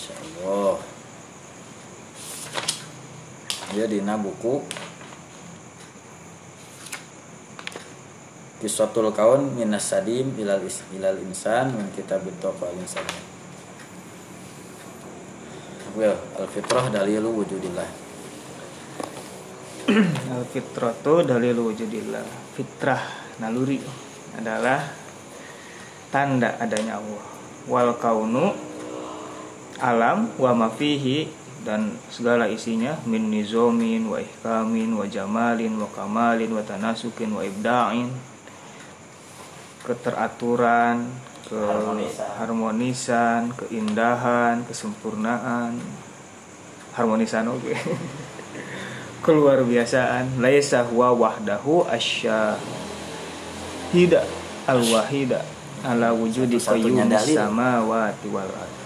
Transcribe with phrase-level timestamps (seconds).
[0.00, 0.80] Masya Allah
[3.76, 4.64] Ya dina buku.
[8.64, 13.04] Kisatul kaun minas sadim ilal, is, ilal insan min kitab al insan.
[15.92, 17.90] Well, al-fitrah dalilu wujudillah.
[20.32, 22.24] Al fitratu dalil wujudillah.
[22.56, 23.04] Fitrah
[23.36, 23.84] naluri
[24.32, 24.80] adalah
[26.08, 27.24] tanda adanya Allah.
[27.68, 28.69] Wal kaunu
[29.80, 31.28] alam wa mafihi
[31.60, 38.08] dan segala isinya min nizomin wa ihkamin wa jamalin wa kamalin wa tanasukin wa ibda'in
[39.84, 41.08] keteraturan
[41.50, 42.14] Harmonisan.
[42.14, 45.82] keharmonisan keindahan kesempurnaan.
[46.94, 47.74] Harmonisan oke.
[49.24, 52.54] Keluar biasaan laisa huwa wahdahu asyahida
[54.64, 55.44] al wahida
[55.84, 58.79] ala wujudi qayyumis samawati wal ard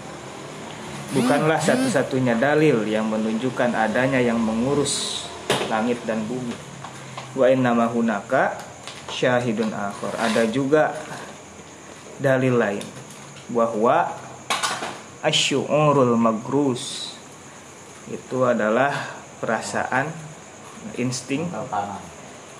[1.13, 5.25] bukanlah satu-satunya dalil yang menunjukkan adanya yang mengurus
[5.69, 6.55] langit dan bumi.
[7.35, 8.57] Wa innama hunaka
[9.11, 10.15] syahidun akhar.
[10.17, 10.95] Ada juga
[12.17, 12.85] dalil lain.
[13.51, 14.09] Bahwa
[15.21, 17.13] asyu'urul magrus.
[18.09, 18.93] Itu adalah
[19.43, 20.09] perasaan
[20.95, 21.51] insting.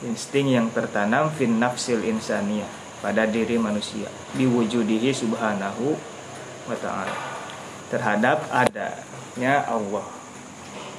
[0.03, 2.67] Insting yang tertanam fin nafsil insaniyah
[2.99, 4.11] pada diri manusia.
[4.35, 5.95] Biwujudihi subhanahu
[6.65, 7.34] wa ta'ala
[7.95, 10.03] terhadap adanya Allah.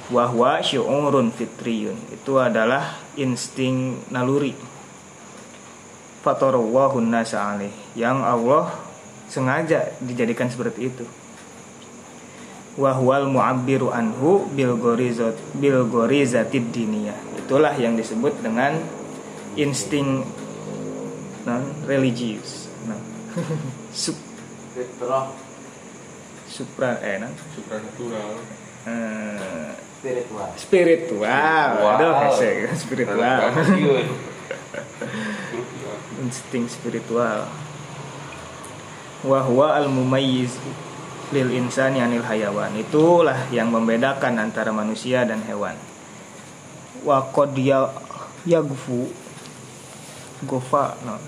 [0.09, 1.93] Wahwa syu'urun fitriyun.
[2.09, 4.57] Itu adalah insting naluri.
[6.25, 7.69] Fatarawahun nasa alaih.
[7.93, 8.65] Yang Allah
[9.29, 11.05] sengaja dijadikan seperti itu.
[12.81, 15.85] Wahwal mu'abbiru anhu bil gorizat bil
[16.49, 17.17] diniyah.
[17.45, 18.81] Itulah yang disebut dengan
[19.53, 20.25] insting
[21.47, 21.63] non.
[21.89, 22.99] Religius nah.
[26.57, 27.29] Supra eh non?
[27.53, 28.33] supranatural
[28.87, 29.67] Eh,
[29.99, 31.27] spiritual spiritual
[31.75, 32.31] aduh Wow.
[32.31, 33.51] hese, spiritual Iya.
[36.23, 37.45] insting spiritual
[39.21, 40.55] wahwa al mumayyiz
[41.35, 45.75] lil insani anil hayawan itulah yang membedakan antara manusia dan hewan
[47.03, 47.91] wa qad ya
[48.47, 49.11] yagfu
[50.47, 51.19] gofa no.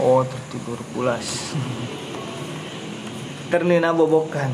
[0.00, 1.56] Oh tertidur pulas.
[3.48, 4.50] Ternina bobokan.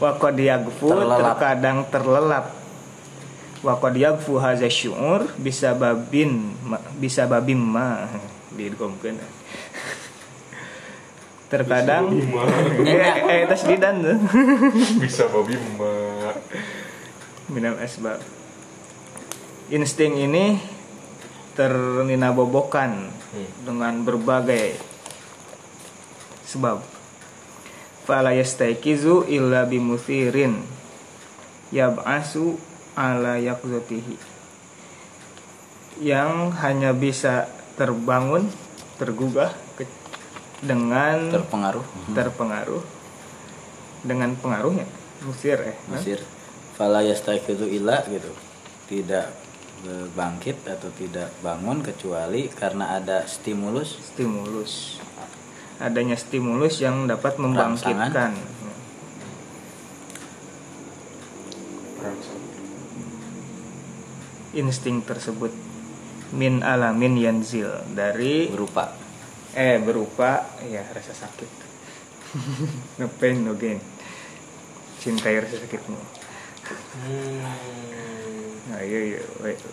[0.00, 1.36] Wako diagfu Terlelap.
[1.36, 2.46] terkadang terlelap.
[3.60, 8.08] Wako diagfu haza syu'ur bisa babin ma- bisa babim ma.
[8.50, 9.16] Digomkeun
[11.50, 12.14] terkadang
[12.86, 14.18] eh eh tas didan tuh
[15.02, 16.38] bisa babi emak
[17.50, 18.22] minal asbab
[19.66, 20.62] insting ini
[21.56, 23.10] ternina bobokan
[23.64, 24.78] dengan berbagai
[26.46, 26.82] sebab.
[28.04, 30.66] Fala yastaikizu illa bimuthirin
[31.70, 32.58] yab'asu
[32.98, 34.18] ala yakzatihi
[36.00, 37.46] yang hanya bisa
[37.76, 38.48] terbangun
[38.98, 39.52] tergugah
[40.64, 41.86] dengan terpengaruh.
[42.16, 42.82] Terpengaruh.
[44.00, 44.88] Dengan pengaruhnya
[45.24, 46.00] musir eh nah?
[46.00, 46.20] Mesir
[46.76, 48.32] fala yastaqidu illa gitu.
[48.88, 49.26] Tidak
[50.12, 53.96] bangkit atau tidak bangun kecuali karena ada stimulus?
[54.00, 55.00] Stimulus.
[55.80, 57.48] Adanya stimulus yang dapat Rangsangan.
[57.48, 58.32] membangkitkan.
[64.50, 65.52] Insting tersebut.
[66.36, 67.70] Min alamin yanzil.
[67.94, 68.92] Dari berupa.
[69.56, 70.46] Eh berupa.
[70.68, 71.50] Ya rasa sakit.
[73.02, 73.80] No pain no gain
[75.00, 75.96] cintai rasa sakitmu
[78.70, 79.20] nah iya iya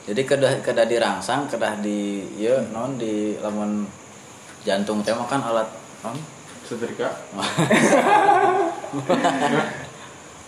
[0.09, 3.85] jadi kedah kedah dirangsang kedah di ya non di lamun
[4.65, 5.69] jantung teh mah kan alat
[6.01, 6.17] non?
[6.67, 7.07] Setrika.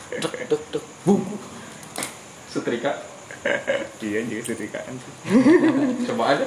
[0.10, 1.24] Dek dek dek bung
[2.52, 2.92] setrika.
[4.04, 5.00] Iya juga setikaan
[6.10, 6.46] coba aja.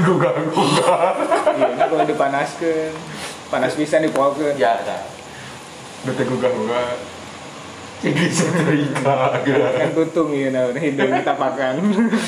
[0.00, 1.12] Gugah gugah
[1.58, 2.94] iya ini kalau dipanaskan.
[3.52, 4.98] Panas bisa dipokeun ya ya
[6.04, 6.84] bete gugah gugah
[8.04, 11.74] jadi setrika kan tutung ya nah hidung tapakan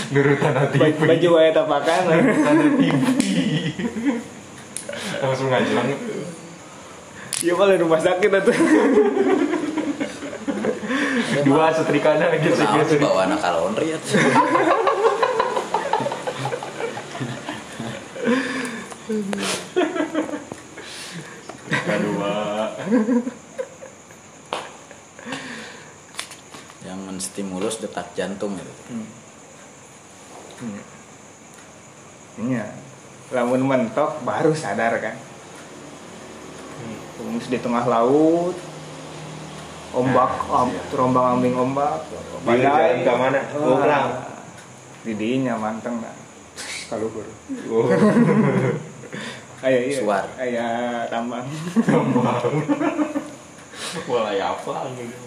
[0.08, 2.80] nurutan hati Baj- baju wae tapakan nurutan TV
[5.16, 5.88] langsung ngajlang
[7.40, 8.56] iya malah rumah sakit atuh
[11.44, 13.98] dua setrikanya gitu Nah, gitu bawa anak laundry ya.
[21.66, 22.34] Kedua
[27.06, 28.72] menstimulus detak jantung gitu.
[28.90, 29.06] Hmm.
[30.58, 30.82] Hmm.
[32.50, 32.66] Iya.
[33.30, 35.14] Lamun mentok baru sadar kan.
[37.22, 38.58] Rumus di tengah laut.
[39.96, 40.82] Ombak, Nah, om, iya.
[40.92, 42.04] terombang ambing ombak.
[42.44, 43.40] Jalan ke mana?
[43.56, 43.80] Oh.
[45.00, 46.12] Di dinya manteng nah.
[46.92, 47.24] Kalau gur.
[47.72, 47.88] Oh.
[49.64, 49.96] Ayo iya.
[49.96, 50.28] Suar.
[50.36, 50.68] Aya
[51.08, 51.40] tambang.
[54.10, 55.25] Wah, ya apa gitu.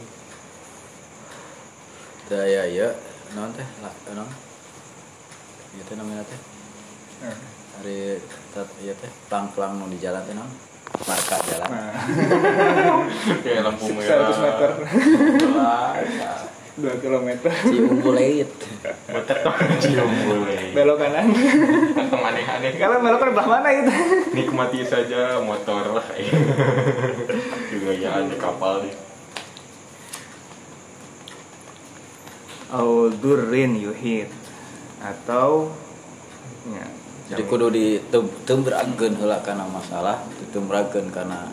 [2.29, 2.87] Daya ya,
[3.33, 4.29] non teh, lah, non.
[5.73, 6.39] Iya teh namanya teh.
[7.81, 8.21] Hari
[8.53, 10.45] tet iya teh, pelang-pelang nu di jalan teh non.
[11.09, 11.69] Marka jalan.
[11.73, 11.93] Nah,
[13.45, 14.29] Kayak lampu merah.
[14.29, 14.69] 100 meter.
[16.19, 16.33] Ya.
[16.79, 17.51] 2 kilometer.
[17.65, 18.47] Ciumbu leit.
[19.11, 20.71] Beter kok cium boleh.
[20.71, 21.27] Belok kanan.
[21.91, 22.71] Kantong aneh-aneh.
[22.79, 23.91] Kalau belok kan belah mana itu?
[24.31, 26.05] Nikmati saja motor lah.
[27.73, 29.08] Juga ya di kapal nih.
[32.69, 34.29] Au durrin yuhit
[35.01, 35.73] atau
[36.69, 36.87] ya,
[37.29, 41.45] Jadi kudu ditemberakeun heula kana masalah, ditemberakeun kana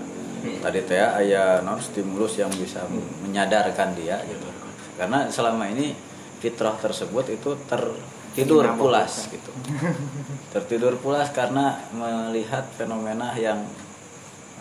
[0.64, 2.84] tadi teh aya non stimulus yang bisa
[3.24, 4.48] menyadarkan dia gitu.
[4.96, 5.92] Karena selama ini
[6.40, 9.52] fitrah tersebut itu tertidur pulas gitu.
[10.56, 13.60] Tertidur pulas karena melihat fenomena yang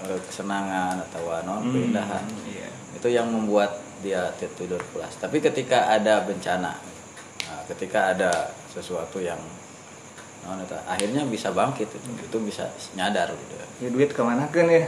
[0.03, 2.27] eh, kesenangan atau non keindahan.
[2.43, 2.69] Iya.
[2.99, 5.17] Itu yang membuat dia tertidur pulas.
[5.17, 6.77] Tapi ketika ada bencana,
[7.49, 9.41] nah, ketika ada sesuatu yang
[10.61, 13.53] eta, akhirnya bisa bangkit itu, itu bisa nyadar gitu.
[13.81, 14.85] Ya duit ke mana kan ya?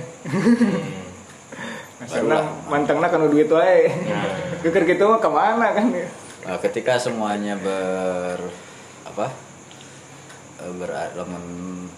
[2.30, 2.46] Lah.
[2.70, 3.90] mantengna kan duit wae.
[3.90, 4.62] Nah.
[4.62, 6.06] Geger gitu mah ke mana kan ya?
[6.46, 8.38] Nah, ketika semuanya ber
[9.02, 9.34] apa
[10.78, 11.32] ber dalam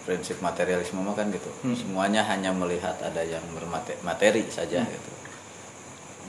[0.07, 1.75] prinsip materialisme mah kan gitu Hmm.
[1.75, 4.91] semuanya hanya melihat ada yang bermateri saja Hmm.
[4.91, 5.11] gitu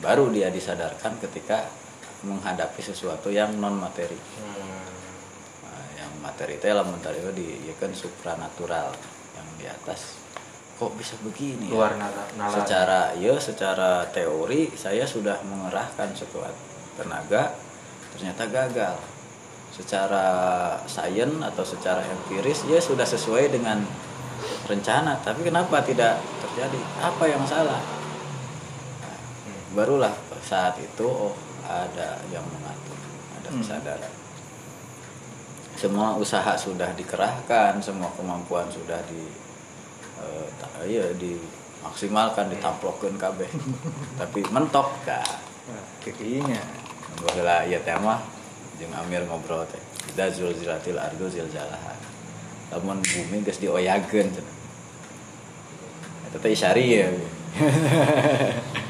[0.00, 1.68] baru dia disadarkan ketika
[2.24, 4.16] menghadapi sesuatu yang non materi
[5.64, 8.92] Nah, yang materi itu lah mentari itu di ya kan supranatural
[9.36, 10.20] yang di atas.
[10.80, 11.76] Kok bisa begini ya?
[11.76, 11.92] Luar
[12.48, 16.52] secara ya secara teori saya sudah mengerahkan sekuat
[16.96, 17.52] tenaga
[18.16, 18.96] ternyata gagal.
[19.70, 20.26] Secara
[20.90, 23.84] sains atau secara empiris ya sudah sesuai dengan
[24.66, 25.20] rencana.
[25.20, 26.80] Tapi kenapa tidak terjadi?
[27.04, 27.99] Apa yang salah
[29.70, 32.98] barulah saat itu oh ada yang mengatur
[33.38, 33.60] ada Hmm.
[33.62, 34.12] kesadaran.
[35.74, 39.24] Semua usaha sudah dikerahkan semua kemampuan sudah di
[40.60, 43.48] ta- iya dimaksimalkan ditamplokeun kabeh.
[44.18, 45.24] Tapi mentok kah
[45.70, 46.60] Wah, Tidinya.
[47.20, 48.20] Baheula ieu teh mah
[48.76, 49.80] jeung Amir ngobrol teh
[50.10, 51.94] Ida zulzilatil ardu zilzalaha.
[52.70, 54.56] Lamun bumi geus dioyageun cenah.
[56.28, 57.06] Eta teh isyari ya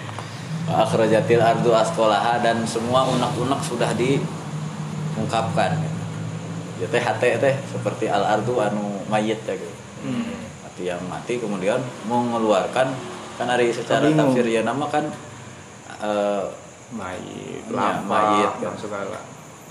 [0.73, 5.77] akhrajatil ardu asqalaha dan semua unek-unek sudah diungkapkan
[6.77, 10.33] ya teh hate teh seperti al ardu anu mayit ya gitu Hmm.
[10.65, 11.77] mati yang mati kemudian
[12.09, 12.89] mengeluarkan
[13.37, 14.33] kan hari secara Bingung.
[14.33, 15.13] tafsir ya nama kan
[16.01, 16.45] eh,
[16.91, 18.75] Mayit, Ya, mayit, kan.
[18.75, 19.21] segala.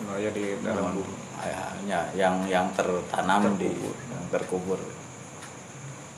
[0.06, 1.12] Oh ya di dalam bumi.
[1.84, 3.92] ya, yang yang tertanam di Terkubur.
[4.07, 4.80] yang terkubur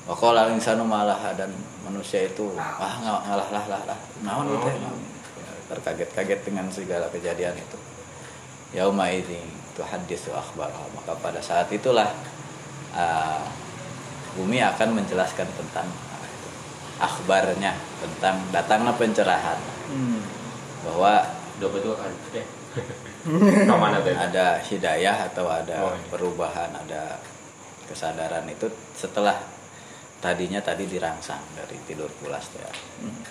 [0.01, 4.89] Wakola insanu malah dan manusia itu ah ng- ngalah lah lah lah naon itu ya,
[5.69, 7.77] terkaget-kaget dengan segala kejadian itu.
[8.73, 12.09] Yauma idzin tuhaddisu akhbarah maka pada saat itulah
[12.91, 13.45] ah,
[14.33, 16.49] bumi akan menjelaskan tentang itu,
[16.97, 19.59] akhbarnya tentang datangnya pencerahan.
[19.91, 20.23] Hmm.
[20.81, 21.21] bahwa
[21.93, 22.11] kan?
[24.17, 26.07] Ada hidayah atau ada Oh, iya.
[26.09, 27.21] perubahan, ada
[27.85, 28.65] kesadaran itu
[28.97, 29.37] setelah
[30.21, 32.61] tadinya tadi dirangsang dari tidur pulas teh.
[33.01, 33.21] Hmm.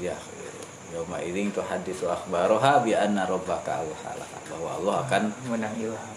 [0.00, 0.16] Ya,
[0.94, 6.14] yauma idzin tuhaddisu akhbaroha bi anna rabbaka awhalaha bahwa Allah akan Menang ilham.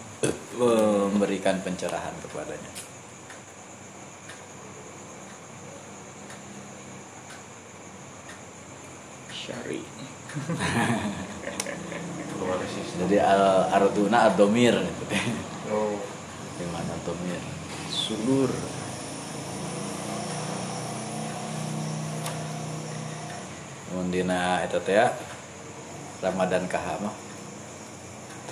[1.12, 2.72] memberikan pencerahan kepadanya.
[9.30, 9.80] Syari.
[12.96, 13.42] Jadi al
[13.72, 14.76] arduna ad-domir
[15.66, 15.98] Oh.
[16.56, 17.42] di mana domir?
[17.90, 18.48] Sulur.
[23.96, 25.08] Mun dina eta teh ya,
[26.20, 27.16] Ramadan kaha mah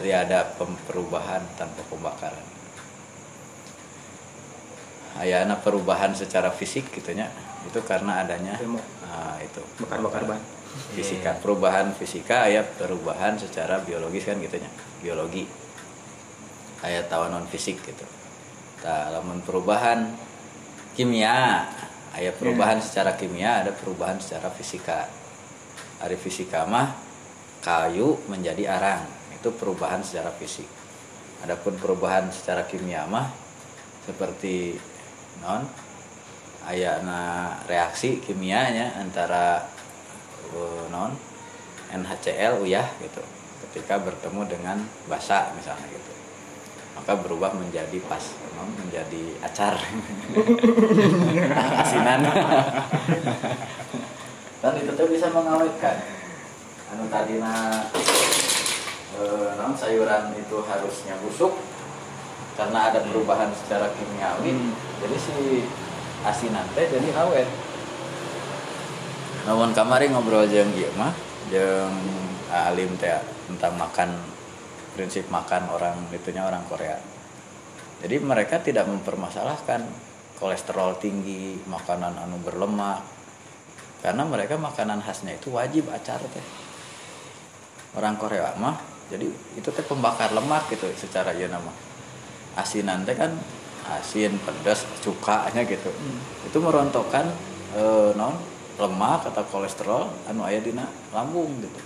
[0.00, 0.56] tiada
[0.88, 2.46] perubahan tanpa pembakaran.
[5.20, 7.30] Ayana perubahan secara fisik gitunya
[7.68, 8.80] itu karena adanya Demo.
[9.06, 9.62] ah, itu.
[9.84, 10.40] Bakar-bakar ban.
[10.96, 11.38] fisika.
[11.38, 14.66] Perubahan fisika aya perubahan secara biologis kan gitunya
[14.98, 15.46] biologi.
[16.82, 18.04] Aya tahu non fisik gitu.
[18.82, 20.10] Tah lamun perubahan
[20.98, 21.68] kimia
[22.16, 25.06] aya perubahan secara kimia ada perubahan secara fisika
[26.04, 26.92] hari fisika mah
[27.64, 29.08] kayu menjadi arang.
[29.32, 30.68] Itu perubahan secara fisik.
[31.40, 33.32] Adapun perubahan secara kimia mah
[34.04, 34.76] seperti
[35.40, 35.64] non
[36.68, 39.64] ayana reaksi kimianya antara
[40.52, 41.16] uh, non
[41.88, 43.24] NHCl uyah gitu.
[43.64, 44.76] Ketika bertemu dengan
[45.08, 46.12] basa misalnya gitu.
[47.00, 48.28] Maka berubah menjadi pas
[48.60, 49.80] non menjadi acar.
[51.80, 52.28] Asinan
[54.64, 56.00] dan itu tuh bisa mengawetkan.
[56.88, 57.84] Anu tadina
[59.20, 61.52] eh, non sayuran itu harusnya busuk
[62.56, 64.72] karena ada perubahan secara kimiawi
[65.04, 65.68] jadi si
[66.24, 67.44] asinan teh jadi awet.
[69.44, 71.12] Namun kamari ngobrol jeung ieu mah
[71.52, 72.00] jeung
[72.48, 74.16] alim teh tentang makan
[74.96, 76.96] prinsip makan orang itunya orang Korea.
[78.00, 79.84] Jadi mereka tidak mempermasalahkan
[80.40, 83.13] kolesterol tinggi makanan anu berlemak
[84.04, 86.44] karena mereka makanan khasnya itu wajib acar teh.
[87.96, 88.76] Orang Korea mah
[89.08, 89.24] jadi
[89.56, 91.72] itu teh pembakar lemak gitu secara ya nama.
[92.60, 93.32] Asinan teh kan
[93.88, 95.88] asin pedas cukanya gitu.
[96.44, 97.32] Itu merontokkan
[97.72, 98.36] eh, non
[98.76, 100.84] lemak atau kolesterol anu aya dina
[101.16, 101.80] lambung gitu.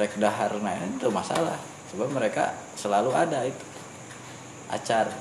[0.00, 1.60] Rek daharna itu masalah
[1.92, 3.64] sebab mereka selalu ada itu.
[4.72, 5.12] Acar.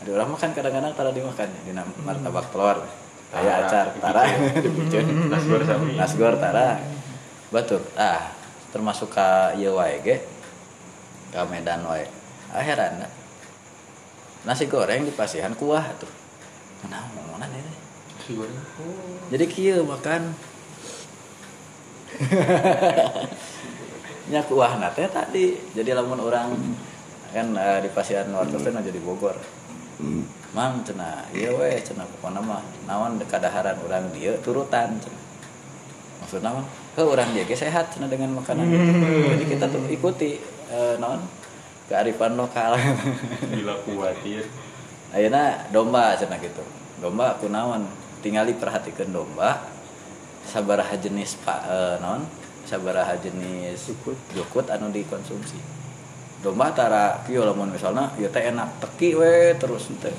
[0.00, 2.88] Ada orang makan kadang-kadang tara dimakan dina martabak telur
[3.28, 4.22] kayak acar tara.
[5.32, 5.96] Nasgor sami.
[5.96, 6.80] nasgor tara.
[7.52, 8.32] Batur ah
[8.72, 10.16] termasuk ka ieu wae ge?
[11.32, 12.08] Ka Medan wae.
[12.52, 13.04] Ah heran
[14.46, 16.08] nasi goreng di pasihan kuah tuh.
[16.88, 17.72] Nah mana ini?
[18.24, 18.56] Si goreng.
[19.28, 20.32] jadi kieu makan.
[24.28, 26.52] Nya kuah teh tadi jadi lamun orang
[27.32, 29.36] kan eh, di pasihan warga teh jadi Bogor
[30.56, 35.24] mang cenah iya weh cenah pokokna mah naon kadaharan urang dieu turutan cenah
[36.24, 36.64] maksudna mah
[36.96, 40.40] he urang dia sehat cenah dengan makanan jadi kita tuh ikuti
[40.72, 41.20] eh, naon
[41.88, 42.76] kearifan lokal
[43.50, 44.44] Bila kuatir.
[45.08, 46.60] Ayeuna domba cenah gitu.
[47.00, 47.88] Domba kunaon?
[48.20, 49.64] Tingali perhatikan domba
[50.44, 52.28] sabaraha jenis pak eh, non
[52.68, 53.88] sabaraha jenis
[54.36, 55.56] jukut anu dikonsumsi.
[56.38, 60.14] Domba tara kieu lamun misalnya ieu teh enak teki we terus teh.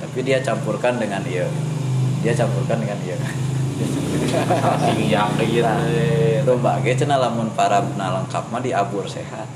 [0.00, 1.46] Tapi dia campurkan dengan ieu.
[2.22, 3.18] Dia campurkan dengan ieu.
[4.76, 5.64] Asing yakin.
[5.64, 5.80] Nah,
[6.44, 9.48] domba ge cenah lamun parabna lengkap mah diabur sehat.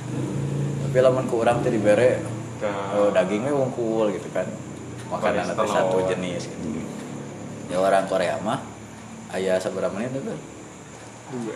[0.82, 2.34] Tapi lamun ku urang teh dibere
[2.96, 4.46] oh, dagingnya wungkul gitu kan
[5.10, 5.68] makanan Kolesterol.
[5.68, 6.68] satu jenis gitu
[7.72, 8.60] ya orang Korea mah
[9.36, 10.34] ayah seberapa menit itu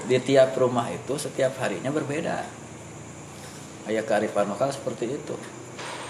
[0.09, 2.45] di tiap rumah itu setiap harinya berbeda
[3.88, 5.35] ayah kearifan lokal seperti itu.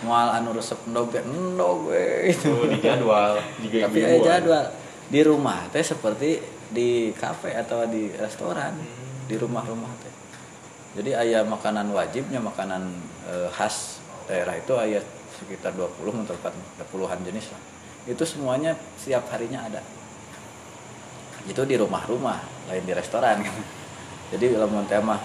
[0.07, 3.39] Mual anu resep endog endog we itu Oh, di jadwal.
[3.59, 4.67] Tapi ayah jadwal.
[5.09, 8.77] Di rumah teh seperti di kafe atau di restoran
[9.27, 10.15] di rumah-rumah teh.
[11.01, 12.83] Jadi ayah makanan wajibnya makanan
[13.31, 15.03] eh, khas daerah itu ayah
[15.39, 17.63] sekitar 20 atau 40 puluhan jenis lah.
[18.05, 19.81] Itu semuanya setiap harinya ada.
[21.49, 23.41] Itu di rumah-rumah lain di restoran.
[24.35, 25.17] Jadi kalau mau tema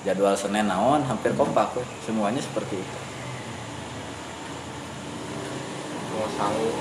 [0.00, 1.84] jadwal Senin naon hampir kompak we.
[2.00, 2.98] semuanya seperti itu
[6.10, 6.74] Mau sanggup.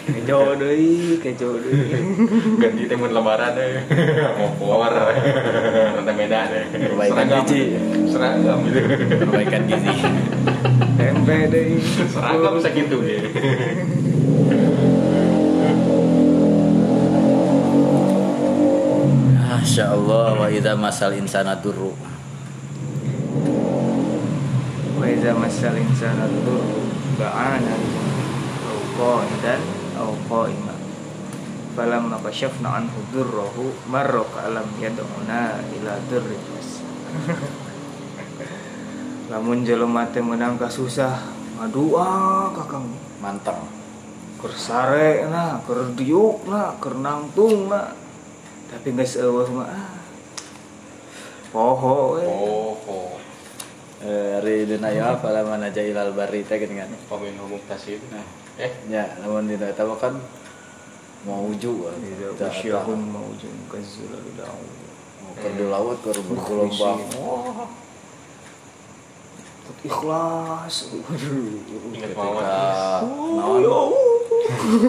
[0.00, 1.86] kejo deui kejo deui
[2.60, 3.78] Ganti temen lebaran deh.
[4.36, 4.90] Mau keluar.
[5.96, 6.64] Nanti beda deh.
[6.66, 7.44] Perbaikan Seragam.
[7.46, 7.62] gizi.
[8.10, 8.80] Seragam gitu.
[9.16, 9.92] perbaikan gizi
[10.98, 11.78] tempe deui
[12.10, 13.20] Seragam segitu ya.
[19.60, 21.92] Masya Allah wa idha masal insana durru.
[24.96, 26.64] Wa iza masal insana dur
[27.20, 27.76] ba'ana
[28.72, 29.60] au qa'idan
[30.00, 30.72] au qa'ima
[31.76, 36.80] falamma kashafna anhu durrahu marra ka'lam yad'una ila durrin mas
[39.28, 41.20] lamun jelema teh meunang kasusah
[41.60, 42.08] ngadua
[42.56, 42.88] kakang
[43.20, 43.60] mantap
[44.40, 48.08] keur sare na keur diuk na keur nangtung na
[48.70, 49.90] tapi geus eueuh mah ah
[51.50, 53.10] poho we Oh, oh.
[54.00, 58.00] Eh, hari dina ya fala mana jailal bari teh gini kan Komen ngomong tas itu.
[58.08, 58.24] Nah.
[58.56, 60.16] Eh, ya lamun dina eta mah kan
[61.28, 63.12] mau uju Iza Tah, usyahum tah.
[63.12, 64.64] maujun kazzulal da'u
[65.20, 67.00] mau di laut keur bergelombang
[69.86, 70.90] Ikhlas.
[70.90, 72.44] Ingat ketika mawar.
[73.36, 73.62] naon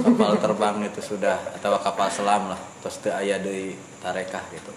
[0.01, 4.73] kapal terbang itu sudah atau kapal selam lah terus teu aya deui tarekah gitu.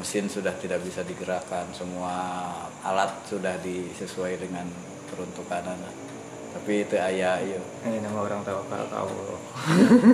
[0.00, 2.12] Mesin sudah tidak bisa digerakkan semua
[2.82, 4.64] alat sudah disesuai dengan
[5.12, 5.76] peruntukan
[6.52, 7.60] tapi itu aya iya.
[7.88, 9.40] Ini nama orang tawakal ke Allah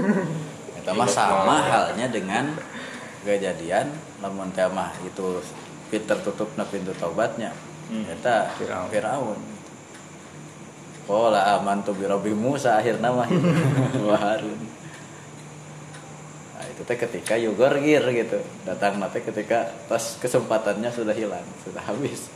[0.79, 2.55] Eta mah sama halnya dengan
[3.27, 3.91] kejadian
[4.23, 5.43] lamun teh mah itu
[5.91, 7.51] pit tertutup na pintu taubatnya.
[7.89, 8.89] Eta Firaun.
[8.93, 9.41] Firaun.
[11.09, 13.01] Qala amantu bi rabbi Musa itu.
[14.09, 14.61] wa Harun.
[16.53, 18.45] Nah, itu teh ketika Yugor gir gitu.
[18.69, 22.29] Datang nanti ketika pas kesempatannya sudah hilang sudah habis.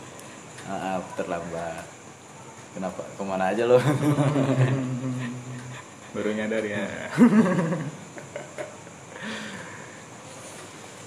[0.64, 1.84] Maaf terlambat.
[2.72, 3.04] Kenapa?
[3.04, 3.76] Ke mana aja lo
[6.12, 6.84] baru nyadar ya.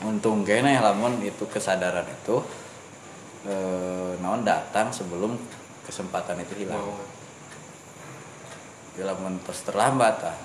[0.06, 2.42] Untung kene lamun itu kesadaran itu
[3.46, 5.38] eh, naon datang sebelum
[5.86, 6.82] kesempatan itu hilang.
[6.82, 6.98] Mau.
[8.96, 10.40] Ya, lamun terus terlambat ah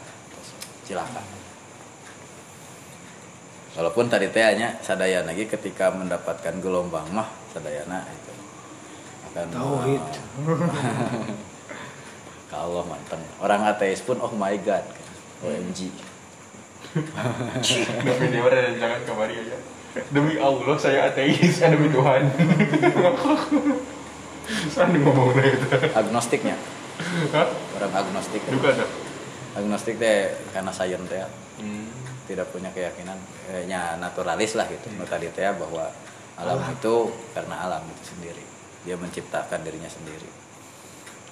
[0.83, 1.23] cilaka
[3.79, 8.33] walaupun tadi teh hanya sadaya lagi ketika mendapatkan gelombang mah sadayana itu.
[9.31, 10.03] Akan Tauhid.
[12.51, 14.83] kalau mantan orang ateis pun oh my god.
[15.41, 16.11] OMG
[18.03, 19.59] Demi dia jangan kemari aja.
[20.09, 22.23] Demi Allah saya ateis, eh, demi Tuhan.
[24.67, 25.67] Sana ngomongnya itu.
[25.93, 26.59] agnostiknya
[27.31, 27.47] Hah?
[27.73, 28.87] orang agnostik Juga ada.
[29.55, 30.19] agnostik teh
[30.51, 31.23] karena sains teh
[31.61, 31.87] Hmm.
[32.25, 35.93] tidak punya keyakinan kayaknya naturalis lah gitu nu tadi teh bahwa
[36.35, 36.95] alam itu
[37.31, 38.41] karena alam itu sendiri
[38.83, 40.25] dia menciptakan dirinya sendiri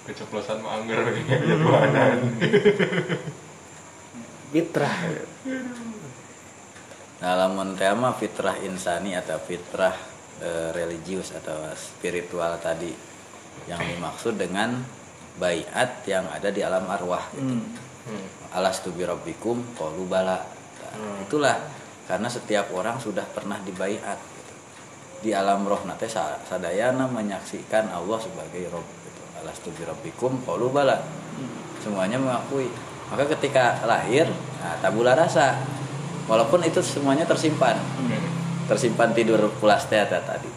[0.05, 2.17] Keceplosan mah anggar ya Tuhanan.
[4.49, 4.95] fitrah
[7.19, 9.91] Nah, lamun tema fitrah insani atau fitrah
[10.39, 12.95] eh, religius atau spiritual tadi
[13.67, 14.79] yang dimaksud dengan
[15.35, 17.43] baiat yang ada di alam arwah gitu.
[17.43, 17.75] Hmm.
[18.07, 18.25] Hmm.
[18.55, 20.39] Alastu bi rabbikum qalu bala.
[20.95, 21.59] Nah, itulah
[22.07, 24.53] karena setiap orang sudah pernah dibaiat gitu.
[25.27, 29.21] Di alam roh nate sa- sadayana menyaksikan Allah sebagai Rob gitu.
[29.43, 31.03] Alastu bi rabbikum qalu bala.
[31.83, 32.71] Semuanya mengakui.
[33.11, 34.27] Maka ketika lahir,
[34.63, 35.78] nah, tabula rasa.
[36.29, 37.75] Walaupun itu semuanya tersimpan.
[38.69, 40.49] Tersimpan tidur pulas teh tadi.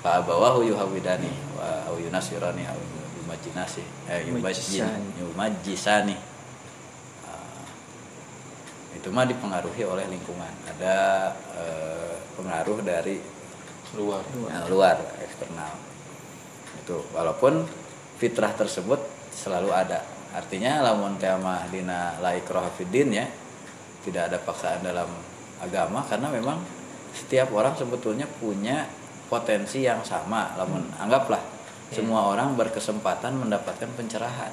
[0.00, 1.28] Fa abawahu yuhawidani
[1.60, 2.80] wa au yunasirani au
[3.20, 4.24] yumajinasi eh
[5.20, 6.16] Yumajisani.
[7.28, 7.68] Ah,
[8.96, 10.48] itu mah dipengaruhi oleh lingkungan.
[10.72, 10.96] Ada
[11.52, 13.20] eh, pengaruh dari
[13.90, 14.22] Luar.
[14.46, 15.74] yang luar eksternal
[16.78, 17.66] itu walaupun
[18.22, 19.02] fitrah tersebut
[19.34, 23.26] selalu ada artinya lamun tema dina laik rohafidin ya
[24.04, 25.08] tidak ada paksaan dalam
[25.60, 26.58] agama karena memang
[27.12, 28.88] setiap orang sebetulnya punya
[29.28, 30.56] potensi yang sama.
[30.56, 31.40] Lamun anggaplah
[31.90, 34.52] semua orang berkesempatan mendapatkan pencerahan.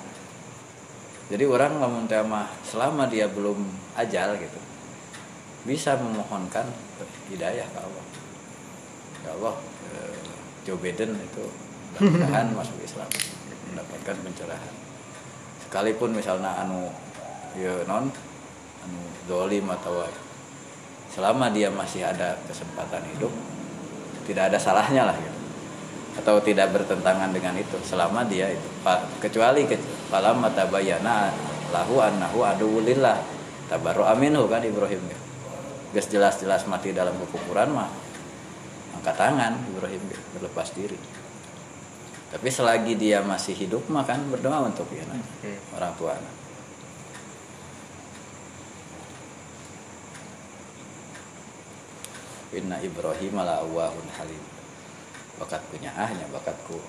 [1.28, 3.60] Jadi orang lamun tema selama dia belum
[4.00, 4.60] ajal gitu
[5.68, 6.64] bisa memohonkan
[7.28, 8.06] hidayah ke Allah.
[9.28, 9.56] Ya Allah
[9.92, 10.32] eh,
[10.64, 11.44] Joe Biden itu
[12.00, 13.12] mudah-mudahan masuk Islam
[13.76, 14.74] mendapatkan pencerahan.
[15.68, 16.88] Sekalipun misalnya anu
[17.60, 18.08] ya non
[19.28, 20.08] dolim atau
[21.12, 23.34] selama dia masih ada kesempatan hidup
[24.28, 25.40] tidak ada salahnya lah gitu.
[26.20, 28.70] Atau tidak bertentangan dengan itu selama dia itu
[29.24, 29.80] kecuali ke,
[30.12, 31.32] falam tabayyana
[31.72, 33.24] lahu annahu aduwulillah
[33.72, 35.20] tabarru aminhu kan Ibrahim ya.
[35.96, 37.88] Geus jelas-jelas mati dalam kekufuran mah
[39.00, 41.00] angkat tangan Ibrahim ya, berlepas diri.
[42.28, 45.16] Tapi selagi dia masih hidup mah kan berdoa untuk ya, nah,
[45.80, 46.20] orang tua
[52.56, 54.44] Inna Ibrahim ala awahun halim.
[55.36, 56.80] Bakat punya ahnya bakatku.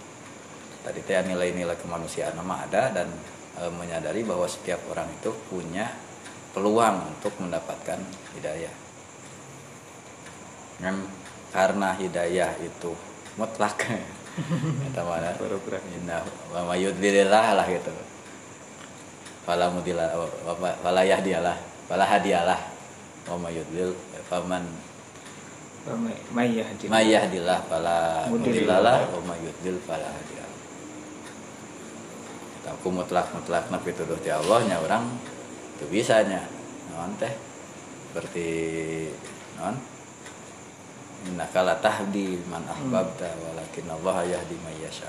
[0.86, 3.10] Tadi teh nilai-nilai kemanusiaan nama ada dan
[3.58, 5.90] e, menyadari bahwa setiap orang itu punya
[6.54, 7.98] peluang untuk mendapatkan
[8.38, 8.74] hidayah.
[10.78, 10.96] Kan
[11.50, 12.94] karena hidayah itu
[13.34, 13.82] mutlak.
[14.86, 15.34] Kata mana?
[15.34, 16.22] Baru gerak Inna
[16.54, 17.90] wa mayudlilillah lah gitu.
[19.42, 20.06] Fala mudila
[20.78, 21.58] fala yahdiyalah
[21.90, 22.60] fala hadiyalah.
[23.26, 23.92] Wa mayudlil
[24.30, 24.62] faman
[26.34, 27.58] Maya di may yahdillah.
[27.70, 28.66] Fala Mudlil.
[28.66, 30.48] mudillalah wa may yudlil fala hadiyalah
[32.68, 35.08] aku mutlak mutlak nabi tuduh ti Allah nya orang
[35.78, 36.44] itu bisanya.
[36.92, 37.32] Non teh?
[38.10, 38.48] Seperti
[39.56, 39.76] non
[41.28, 45.08] innaka la tahdi man ahbabta walakin Allah yahdi may yasha.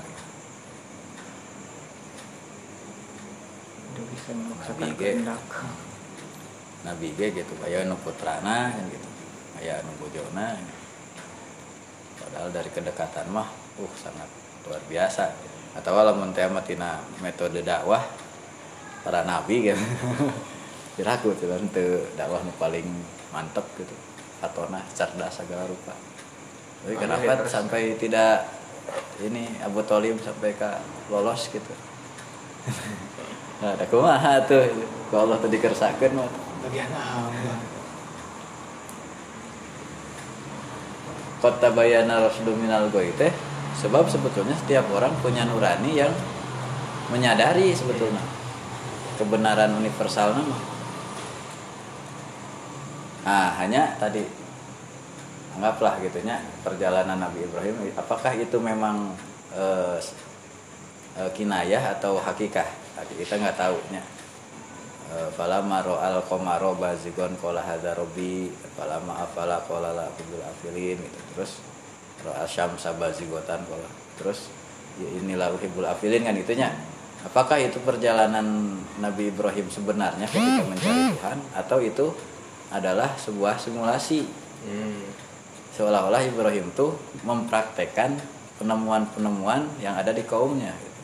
[4.70, 5.10] Nabi ge.
[6.80, 9.09] nabi ge gitu aya nu putrana gitu
[9.60, 10.56] aya nu bojona
[12.16, 13.48] padahal dari kedekatan mah
[13.80, 14.28] uh sangat
[14.64, 15.32] luar biasa.
[15.76, 18.02] Atau lamun teh tina metode dakwah
[19.06, 19.78] para nabi gitu.
[20.98, 22.86] Kiraku tuh kan teu dakwah nu paling
[23.32, 23.94] mantep gitu.
[24.40, 25.92] Atona cerdas segala rupa.
[26.80, 28.48] Tapi kenapa sampai tidak
[29.20, 30.70] ini Abu Thalib sampai ke
[31.12, 31.72] lolos gitu?
[33.60, 34.72] Nah ada kumaha tuh?
[35.12, 36.24] Kalau Allah tuh dikersakeun mah.
[36.64, 37.69] Bagian apa
[41.40, 43.32] kota bayana rasdu minal teh
[43.80, 46.12] sebab sebetulnya setiap orang punya nurani yang
[47.08, 48.22] menyadari sebetulnya.
[49.16, 50.56] Kebenaran universal nama
[53.20, 54.24] nah hanya tadi
[55.52, 59.12] anggaplah gitunya perjalanan Nabi Ibrahim apakah itu memang
[59.52, 60.00] eh,
[61.20, 62.64] eh, kinayah atau hakikah?
[62.96, 63.76] Tadi kita nggak tahu
[65.34, 68.46] falama ro'al komaro bazigon kola hadza robbi
[68.78, 71.18] falama afala kola la kubul afilin gitu.
[71.34, 71.58] Terus
[72.22, 73.90] ro'al syamsa bazigotan kola.
[74.18, 74.50] Terus
[75.02, 76.70] ya inilah uhibul afilin kan itunya.
[77.20, 82.06] Apakah itu perjalanan Nabi Ibrahim sebenarnya ketika mencari Tuhan atau itu
[82.72, 84.24] adalah sebuah simulasi?
[84.60, 85.08] Hmm.
[85.72, 86.92] seolah-olah Ibrahim tuh
[87.24, 88.20] mempraktekkan
[88.60, 91.00] penemuan-penemuan yang ada di kaumnya gitu.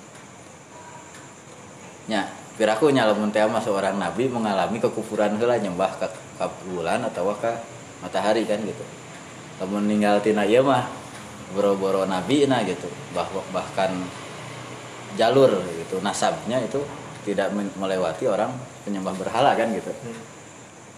[2.12, 7.32] Ya, piraku nyalamun teh mah seorang nabi mengalami kekufuran heula nyembah ke, ke bulan atau
[7.36, 7.52] ke
[8.00, 8.84] matahari kan gitu.
[9.60, 10.88] Lamun ninggal tina ieu mah
[11.52, 12.88] boro-boro nabi nah gitu.
[13.12, 13.92] Bahwa bahkan
[15.16, 15.52] jalur
[15.84, 16.80] gitu nasabnya itu
[17.28, 18.52] tidak melewati orang
[18.88, 19.92] penyembah berhala kan gitu.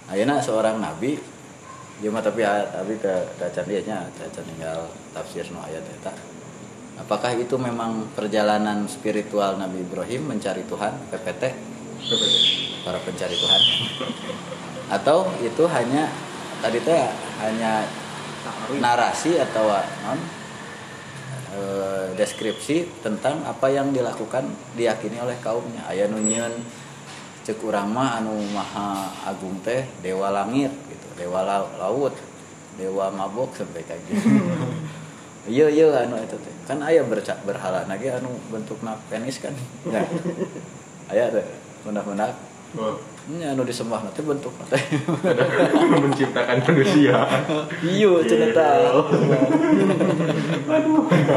[0.08, 1.18] Ayeuna seorang nabi
[1.98, 6.37] dia mah tapi tapi ke dacan dia nya dacan tinggal tafsir nu ayat eta.
[6.98, 11.42] Apakah itu memang perjalanan spiritual Nabi Ibrahim mencari Tuhan PPT?
[12.82, 13.62] Para pencari Tuhan.
[14.90, 16.10] Atau itu hanya
[16.58, 17.06] tadi teh
[17.38, 17.86] hanya
[18.82, 19.70] narasi atau
[20.02, 20.20] non?
[21.48, 25.86] Eh, deskripsi tentang apa yang dilakukan diyakini oleh kaumnya.
[25.86, 26.54] Aya nunyeun
[27.46, 31.06] cek urang mah anu maha agung teh dewa langit gitu.
[31.14, 32.14] Dewa lau- laut
[32.78, 34.28] dewa mabok sampai kayak gitu
[35.48, 36.52] iya iya anu itu teh.
[36.68, 37.88] Kan aya berca berhala.
[37.88, 39.56] Lagi anu bentukna penis kan.
[39.88, 40.04] Ya
[41.12, 41.44] aya teh
[41.82, 42.36] benak-benak
[42.76, 43.00] Oh,
[43.32, 44.76] nya anu disembah nanti bentuk teh.
[46.04, 47.24] Menciptakan manusia.
[47.80, 48.12] iya.
[48.28, 48.64] Cerita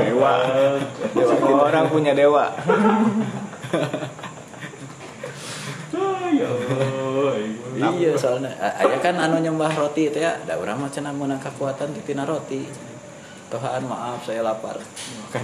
[0.04, 0.34] dewa.
[1.16, 2.52] Semua orang punya dewa.
[6.32, 7.36] Ya Allah.
[7.96, 8.52] iya soalnya.
[8.60, 10.36] A- aya kan anu nyembah roti teh ya.
[10.44, 12.68] Da urang mah cenah meunang kekuatan di tina roti
[13.52, 14.80] Tuhan maaf saya lapar.
[14.80, 15.44] Makan.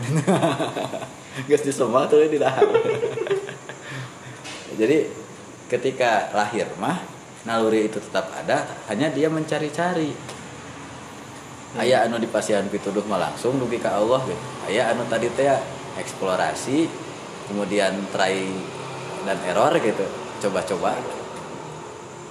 [1.51, 2.39] Geus disembah tuh di
[4.79, 4.97] jadi
[5.67, 7.03] ketika lahir mah
[7.43, 10.15] naluri itu tetap ada hanya dia mencari-cari.
[11.77, 14.43] Aya anu dipasihan pituduh mah langsung dugi ka Allah gitu.
[14.71, 15.51] Aya anu tadi teh
[15.99, 16.87] eksplorasi
[17.51, 18.49] kemudian try
[19.27, 20.07] dan error gitu.
[20.47, 20.95] Coba-coba.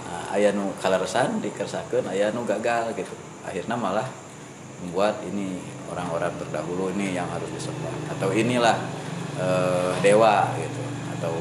[0.07, 3.12] Nah, aya nu kaleresan dikersakeun aya nu gagal gitu.
[3.47, 4.09] Akhirnya malah
[4.85, 7.95] membuat ini orang-orang terdahulu ini yang harus disembah.
[8.12, 8.77] Atau inilah
[9.39, 10.83] eh, dewa gitu.
[11.17, 11.35] Atau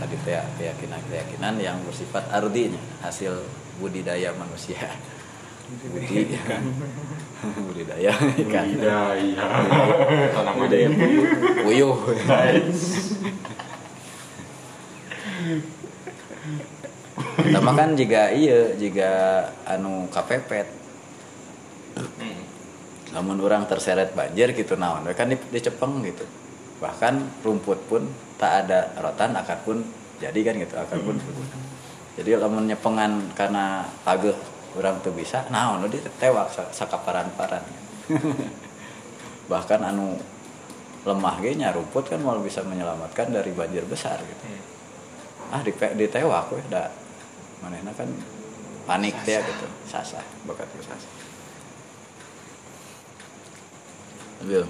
[0.00, 3.44] tadi teh keyakinan-keyakinan yang bersifat ardinya hasil
[3.78, 4.90] budidaya manusia.
[5.70, 6.34] Budi
[7.62, 8.10] budidaya
[8.42, 9.44] ikan Iya, iya.
[10.34, 10.88] Tanaman budidaya.
[11.62, 11.94] Puyuh.
[17.40, 19.10] Pertama kan jika iya jika
[19.64, 20.66] anu kapepet
[23.10, 25.02] namun orang terseret banjir gitu naon.
[25.06, 26.22] We kan di, dicepeng gitu.
[26.78, 28.06] Bahkan rumput pun
[28.38, 29.82] tak ada rotan akar pun
[30.22, 31.16] jadi kan gitu akar pun
[32.16, 34.34] jadi lamun nyepengan karena pageh
[34.76, 37.62] orang tuh bisa naon dia tewak sa- sakaparan-paran.
[39.52, 40.14] Bahkan anu
[41.02, 44.44] lemah ge nya rumput kan malah bisa menyelamatkan dari banjir besar gitu.
[45.50, 46.92] Ah di ditewak we da
[47.60, 48.06] manehna kan
[48.86, 51.12] panik teh gitu sasah bakat ku sasah
[54.40, 54.64] Bil.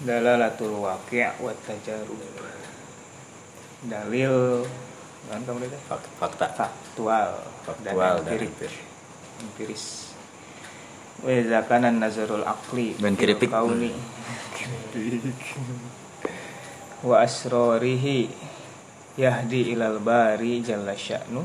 [0.00, 2.20] dalalatul waqi' wa tajarub.
[3.84, 4.64] Dalil
[5.24, 6.46] kan kamu tadi Fak- fakta.
[6.52, 7.28] Faktual,
[7.64, 8.50] faktual dan empirik.
[8.52, 8.72] empir
[9.40, 10.12] empiris.
[11.24, 13.48] Wa idza kana nazarul aqli Dan fil keripik.
[13.48, 13.92] kauni.
[17.04, 18.28] Wa asrarihi
[19.16, 21.44] yahdi ilal bari jalla sya'nu.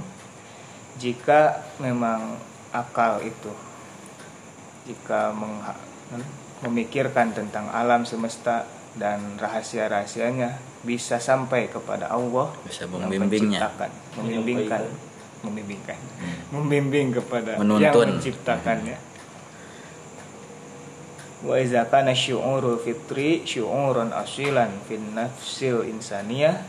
[0.99, 2.35] Jika memang
[2.71, 3.51] akal itu
[4.83, 5.79] jika mengha-
[6.65, 8.67] memikirkan tentang alam semesta
[8.97, 13.59] dan rahasia-rahasianya bisa sampai kepada Allah Bisa yang membimbingnya.
[14.17, 14.83] membimbingkan
[15.39, 15.99] membimbingkan
[16.51, 18.19] membimbing kepada yang Menuntun.
[18.19, 18.97] menciptakannya
[21.39, 26.59] wa iza kana syu'urul fitri syu'uran asilan fin nafsil insaniyah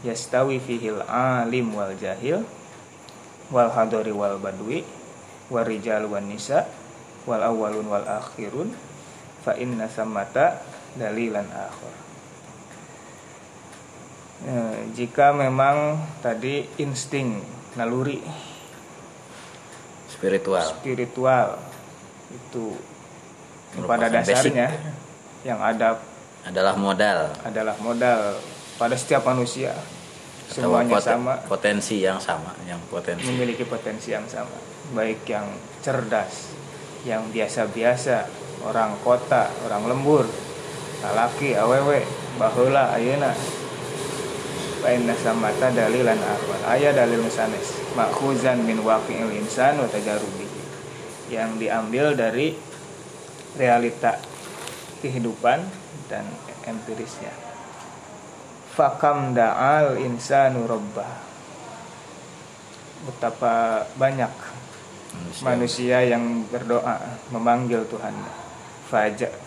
[0.00, 2.40] yastawi fihil alim wal jahil
[3.52, 4.80] wal hadari wal badwi
[5.52, 6.64] wal rijal wan nisa
[7.24, 8.74] wal awalun wal akhirun
[9.42, 10.62] fa inna samata
[10.98, 11.94] dalilan akhir.
[14.42, 17.38] Eh, jika memang tadi insting
[17.78, 18.18] naluri.
[20.10, 20.66] Spiritual.
[20.66, 21.48] Spiritual.
[22.30, 22.74] Itu
[23.78, 24.68] Merupakan pada dasarnya.
[25.46, 25.88] Yang ada
[26.42, 27.18] adalah modal.
[27.46, 28.38] adalah modal
[28.78, 29.74] pada setiap manusia.
[30.52, 31.34] Atau semuanya poten- sama.
[31.48, 33.24] potensi yang sama yang potensi.
[33.30, 34.58] Memiliki potensi yang sama.
[34.92, 35.48] Baik yang
[35.80, 36.52] cerdas
[37.06, 38.26] yang biasa-biasa.
[38.62, 40.26] Orang kota orang lembur.
[41.02, 42.06] Laki awewe.
[42.38, 43.34] Baheula ayeuna.
[44.82, 47.78] Fainna samata dalilan awal Aya dalil sanes.
[47.94, 50.46] Makhuzan min waqi'il insan wa tajarubi.
[51.30, 52.54] Yang diambil dari
[53.58, 54.18] realita
[55.02, 55.58] kehidupan
[56.06, 56.24] dan
[56.66, 57.34] empirisnya.
[58.72, 61.12] Fakam da'al insanu rabbah.
[63.02, 64.30] Betapa banyak
[65.22, 65.44] manusia.
[65.46, 66.98] manusia yang berdoa
[67.30, 68.14] memanggil Tuhan.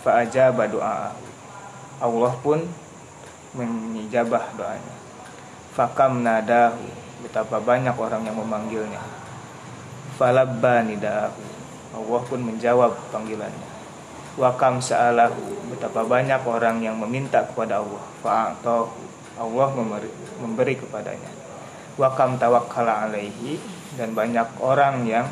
[0.01, 1.13] Fa'ajaba doa.
[2.01, 2.65] Allah pun
[3.53, 4.95] mengijabah doanya.
[5.75, 6.81] Fakam nadahu
[7.21, 9.03] betapa banyak orang yang memanggilnya.
[10.15, 11.43] Falabba nidahu
[11.95, 13.69] Allah pun menjawab panggilannya.
[14.35, 18.03] Wakam sa'alahu betapa banyak orang yang meminta kepada Allah.
[18.19, 18.91] Fa'atahu
[19.39, 20.11] Allah memberi,
[20.43, 21.31] memberi kepadanya.
[21.95, 23.55] Wakam tawakkala alaihi
[23.95, 25.23] dan banyak orang yang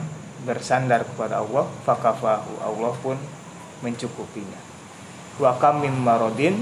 [0.44, 3.18] bersandar kepada Allah fakafahu Allah pun
[3.82, 4.60] mencukupinya.
[5.42, 6.62] Wakam mim marodin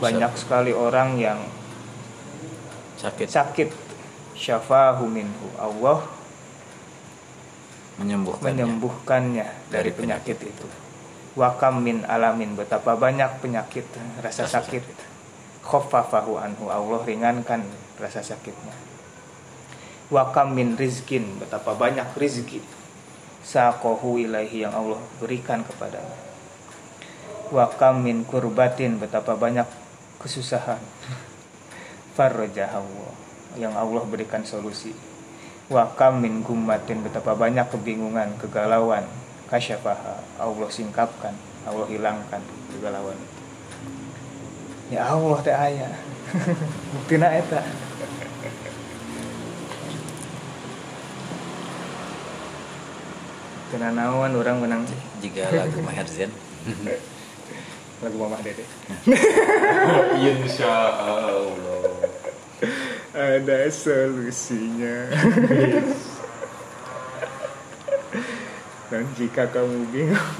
[0.00, 1.38] banyak sekali orang yang
[2.98, 3.28] sakit.
[3.28, 3.68] sakit.
[4.34, 6.00] Syafahu minhu Allah
[8.00, 10.36] menyembuhkan menyembuhkannya dari Dari penyakit.
[10.40, 10.68] itu.
[11.36, 13.84] Wakam min alamin betapa banyak penyakit
[14.24, 14.82] rasa Rasa sakit.
[15.60, 17.62] khaffafahu anhu Allah ringankan
[18.00, 18.72] rasa sakitnya.
[20.08, 22.64] Wakam min rizkin betapa banyak rizki
[23.44, 26.18] saqahu ilaihi yang Allah berikan kepadanya.
[27.50, 29.66] Wakam min kurbatin betapa banyak
[30.22, 30.78] kesusahan.
[32.14, 33.12] Farrajah Allah
[33.58, 34.94] yang Allah berikan solusi.
[35.70, 39.06] Wakam min gummatin betapa banyak kebingungan kegalauan
[39.50, 40.22] kasyafaha.
[40.38, 41.34] Allah singkapkan
[41.66, 42.40] Allah hilangkan
[42.72, 43.40] kegalauan itu.
[44.90, 45.90] Ya Allah teh aya.
[46.94, 47.89] Buktina eta
[53.70, 54.82] Tina naon orang menang.
[55.22, 56.34] Jika lagu Maher Zen
[58.02, 58.66] lagu Mama Dede.
[60.26, 61.54] Insya Allah.
[63.14, 65.06] ada solusinya.
[68.90, 70.34] Dan jika kamu bingung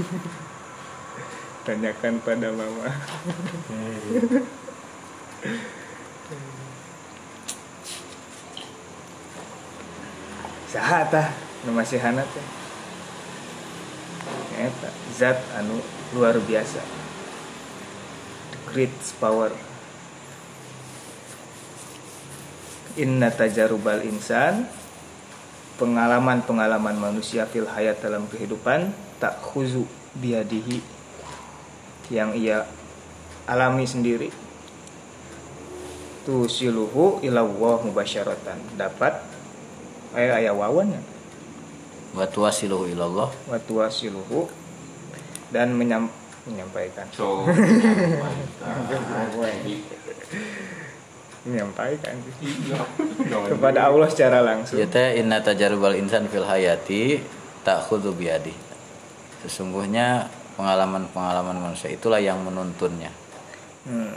[1.63, 2.91] tanyakan pada mama.
[10.67, 11.31] Sahata
[11.63, 12.60] nama si Hana teh
[14.61, 15.81] Eta, zat anu
[16.13, 16.83] luar biasa.
[18.71, 19.51] Great power.
[22.99, 24.67] Inna tajarubal insan
[25.79, 28.91] Pengalaman-pengalaman manusia fil hayat dalam kehidupan
[29.23, 29.87] Tak khuzu
[30.19, 30.83] biadihi.
[32.11, 32.59] Yang ia
[33.47, 34.29] alami sendiri.
[36.27, 39.19] Tusiluhu ilawah mubasyaratan Dapat
[40.13, 41.10] Ayah ayah wawannya
[42.17, 43.31] wa tuwasiluhu ilallah.
[43.51, 44.49] Watuasiluhu.
[45.51, 46.07] Dan menyam,
[46.47, 47.11] menyampaikan.
[47.11, 47.43] So,
[51.41, 52.15] Menyampaikan.
[52.45, 52.85] Iya.
[53.49, 54.77] Kepada Allah secara langsung.
[54.77, 57.19] Ya teh inna tajarubal insan fil hayati
[57.65, 58.53] tak khudu biadi
[59.41, 60.29] sesungguhnya
[60.61, 63.09] pengalaman-pengalaman manusia itulah yang menuntunnya.
[63.89, 64.13] Hmm.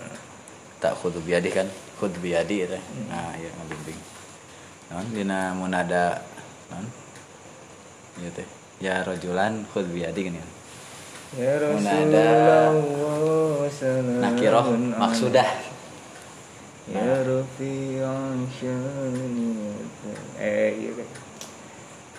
[0.84, 1.64] tak khudu biadi kan
[1.96, 2.76] khud biadi itu
[3.08, 3.96] nah ya ngabimbing
[4.92, 6.20] non dina munada
[6.68, 6.84] non
[8.22, 8.48] ya teh.
[8.82, 10.46] Ya rojulan khud biadi kan ya
[11.34, 12.70] Ya Rasulullah
[14.22, 14.68] nakiroh
[15.02, 15.50] maksudah.
[16.84, 20.22] Ya Rafi'an syani'atan.
[20.38, 21.10] Eh iya kan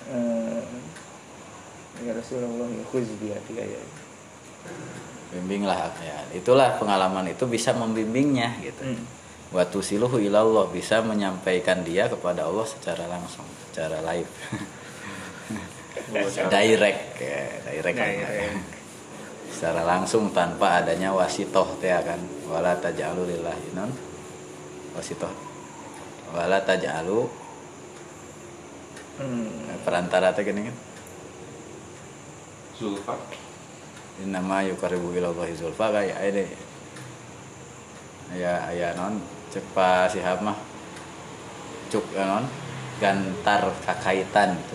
[0.05, 0.63] Eh,
[2.03, 3.81] Ya Rasulullah ya khuz biyadi ya.
[5.31, 6.27] Bimbing lah ya.
[6.35, 8.83] Itulah pengalaman itu bisa membimbingnya gitu.
[8.83, 9.03] Hmm.
[9.55, 14.27] Watu siluhu ilallah bisa menyampaikan dia kepada Allah secara langsung, secara live,
[16.51, 18.59] direct, ya, direct, Direct.
[19.55, 22.19] secara langsung tanpa adanya wasitoh teh kan,
[22.51, 23.91] wala taj'alu lillahi non,
[24.99, 25.31] wasitoh,
[26.35, 27.27] wala taj'alu.
[29.15, 29.71] Hmm.
[29.87, 30.77] perantara teh gini kan,
[32.75, 33.15] Zulfa.
[34.19, 36.49] ini nama yukaribu ilallahi zulfa kayak aya deh,
[38.35, 39.23] aya aya non,
[39.55, 40.59] cek pa sihab mah,
[41.95, 42.43] cuk ya, non,
[42.99, 44.75] gantar kakaitan gitu.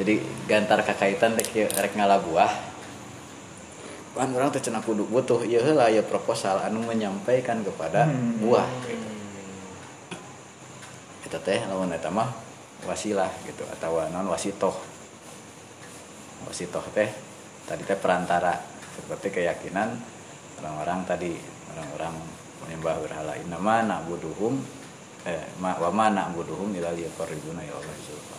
[0.00, 0.16] Jadi
[0.48, 2.48] gantar kakaitan rek rek ngalabuah.
[4.16, 8.40] Pan orang teh cenah kudu butuh ieu heula ya proposal anu menyampaikan kepada Hmm.
[8.40, 9.08] buah gitu.
[11.28, 12.32] Eta teh lamun eta mah
[12.88, 14.72] wasilah gitu atau non wasitoh.
[16.48, 17.12] Wasitoh teh
[17.68, 18.56] tadi teh perantara
[18.96, 19.94] seperti keyakinan
[20.58, 21.32] orang-orang tadi
[21.76, 22.14] orang-orang
[22.64, 24.58] menyembah berhala nama na'buduhum
[25.28, 28.36] eh ma wa ma na'buduhum ila liyaqarribuna ya Allah zulfa.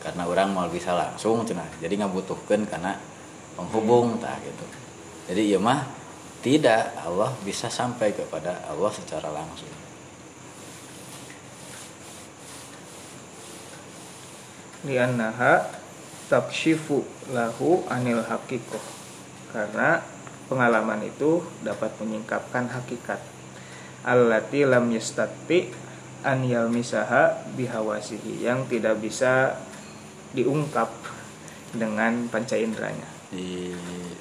[0.00, 2.96] Karena orang mau bisa langsung cenah jadi ngabutuhkeun karena
[3.60, 4.64] penghubung tah gitu.
[5.28, 5.84] Jadi iya mah
[6.40, 6.96] tidak.
[6.96, 9.68] Allah bisa sampai kepada Allah secara langsung.
[14.80, 15.68] Liannaha
[16.32, 17.04] takshifu
[17.36, 18.80] lahu anil hakikoh
[19.52, 20.00] karena
[20.48, 23.20] pengalaman itu dapat menyingkapkan hakikat.
[24.08, 25.68] Allati lam yastati
[26.24, 28.40] an yalmisaha bihawasihi.
[28.40, 29.60] Yang tidak bisa
[30.36, 30.90] diungkap
[31.74, 33.08] dengan panca inderanya.
[33.30, 33.70] Di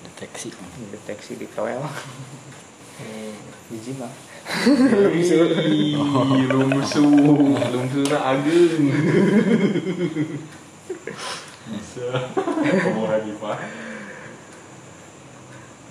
[0.06, 0.54] deteksi.
[0.94, 1.82] Deteksi di toel
[3.70, 4.12] biji mah
[6.52, 7.06] lumsu
[7.72, 8.92] lumsuna ageng.
[11.70, 12.08] Bisa.
[12.58, 13.58] Ngomong lagi pak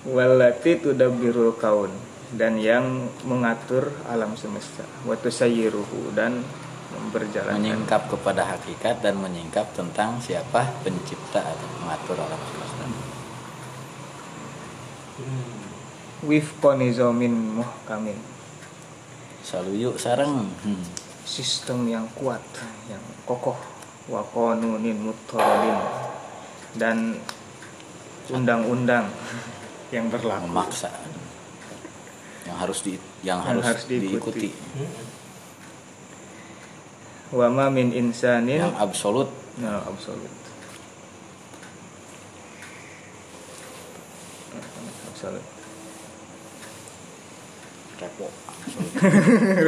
[0.07, 1.91] walati tudabbirul kaun
[2.35, 4.85] dan yang mengatur alam semesta.
[5.03, 6.45] Waktu sayyiruhu dan
[7.13, 12.83] berjalan menyingkap kepada hakikat dan menyingkap tentang siapa pencipta atau pengatur alam semesta
[16.23, 17.31] wifqonizomin
[17.63, 18.19] muhkamin.
[19.39, 20.83] Selalu yuk sarang hmm.
[21.23, 22.43] sistem yang kuat
[22.91, 23.55] yang kokoh.
[24.09, 25.77] Wa qanunin muttalin
[26.73, 27.21] dan
[28.33, 29.09] undang-undang
[29.93, 30.49] yang berlaku.
[30.49, 30.89] Memaksa.
[32.49, 34.49] Yang harus di yang, Yang harus, harus diikuti.
[34.49, 35.18] diikuti, wa
[37.33, 39.29] ma min insanin yang absolut.
[39.61, 40.33] No absolut.
[45.13, 45.45] Absolut.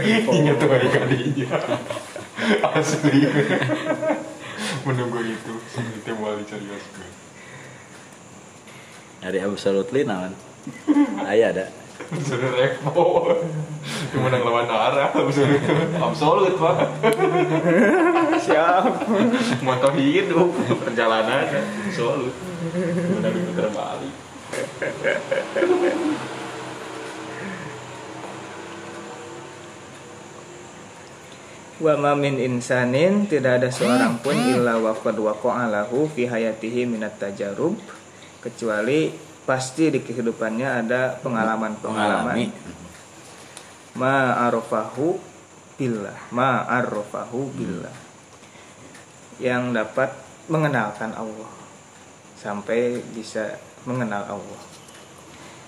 [0.02, 0.88] Repo ingat tuh kali.
[0.90, 1.58] Kalinya
[2.74, 3.20] asli.
[4.88, 5.54] Menunggu itu.
[5.78, 7.22] Itu mau dicari asli
[9.22, 10.34] dari absolutely naon?
[11.30, 11.66] Aya ada
[12.28, 13.32] Sudah repo
[14.12, 15.10] Cuma menang lawan arah
[16.02, 16.78] Absolut pak.
[18.46, 18.84] Siap.
[19.64, 20.50] Moto hidup.
[20.86, 21.46] Perjalanan.
[21.88, 22.34] Absolut
[23.20, 24.16] Menang putar balik
[31.82, 37.18] wa ma min insanin tidak ada seorang pun illa waqad waqa'a lahu fi hayatihi minat
[37.18, 37.74] tajarub
[38.38, 42.54] kecuali pasti di kehidupannya ada pengalaman-pengalaman.
[43.98, 45.18] Ma arafahu
[45.76, 46.18] billah.
[46.32, 47.96] Ma arafahu billah.
[49.42, 50.10] Yang dapat
[50.48, 51.50] mengenalkan Allah.
[52.38, 54.62] Sampai bisa mengenal Allah.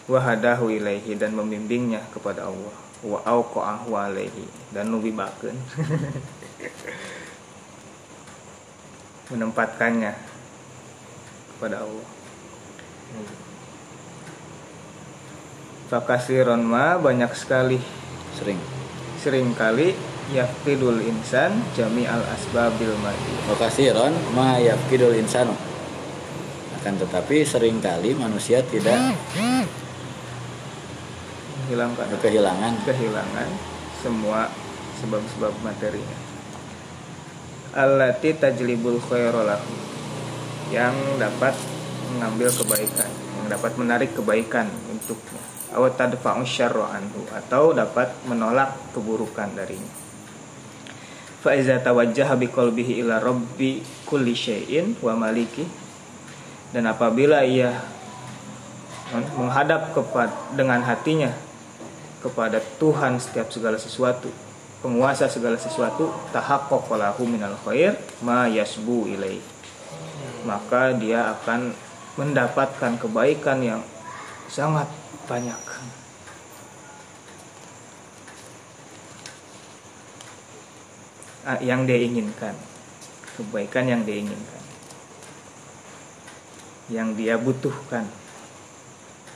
[0.05, 2.75] Wa hadahu ilaihi dan membimbingnya kepada Allah.
[3.03, 4.47] Wa auqa'ahu alaihi.
[4.69, 5.57] Dan nubibakeun.
[9.33, 10.13] Menempatkannya
[11.57, 12.07] kepada Allah
[15.93, 17.77] Fakasiron ma banyak sekali.
[18.33, 18.57] Sering.
[19.21, 19.93] Seringkali
[20.33, 25.53] yafidul insan jami al asbabil madi Wakasiron ma yafkidul insanu
[26.81, 29.15] akan tetapi sering kali manusia tidak
[31.69, 32.73] hilangkan kehilangan.
[32.83, 33.49] Kehilangan
[34.01, 34.51] semua
[34.99, 36.17] sebab-sebab materinya.
[37.77, 39.71] Allati tajlibul khairolahu
[40.73, 41.53] yang dapat
[42.11, 43.22] mengambil kebaikan
[43.53, 45.41] dapat menarik kebaikan untuknya
[45.73, 45.89] atau
[47.33, 49.93] atau dapat menolak keburukan darinya.
[51.41, 55.65] Fa iza tawajjaha biqalbihi ila rabbi kulli syai'in wa maliki.
[56.73, 57.69] Dan apabila ia
[59.37, 61.29] menghadap kepada dengan hatinya
[62.23, 64.31] kepada Tuhan setiap segala sesuatu
[64.81, 67.93] penguasa segala sesuatu tahaqqaqa lahu minal khair
[68.25, 69.43] ma yasbu ilaih
[70.47, 71.75] maka dia akan
[72.17, 73.81] mendapatkan kebaikan yang
[74.49, 74.85] sangat
[75.25, 75.61] banyak.
[81.43, 82.55] Ah, yang dia inginkan.
[83.35, 84.63] Kebaikan yang dia inginkan.
[86.87, 88.07] Yang dia butuhkan.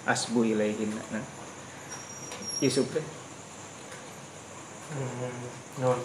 [0.07, 1.25] Asbu ilaihin nah,
[2.63, 3.03] Yusuf deh
[5.83, 5.99] Non.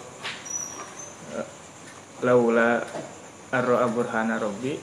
[2.19, 2.83] Laula
[3.55, 4.75] arro burhana robbi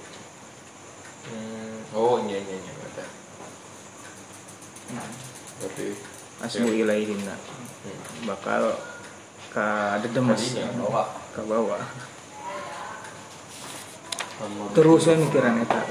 [1.91, 3.05] Oh iya iya iya ada
[5.61, 5.87] Berarti
[6.41, 7.37] asbu ilaihin nah.
[8.25, 8.77] bakal
[9.51, 10.57] ka dedemes
[11.35, 11.83] ke bawah.
[14.73, 15.85] Terus saya mikiran eta.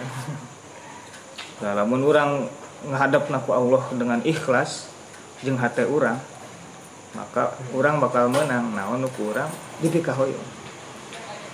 [1.60, 2.50] Nah, lamun orang
[2.88, 4.90] ngadep naku Allah dengan ikhlas
[5.46, 6.18] jeung hate orang
[7.14, 8.74] maka orang bakal menang.
[8.74, 9.52] Naon nu kurang
[9.84, 10.34] dipikahoy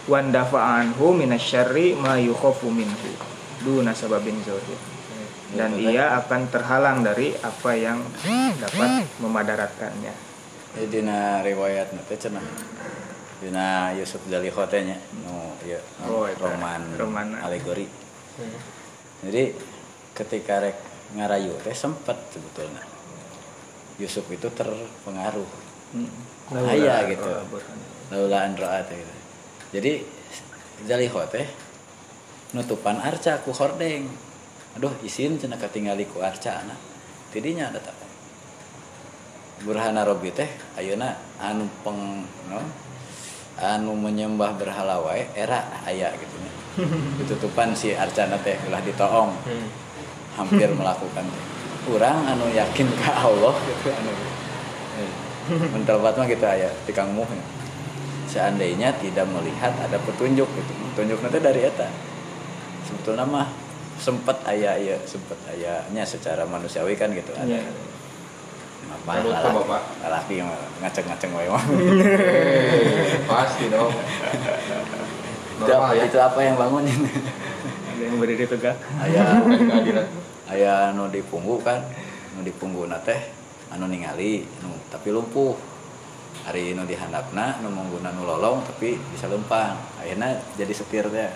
[0.05, 3.34] wan dafa'anhu minasyarri ma yukhafu minhu
[3.65, 4.77] duna sababin zohir
[5.55, 7.99] dan Betul, ia akan terhalang dari apa yang
[8.55, 10.13] dapat memadaratkannya
[10.75, 12.43] Jadi dina riwayat nanti cenah.
[13.39, 16.43] Dina Yusuf Zaliho teh nya nu ieu Oh, eta.
[16.43, 17.27] roman Roman.
[17.39, 17.87] alegori.
[19.23, 19.55] Jadi
[20.11, 20.75] ketika rek
[21.15, 22.83] ngarayu teh sempet sebetulnya.
[23.95, 25.47] Yusuf itu terpengaruh
[25.95, 26.11] Hmm.
[26.51, 27.23] Aya gitu.
[27.23, 27.77] Oh, burhan.
[28.11, 29.13] laula an ra'a teh gitu.
[29.71, 29.91] Jadi
[30.83, 31.47] Zaliho teh
[32.55, 34.07] nutupan arca ku hordeng.
[34.79, 36.79] Aduh isin cenah katingali ku arca anak.
[37.35, 37.95] Tidinya ada tak.
[39.67, 40.47] Burhana Robi teh
[40.79, 42.59] ayeuna anu peng no,
[43.59, 46.51] anu menyembah berhala wae era aya gitu nya.
[47.19, 49.67] Ditutupan si arcana teh ulah ditoong Hmm.
[50.39, 51.43] hampir melakukan teh.
[51.91, 54.11] Urang anu yakin ka Allah gitu anu.
[55.45, 56.73] Mental mah gitu aya
[57.13, 57.29] Muh.
[57.29, 57.43] ya.
[58.25, 60.71] Seandainya tidak melihat ada petunjuk gitu.
[60.91, 61.87] Petunjuk nanti dari eta.
[62.85, 63.47] Sebetulnya mah
[63.95, 67.47] sempet aya ya sempet ayanya secara manusiawi kan gitu ada.
[67.47, 67.63] Iya.
[68.85, 69.81] Apa lalaki- Bapak?
[70.03, 71.49] lalaki mah ngaceng-ngaceng wae.
[71.49, 73.91] Eh, pasti dong.
[75.55, 76.03] itu, Normal ya.
[76.05, 76.99] itu apa yang bangunin?
[77.95, 80.07] ada yang berdiri tegak aya Keadilan.
[80.51, 81.79] aya anu di punggu kan
[82.35, 83.21] anu di punggu teh
[83.71, 85.55] anu ningali anu tapi lumpuh
[86.43, 91.31] hari anu di handapna anu mengguna nu lolong tapi bisa lempang akhirnya jadi setir teh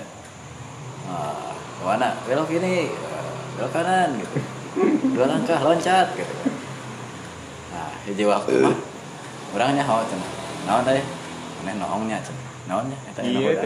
[1.09, 2.89] ah mana belok ini eh,
[3.57, 4.37] belok kanan gitu.
[5.17, 6.33] Dua langkah loncat gitu.
[7.73, 8.77] Nah hiji waktu mah
[9.57, 10.29] orangnya hawa cenah
[10.69, 11.01] naon teh
[11.65, 12.97] aneh noongnya cenah naonnya?
[13.09, 13.57] Eta iya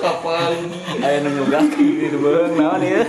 [0.00, 0.80] Kapal ini.
[1.04, 3.04] Aya nu nyugak di beuh naon ya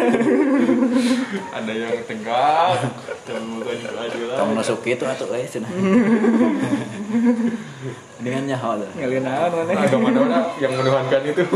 [1.51, 2.84] ada yang tegak,
[3.24, 4.36] dan bukan keadilan.
[4.36, 5.72] kamu nusuk itu atuh euy cenah
[8.24, 11.43] dengan nyaho teh ngalih naon mana agama mana yang menuhankan itu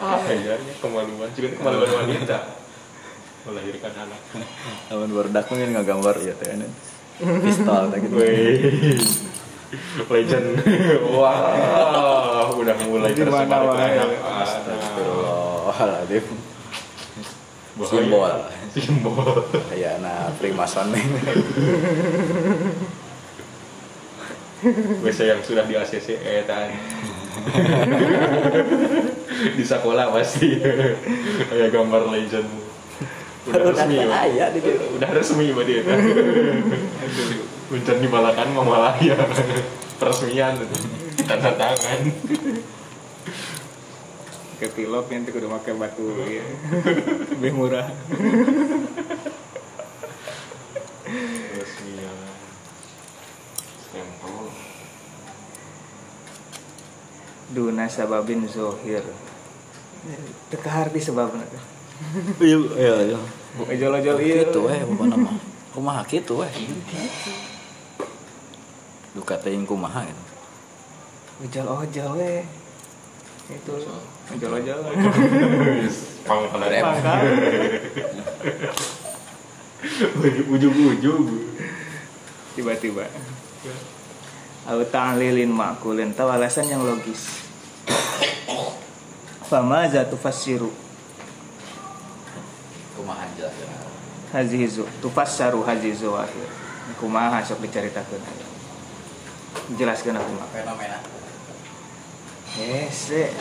[0.19, 2.37] kayaknya kemaluan juga kemaluan wanita
[3.41, 4.21] melahirkan anak
[4.93, 6.67] Lawan barudak mungkin nggak gambar ya teh ini.
[7.41, 8.15] Pistol teh gitu.
[10.11, 10.61] Legend
[11.15, 16.25] wah udah mulai Di mana tersebar ke anak Astagfirullahaladzim.
[17.81, 18.29] Simbol.
[18.77, 19.41] simbol
[19.73, 21.01] Kayak anak primason nih.
[25.05, 26.69] WC yang sudah di ACC etan
[29.57, 30.61] di sekolah pasti.
[31.49, 32.45] Kayak gambar legend.
[33.49, 34.77] Udah resmi dieu.
[35.01, 35.89] udah resmi berarti itu
[37.73, 39.17] Uncen di Balakan Mamalaya
[39.97, 40.61] peresmian.
[41.25, 42.01] Tanda tangan.
[44.61, 46.45] Ke pilot yang tuh kudu make batu ya.
[47.33, 47.89] lebih murah.
[51.61, 52.20] Stempel
[57.51, 59.03] duna sababin zohir
[60.47, 61.63] teka harti sebabna teh
[62.41, 63.19] Iya, iya, iya.
[63.61, 65.37] ojol-ojol iya Gitu we pokona mah.
[65.69, 66.49] Kumaha kitu we.
[69.13, 70.23] Duka teuing kumaha gitu.
[71.45, 72.41] ojol-ojol we
[73.53, 73.73] itu
[74.33, 74.79] ojol-ojol
[76.25, 76.83] pangkalan Rem.
[76.89, 77.19] pangkal
[80.57, 81.23] ujung-ujung
[82.55, 83.05] tiba-tiba
[84.69, 86.13] Au ta'lilin ma'kulin.
[86.13, 87.45] Tahu alasan yang logis?
[89.45, 90.71] Fama zatu fassiru
[92.95, 93.53] Kumaha jelas.
[94.31, 94.87] hazizu.
[95.03, 96.47] Tufassaru hazizu akhir.
[96.97, 98.51] Kumaha sok dicaritakeun
[99.75, 100.97] jelaskeun aku mah Fenomena.
[102.51, 103.31] hese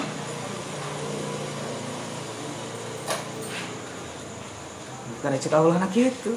[5.18, 6.32] bukan cek Allah nak gitu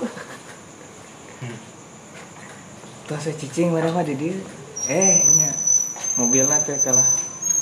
[3.07, 4.35] tuh saya cicing mana mah di dia
[4.87, 5.51] eh nya
[6.15, 7.05] mobilnya teh kalah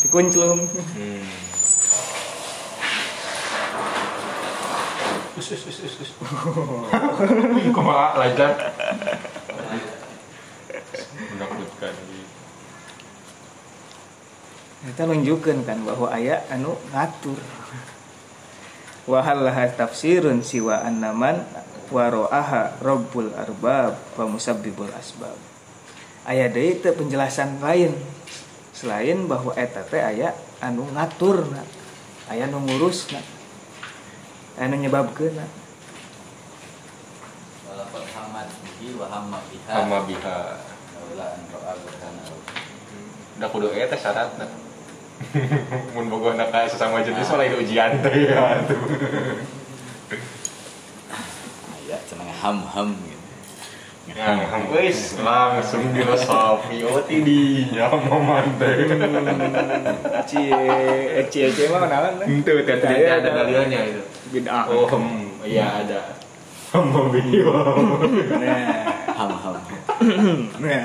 [0.06, 1.50] dikunclung hmm.
[7.74, 8.54] Kok malah lancar?
[11.34, 11.94] Menakutkan
[14.82, 17.38] kita nunjukkan kan bahwa ayat anu ngatur
[19.06, 21.46] wahal laha tafsirun siwa annaman
[21.92, 25.36] waro'aha rabbul arbab wa musabbibul asbab
[26.24, 27.92] ayat teu penjelasan lain
[28.72, 30.32] selain bahwa eta teh aya
[30.64, 31.44] anu ngatur
[32.32, 33.12] aya anu ngurus
[34.56, 35.36] anu nyebabkeun
[37.72, 39.72] Walaupun hamad bihi wa hamma biha.
[39.72, 40.60] Sama biha.
[40.92, 42.24] Laula an ra'a burhana.
[43.40, 44.44] Udah kudu eta syaratna.
[45.96, 48.60] Mun boga anak kaya sesama jenis malah itu ujian teh ya
[51.92, 52.16] tuh.
[52.16, 53.20] Aya cenah ham-ham gitu.
[54.12, 58.68] Nah, wis langsung filosofi oh tidinya mamante.
[60.26, 60.52] cie
[61.30, 64.02] cie cie mah kenalan lah Itu Saya tidak ada ada- dalilnya itu.
[64.32, 66.18] bid'ah Oh, hmm, iya ada.
[66.72, 67.52] Hamba beliau.
[68.42, 69.56] nah ham ham
[70.60, 70.82] nah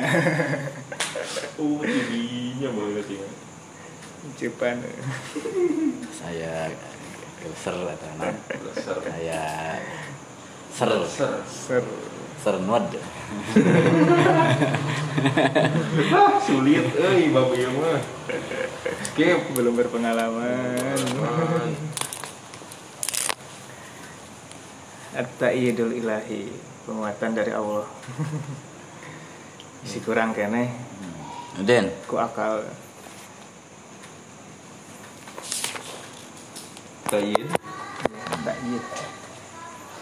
[1.57, 3.29] Oh, tidinya banget ya.
[4.37, 4.77] cepan
[6.13, 6.69] saya
[7.57, 8.11] ser atau
[8.77, 8.97] Ser.
[9.01, 9.43] saya
[10.77, 10.93] ser.
[11.09, 11.41] Ser.
[11.49, 11.83] ser.
[12.45, 12.93] Sernod
[16.15, 17.99] Ah, sulit euy babi ieu mah.
[19.11, 19.57] Skip.
[19.57, 20.95] belum berpengalaman.
[25.17, 26.53] At-ta'idul ilahi
[26.85, 27.89] penguatan dari Allah.
[29.89, 30.71] Si kurang kene.
[31.65, 31.89] Den.
[32.05, 32.69] Ku akal.
[37.11, 37.49] Tayyid.
[38.47, 38.85] ta'id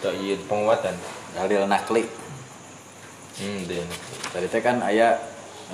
[0.03, 0.95] Tayyid penguatan.
[1.35, 2.03] dalil nakli
[3.35, 3.67] Hmm,
[4.31, 5.19] tadi teh kan ayat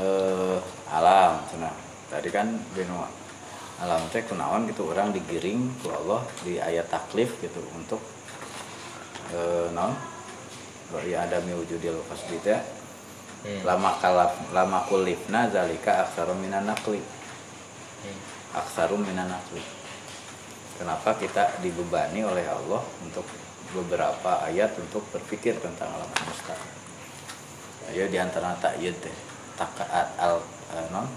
[0.02, 0.58] eh,
[0.90, 1.70] alam cenah
[2.10, 2.98] tadi kan benu
[3.78, 8.02] alam teh kunaon gitu orang digiring ku Allah di ayat taklif gitu untuk
[9.30, 9.94] eh, non
[11.06, 12.58] ya ada miwujudil kasbi teh
[13.42, 13.66] Hmm.
[13.66, 17.02] lama kalaf lama kulifna zalika aksarum minan nakli
[18.06, 18.20] Hmm.
[18.54, 19.66] aksarum minan nakli
[20.78, 23.26] kenapa kita dibebani oleh Allah untuk
[23.72, 26.56] beberapa ayat untuk berpikir tentang alam semesta.
[27.92, 29.16] Ya di antara takyid teh
[29.60, 30.40] takaat al
[30.92, 31.08] non?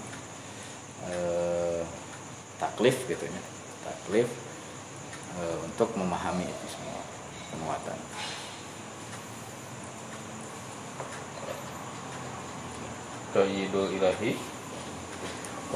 [1.05, 1.83] Eh,
[2.59, 3.41] taklif gitu ya.
[3.83, 4.27] Taklif
[5.39, 6.99] eh, untuk memahami itu semua
[7.51, 7.99] penguatan.
[13.35, 14.31] Tayyidul ilahi.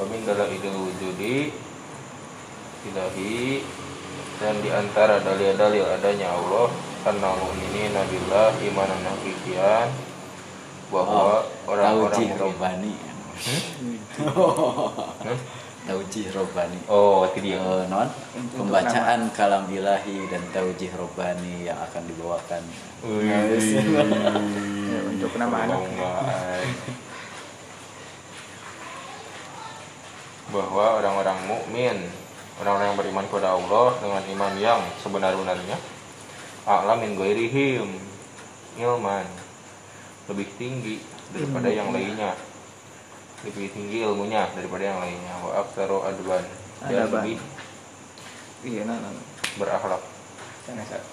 [0.00, 1.52] Wa min dalailil wujudi
[2.88, 3.60] ilahi
[4.40, 6.72] dan di antara dalil-dalil adanya Allah
[7.04, 9.88] annal mu'minina billah imanan hakikian
[10.88, 12.94] bahwa orang-orang Tauji mukmin Robani
[13.40, 13.96] Hmm?
[15.88, 17.56] Tauji Robani Oh, itu dia.
[17.56, 18.04] Eh, non
[18.52, 22.60] pembacaan kalam ilahi dan taujih robani yang akan dibawakan
[23.00, 23.32] Wih.
[24.90, 26.66] Ya, untuk nama anak Kebanggaan.
[30.50, 31.96] bahwa orang-orang mukmin,
[32.60, 35.76] orang-orang yang beriman kepada Allah dengan iman yang sebenar-benarnya,
[36.68, 37.88] a'lam min ghairihim.
[38.76, 39.26] Ilman.
[40.28, 41.00] Lebih tinggi
[41.32, 42.36] daripada yang lainnya.
[43.42, 45.34] Lebih tinggi ilmunya daripada yang lainnya.
[45.40, 46.44] Wa aktsaru adban.
[46.84, 47.36] Dan lebih
[48.60, 49.12] iya nah, nah.
[49.56, 50.04] berakhlak.
[50.68, 51.04] Sana, sana.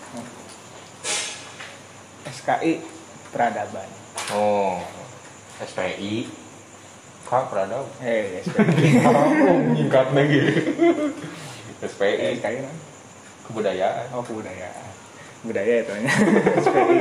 [2.27, 2.83] SKI
[3.31, 3.89] peradaban.
[4.35, 4.83] Oh,
[5.63, 6.27] SPI
[7.27, 9.03] Kak Pradab eh SKI
[9.75, 10.39] Nyingkat lagi
[11.85, 12.75] SPI SKI nah.
[13.47, 14.05] Kebudayaan.
[14.11, 14.91] Oh kebudayaan.
[15.45, 15.93] Budaya itu.
[16.03, 16.13] Nya
[16.59, 16.97] SPI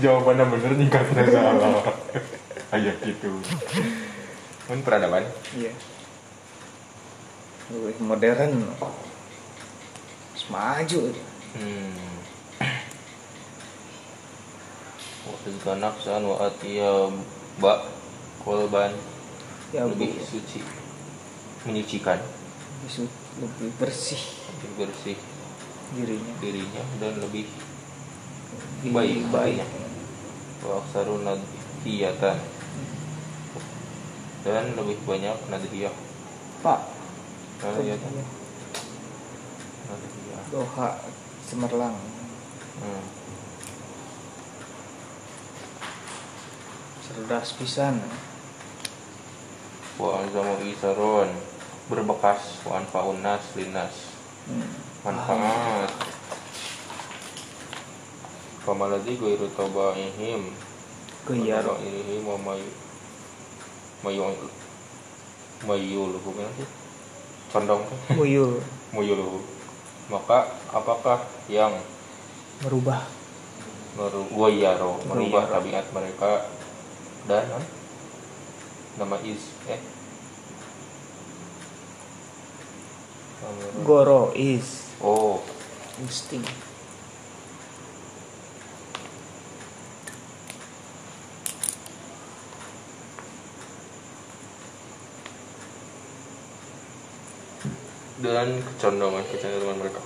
[0.00, 1.84] Jawabannya bener nyingkatnya salah.
[2.72, 3.30] Ayo gitu.
[4.66, 5.28] Kan peradaban.
[5.54, 5.72] Iya.
[7.72, 8.66] Wih, modern.
[10.50, 11.00] Maju
[11.52, 12.16] Hmm.
[15.28, 17.12] Wa nafsan wa atiya
[17.60, 17.84] ba
[18.40, 18.96] kolban.
[19.70, 20.64] Ya lebih lebih suci.
[21.68, 22.18] Menyucikan
[22.82, 24.18] lebih bersih
[24.50, 25.18] lebih bersih
[25.94, 26.34] dirinya.
[26.42, 27.46] dirinya dan lebih
[28.82, 29.62] Lebih baik baik.
[30.66, 32.38] Wa aksaru nadhiyatan.
[34.42, 35.94] Dan lebih banyak nadhiyah.
[36.60, 36.80] Pak
[37.62, 37.98] nadhiyah.
[40.52, 40.88] Doha
[41.48, 41.96] cemerlang
[42.82, 43.04] hmm.
[47.06, 48.02] cerdas pisan.
[49.96, 51.51] Wa azamu isaron
[51.92, 54.16] berbekas wa anfaun nas linas
[54.48, 54.68] hmm.
[55.04, 55.92] manfaat.
[58.62, 60.56] Kamaladi ghairu tabaihim
[61.28, 62.70] Geyar ilihim wa mayu
[64.00, 64.22] mayu
[65.68, 66.68] mayuluhu kan sih
[67.52, 67.84] condong.
[67.84, 68.58] Teh muyul
[68.96, 69.44] muyuluhu
[70.08, 71.76] maka apakah yang
[72.64, 73.04] merubah?
[73.94, 75.52] Merubah merubah Goyaro.
[75.52, 76.32] tabiat mereka
[77.28, 77.46] dan
[78.96, 79.78] nama is eh
[83.84, 84.88] Goro is.
[85.02, 85.42] Oh.
[86.00, 86.44] Insting
[98.22, 100.00] dan kecondongan kecenderungan mereka.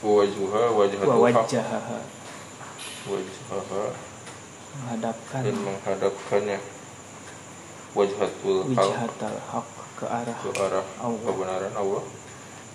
[0.00, 1.66] Wajuha wajah wa wajah
[3.08, 3.84] wajhaha
[4.78, 5.40] menghadapkan.
[5.44, 6.58] Dan menghadapkannya.
[7.92, 8.88] Wajhatul haq.
[8.88, 11.26] Wijahatal hak ke arah ke arah Allah.
[11.26, 12.02] kebenaran Allah.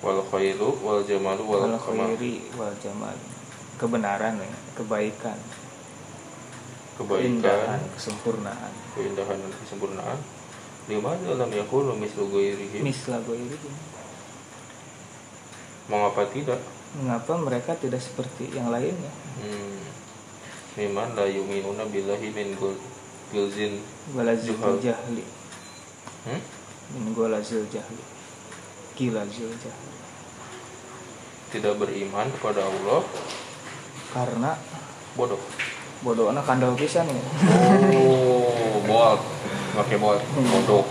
[0.04, 3.16] Wal khairu wal jamalu wal wal khairi wal jamal.
[3.80, 5.40] Kebenaran ya, kebaikan.
[7.00, 7.80] Kebaikan.
[7.96, 8.72] Kesempurnaan.
[9.00, 10.20] Keindahan dan kesempurnaan.
[10.92, 13.56] Lima dalam yakunu mislu ghairihi misla ini
[15.88, 16.60] mengapa tidak?
[17.00, 19.80] Mengapa mereka tidak seperti yang lainnya hmm.
[20.76, 22.76] Miman la yuminuna billahi min gul
[23.32, 23.80] gulzin
[24.12, 25.26] walazil jahli.
[26.28, 26.42] Hmm?
[26.92, 28.04] Min golazil jahli
[29.00, 29.72] gila jahli
[31.54, 33.06] tidak beriman kepada Allah
[34.10, 34.52] karena
[35.14, 35.42] bodoh.
[36.04, 37.24] bodohnya kandal pisan ya.
[37.96, 39.22] Oh bold
[39.78, 40.86] pakai bold bodoh.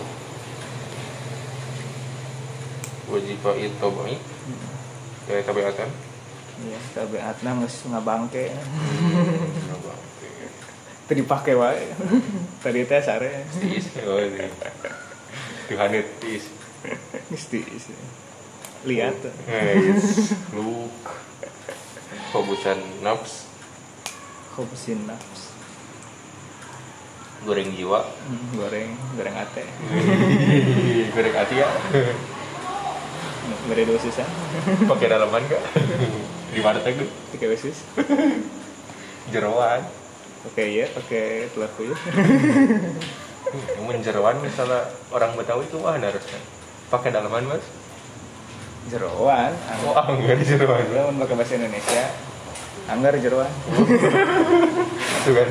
[3.12, 4.20] Wajib itu baik
[5.28, 5.90] kayak tabiatan.
[6.62, 8.54] Iya tabiatna geus ngabangke.
[8.54, 9.76] Hmm,
[11.10, 11.90] teu dipake wae.
[12.62, 13.44] Tadi teh sare.
[13.58, 13.92] Tiis,
[15.70, 15.88] oh
[17.30, 17.86] geus tiis
[18.82, 19.14] lihat.
[19.46, 20.90] Guys, lu
[22.32, 23.46] Fobusan nafs
[24.56, 25.52] khubsin nafs
[27.46, 28.02] goreng jiwa.
[28.02, 29.64] Hmm, goreng goreng ate.
[31.14, 31.68] Goreng hati ya.
[33.68, 34.26] Beri dosisan
[34.86, 35.62] pakai dalaman gak
[36.54, 37.86] di mana tuh tiga dosis.
[39.30, 39.82] Jeroan.
[40.42, 41.94] Oke ya pakai telur puyuh
[43.52, 46.40] namun jeroan misalnya orang Betawi itu wah harusnya
[46.88, 47.64] pakai dalaman mas?
[48.84, 49.52] Jeroan
[49.84, 52.04] oh ah enggak di jeroan mau pakai bahasa Indonesia.
[52.82, 53.46] Anggar jeroan
[55.22, 55.48] itu kan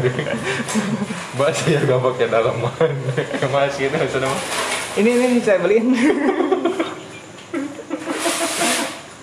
[1.39, 2.91] bahasa yang gak pakai dalaman.
[3.47, 4.41] Masih itu sana mah.
[4.97, 5.95] ini ini saya beliin.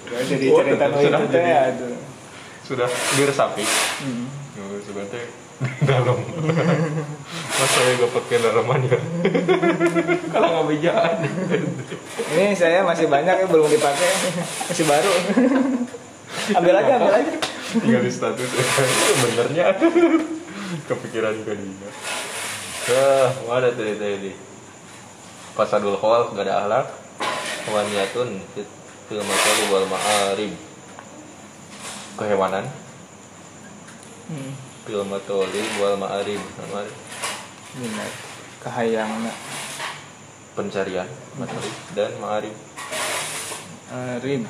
[0.08, 1.96] Jadi Oh, cerita tetap itu sudah jadi- aduh.
[2.64, 3.64] sudah diresapi.
[4.04, 4.24] Hmm.
[4.88, 5.22] Sebenarnya
[5.90, 6.18] dalam.
[7.58, 8.98] Masa ya gak pakai dalaman ya.
[10.32, 11.16] Kalau nggak bejaan.
[12.32, 14.10] Ini saya masih banyak ya belum dipakai.
[14.70, 15.12] Masih baru.
[16.56, 17.32] Ambil aja ambil aja
[17.76, 18.48] tinggal di status.
[18.48, 18.64] Ya
[19.24, 19.66] benernya.
[20.88, 21.90] Kepikiran ke dia
[22.88, 24.32] Wah, mana tuh tadi
[25.52, 26.86] Pasadul khawal gak ada ahlak
[27.68, 28.40] Waniyatun
[29.08, 30.52] Fil masali wal ma'arib.
[32.20, 32.68] Kehewanan.
[34.28, 34.67] Hmm.
[34.88, 36.40] Fil matoli wal ma'arib.
[36.72, 36.96] Ma'arib.
[37.76, 38.12] minat
[38.64, 39.28] kahayangna
[40.56, 41.04] Pencarian.
[41.36, 42.56] Matolib dan ma'arib.
[43.92, 44.48] Ma'arib.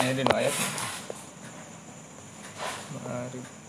[0.00, 0.54] Ayo di ayat.
[3.04, 3.63] Mari.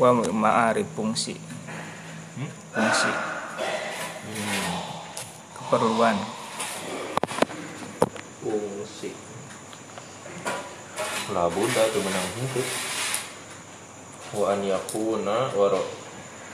[0.00, 1.36] Wa ma'arif fungsi.
[2.40, 2.50] Hmm?
[2.72, 3.12] fungsi
[5.70, 6.18] keperluan.
[8.42, 9.14] Fungsi.
[11.30, 12.66] Lah bunda tuh menang hidup
[14.30, 15.82] wa an yakuna waro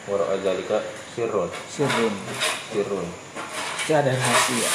[0.05, 2.13] waro azalika sirun sirun
[2.73, 3.05] sirun
[3.85, 4.71] itu ada rahasia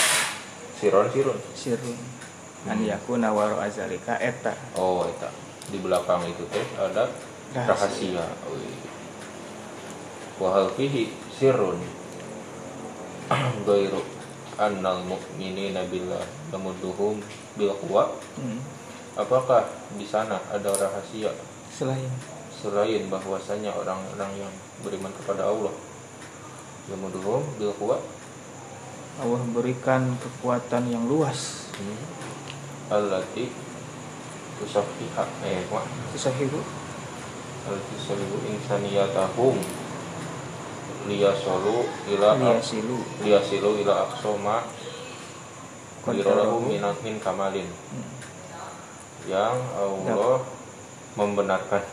[0.78, 1.98] sirun sirun sirun
[2.66, 4.58] an yakuna waro azalika eta.
[4.74, 5.30] Oh eta.
[5.70, 7.06] Di belakang itu teh ada
[7.52, 8.24] Rahasia.
[8.24, 8.26] rahasia.
[8.48, 8.80] Wih.
[10.42, 11.78] wa hal fihi sirun
[13.68, 14.02] gairu
[14.56, 16.24] annal mu'minina billah.
[16.52, 17.20] Yamuduhum
[17.60, 18.60] bil quwa hmm.
[19.20, 19.68] apakah
[20.00, 21.36] di sana ada rahasia?
[21.72, 22.12] Selain.
[22.52, 25.76] Selain bahwasanya orang-orang yang beriman kepada Allah.
[26.88, 28.00] Yamuduhum bil quwa
[29.20, 31.68] Allah berikan kekuatan yang luas.
[31.76, 32.00] Hmm.
[32.92, 33.48] allati
[34.60, 35.64] tusafiha eh
[37.68, 39.56] allati tusafihu insaniyatahum.
[41.10, 42.98] Liyasolu ila liyasilu.
[43.26, 44.66] Liyasilu ila aqsoma
[46.02, 46.66] Kontrolahu.
[46.66, 47.70] Wirolamu min, kamalin.
[47.70, 48.10] Hmm.
[49.30, 50.42] yang Allah
[51.14, 51.84] membenarkan.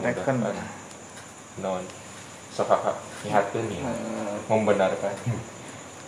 [0.00, 0.32] Mereka
[1.60, 1.84] non
[2.52, 5.12] sahaha nihatkeun ya Eh, membenarkan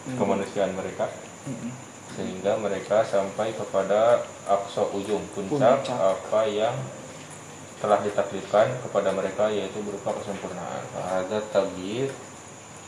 [0.09, 0.17] Hmm.
[0.17, 1.13] kemanusiaan mereka.
[1.45, 1.73] Hmm.
[2.17, 5.93] sehingga mereka sampai kepada aqsa ujung puncak, Puncak.
[5.93, 6.73] apa yang
[7.79, 10.83] telah ditakdirkan kepada mereka yaitu berupa kesempurnaan.
[10.95, 12.11] Ada tabir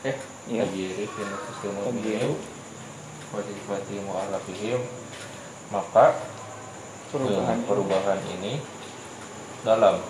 [0.02, 0.16] eh
[0.48, 0.64] Iya.
[0.64, 1.82] tabiri fi nufusil Tabyiru.
[1.92, 2.32] mu'minin
[3.30, 4.80] wa sifatihim wa alafihim
[5.70, 6.18] maka
[7.12, 8.58] perubahan perubahan ini
[9.62, 10.00] dalam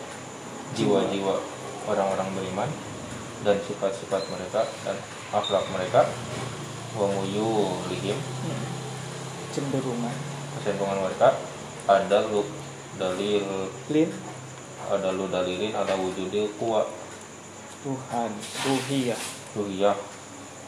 [0.72, 1.34] jiwa-jiwa
[1.84, 2.70] orang-orang beriman
[3.42, 4.96] dan sifat-sifat mereka dan
[5.34, 6.06] akhlak mereka
[6.94, 8.64] wa muyulihim Hmm.
[9.50, 10.16] cenderungan
[10.56, 11.34] kecenderungan mereka
[11.84, 12.46] ada lu
[12.96, 13.44] dalil
[13.90, 14.08] lin
[14.90, 16.82] ada lu dalilin ada wujudil kuwa
[17.86, 18.30] Tuhan
[18.66, 19.20] ruhiyah.
[19.56, 19.96] Ruhiyah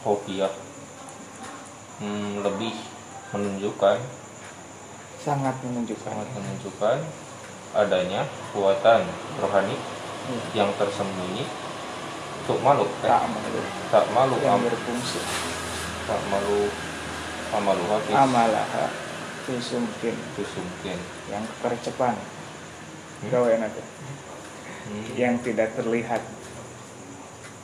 [0.01, 0.53] hofiyah
[1.99, 2.73] hmm, lebih
[3.35, 3.97] menunjukkan.
[5.21, 6.09] Sangat menunjukkan.
[6.09, 6.97] Sangat menunjukkan
[7.73, 9.05] adanya kekuatan
[9.43, 9.75] rohani
[10.57, 11.45] yang tersembunyi.
[12.43, 13.61] Untuk makhluk eh, tak malu.
[13.87, 15.21] tak malu yang am, berfungsi.
[16.03, 16.67] tak malu
[17.53, 18.67] amalu hafis amalah
[19.43, 20.97] itu mungkin itu mungkin
[21.29, 22.15] yang kekercepan
[23.23, 23.31] Hmm.
[23.31, 25.05] gawe nanti hmm.
[25.15, 26.19] yang tidak terlihat.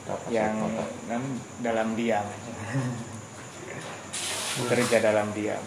[0.08, 0.56] Tak kasih yang
[1.06, 1.22] kan
[1.60, 2.24] dalam diam.
[4.64, 5.62] Bekerja dalam diam.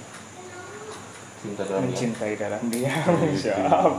[1.39, 3.13] Cinta dalam mencintai dalam diam.
[3.45, 3.93] Siap.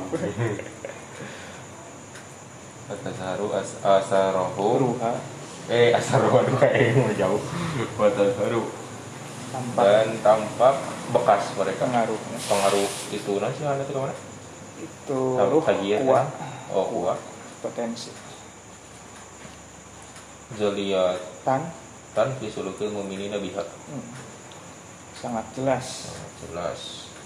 [2.90, 4.66] Watasaru as asarohu.
[4.82, 5.12] Ruha.
[5.70, 7.42] Eh asarohu aduh kayak mau jauh.
[7.96, 8.62] Watasaru
[9.54, 9.82] tampak.
[9.86, 10.74] Dan tampak
[11.14, 11.86] bekas mereka.
[11.86, 12.38] Pengaruhnya.
[12.50, 14.33] Pengaruh itu mana tuh ke mana
[14.84, 16.76] itu ruh kajian kuat kan?
[16.76, 17.18] oh kuat
[17.60, 18.12] potensi.
[20.54, 21.62] Zaliat tan.
[22.14, 24.06] Tan fisulukil muminina biha hmm,
[25.18, 26.14] sangat jelas.
[26.14, 26.80] Nah, jelas.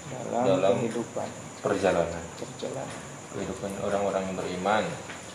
[0.09, 1.29] Dalam, Dalam- kehidupan.
[1.61, 2.23] perjalanan.
[2.41, 2.99] Perjalanan.
[3.29, 4.83] Kehidupan orang-orang yang beriman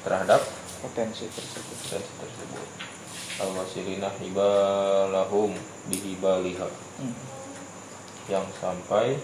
[0.03, 0.43] terhadap
[0.83, 1.77] potensi tersebut.
[1.87, 2.67] potensi tersebut.
[3.35, 5.55] Al-wasilina hibalahum
[5.87, 6.67] bihibaliha
[6.99, 7.15] Hmm.
[8.27, 9.23] yang sampai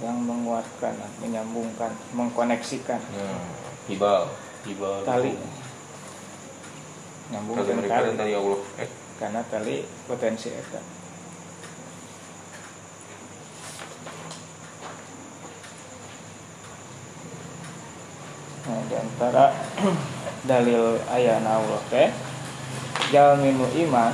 [0.00, 2.96] yang menguatkan menyambungkan mengkoneksikan.
[2.96, 3.44] Nah,
[3.90, 4.32] hibal
[4.64, 5.36] hibal tali.
[7.28, 8.06] Nyambung Tali tali.
[8.08, 8.60] dan tali Allah.
[8.80, 8.88] Eh?
[9.20, 10.80] Karena tali potensi eta.
[18.62, 19.44] Nah di antara
[20.50, 22.08] dalil ayana Allah teh
[23.10, 24.12] jalmi nu iman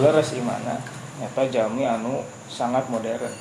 [0.00, 0.80] leres imana
[1.20, 3.32] nyata jalmi anu sangat modern.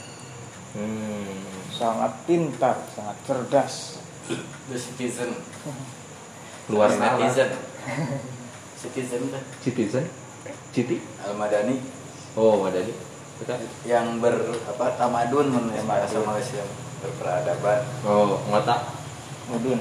[0.76, 1.61] Hmm.
[1.82, 3.98] Sangat pintar sangat cerdas.
[4.70, 5.34] The citizen.
[6.72, 7.50] luar netizen.
[8.78, 9.44] citizen dah.
[9.66, 10.06] citizen?
[10.72, 11.02] Citi?
[11.26, 11.82] Al Madani
[12.40, 12.94] oh madani
[13.42, 13.58] kita
[13.90, 14.38] yang ber
[14.70, 15.90] apa tamadun menurut Tamadun.
[15.90, 16.64] bahasa Malaysia
[17.02, 17.80] berperadaban.
[18.06, 18.76] oh ngata
[19.52, 19.80] mudun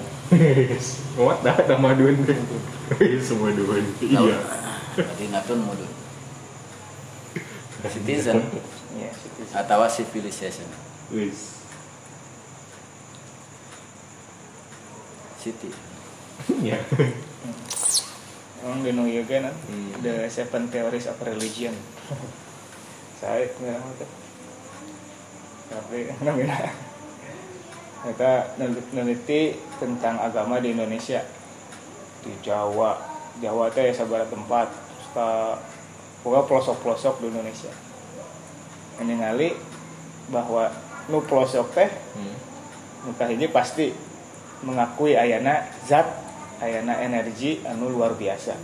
[1.20, 2.16] ngot dah nama dun
[3.22, 4.40] semua dun iya.
[4.90, 5.90] Madinatun mudun.
[7.94, 8.42] Citizen.
[8.98, 9.54] Ya citizen.
[9.54, 10.66] atau civilization.
[11.14, 11.59] wis
[15.40, 15.72] City.
[16.68, 16.76] ya
[18.60, 20.04] Emang New York kan, Hmm.
[20.04, 21.72] the seven theories of religion.
[23.16, 24.10] Saya nggak tahu tuh.
[25.72, 26.68] Tapi namanya
[28.00, 28.56] kita
[28.96, 31.20] neliti tentang agama di Indonesia
[32.24, 32.96] di Jawa
[33.40, 34.72] Jawa teh sabar tempat
[35.04, 35.60] kita
[36.24, 37.72] pokoknya pelosok-pelosok di Indonesia
[39.04, 39.48] ini ngali
[40.32, 40.72] bahwa
[41.12, 42.36] nu pelosok teh hmm.
[43.08, 43.92] muka ini pasti
[44.64, 46.06] mengakui ayana zat
[46.60, 48.54] ayana energi anu luar biasa.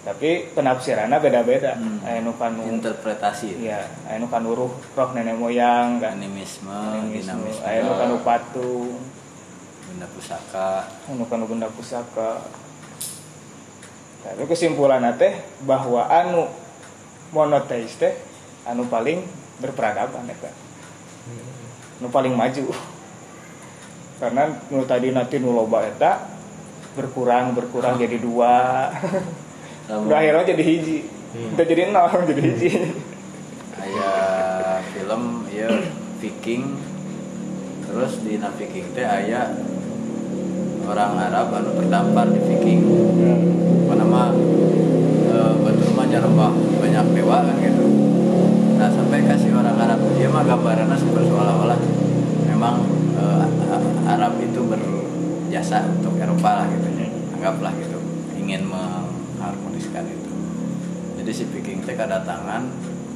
[0.00, 1.76] Tapi penafsirannya beda-beda.
[1.76, 2.00] Hmm.
[2.00, 3.60] anu kanu Interpretasi.
[3.60, 6.16] iya anu kanu ruh roh nenek moyang kan?
[6.16, 8.96] Animisme, Animisme, dinamisme, anu kanu patung.
[9.90, 10.88] Benda pusaka.
[11.10, 12.40] anu kanu benda pusaka.
[14.20, 15.36] Tapi kesimpulan teh
[15.68, 16.48] bahwa anu
[17.32, 18.12] monoteis teh
[18.64, 19.24] anu paling
[19.60, 20.50] berperadaban eta
[22.00, 22.72] nu paling maju
[24.20, 26.28] karena nu tadi nanti nu loba eta
[26.92, 28.92] berkurang berkurang jadi dua.
[29.88, 30.98] Udah akhirnya jadi hiji.
[31.32, 31.56] Hmm.
[31.56, 32.70] udah jadi nol jadi hiji.
[33.80, 34.12] Aya
[34.92, 35.72] film ya
[36.20, 36.76] Viking.
[37.88, 39.56] Terus di Viking teh aya
[40.84, 42.80] orang Arab anu terdampar di Viking.
[43.88, 44.22] Apa nama
[45.26, 47.86] e, betul mah banyak dewa kan gitu.
[48.76, 51.80] Nah sampai kasih orang Arab dia mah gambarannya seperti seolah-olah.
[52.46, 53.24] Memang e,
[53.70, 53.86] A-
[54.18, 56.88] Arab itu berjasa untuk Eropa lah gitu.
[57.38, 57.98] Anggaplah gitu.
[58.36, 60.32] Ingin mengharmoniskan itu.
[61.20, 62.68] Jadi si Viking teh kedatangan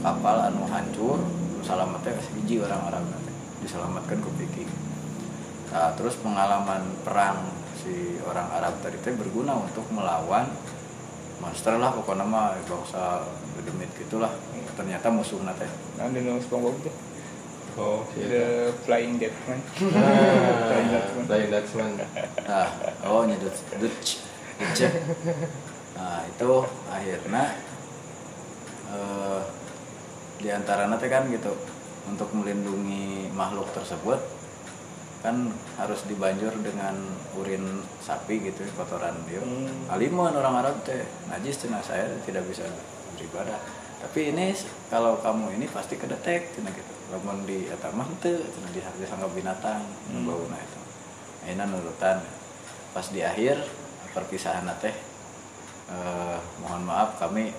[0.04, 1.18] kapal anu hancur
[1.64, 3.00] salametnya kasih hiji orang-orang
[3.64, 4.68] diselamatkan ke Viking
[5.72, 7.50] Nah, terus pengalaman perang
[7.82, 10.46] si orang Arab tadi teh berguna untuk melawan
[11.42, 13.26] monster lah pokoknya mah bangsa
[13.58, 14.30] gedemit gitulah.
[14.78, 15.66] Ternyata musuhnya teh.
[15.98, 16.94] Nah di nu SpongeBob tuh
[17.78, 19.58] oh the flying Deadman
[19.98, 21.90] ah lain Dutchman
[22.46, 22.68] nah
[23.06, 24.22] oh nya Dutch Dutch
[24.58, 24.82] Dutch.
[25.98, 26.52] nah itu
[26.86, 27.44] akhirnya
[28.94, 29.40] eh,
[30.38, 31.52] di antara teh kan gitu
[32.04, 34.20] untuk melindungi makhluk tersebut
[35.24, 35.48] kan
[35.80, 36.92] harus dibanjur dengan
[37.40, 39.40] urin sapi gitu kotoran dia.
[39.40, 39.88] Hmm.
[39.88, 41.00] alimun orang Arab teh
[41.32, 42.68] najis cina saya tidak bisa
[43.16, 43.56] beribadah.
[44.04, 44.52] Tapi ini
[44.92, 49.30] kalau kamu ini pasti kedetek cina gitu lamun di eta mah teu cina di disangka
[49.30, 50.26] binatang Hmm.
[50.26, 50.80] bauna itu
[51.46, 52.18] ayeuna nurutan.
[52.90, 53.62] Pas di akhir
[54.10, 54.94] perpisahan teh
[55.88, 57.54] eh, mohon maaf kami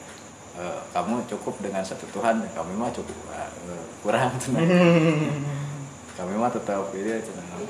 [0.55, 3.51] eh, kamu cukup dengan satu Tuhan kami mah cukup eh,
[3.99, 4.31] kurang
[6.17, 7.19] kami mah tetap ini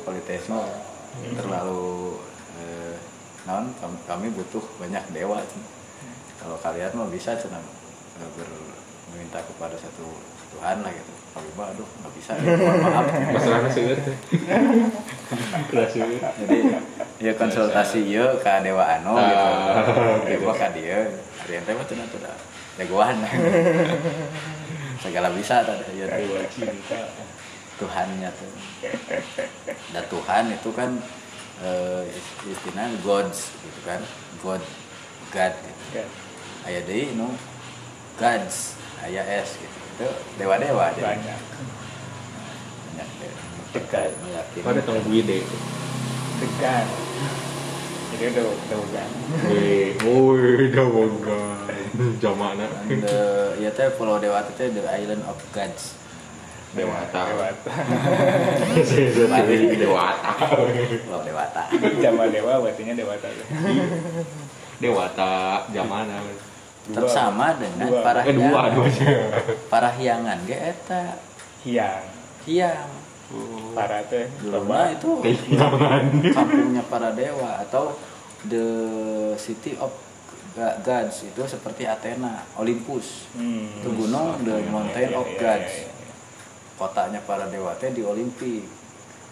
[0.01, 0.61] politisme
[1.33, 2.19] terlalu
[2.59, 2.95] eh,
[3.45, 5.41] non kami, kami butuh banyak dewa
[6.37, 7.61] kalau kalian mau bisa cenah
[8.21, 8.77] eh, ber-
[9.09, 10.05] meminta kepada satu
[10.53, 13.05] Tuhan lah gitu mah aduh nggak bisa ya, maaf.
[13.11, 13.83] Masalahnya sih
[15.99, 16.57] ini jadi
[17.19, 19.47] ya konsultasi ya ke dewa anu gitu.
[20.31, 21.11] dewa ka dia.
[21.43, 22.37] Hari ente mah cenah tuh dah.
[22.79, 23.19] Jagoan.
[25.03, 26.99] Segala bisa tadi ya dewa cinta.
[27.83, 28.51] Tuhannya tuh.
[29.91, 30.89] Dan Tuhan itu kan
[31.63, 32.03] eh,
[32.47, 33.99] istilahnya gods gitu kan.
[34.39, 34.63] God
[35.35, 35.51] god.
[35.51, 36.03] Gitu.
[36.63, 37.27] Aya deui nu
[38.19, 38.79] gods.
[39.03, 41.07] Aya s gitu itu dewa dewa jadi.
[41.07, 41.39] Banyak.
[42.91, 43.31] Banyak deh.
[43.75, 44.11] Dekat.
[44.23, 45.39] meyakini pada tong guide
[46.35, 46.85] dekat
[48.15, 49.09] jadi udah udah bukan
[49.51, 51.55] wih wih dawogan
[52.19, 53.19] jamana the,
[53.59, 55.95] ya teh pulau dewata teh the island of gods.
[56.75, 57.23] Dewata.
[57.31, 57.71] Dewata.
[59.31, 60.31] Balik dewata.
[61.07, 61.71] Pulau dewata.
[62.03, 63.27] Zaman dewa berartinya dewata
[64.83, 65.31] dewata
[65.71, 66.19] jamana
[66.85, 68.01] Tersama dengan Dua.
[68.01, 68.85] para eh dua dua
[69.67, 71.17] parahyangan ge eta
[71.61, 72.05] hiang
[72.45, 72.89] hiang
[73.73, 75.09] para teh dulu loba itu
[76.29, 77.97] kampungnya para dewa atau
[78.45, 78.65] the
[79.35, 79.89] city of
[80.79, 83.27] gods itu seperti Athena, Olympus.
[83.35, 83.67] Hmm.
[83.75, 85.73] Itu gunung the mountain Iya, of iya, gods.
[85.73, 86.15] iya, iya.
[86.75, 88.63] Kotanya para dewa teh di Olimpik.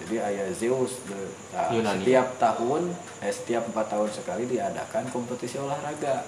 [0.04, 2.02] Jadi ayah Zeus the- nah, Yunani.
[2.02, 2.92] setiap tahun
[3.22, 6.28] eh, setiap empat tahun sekali diadakan kompetisi olahraga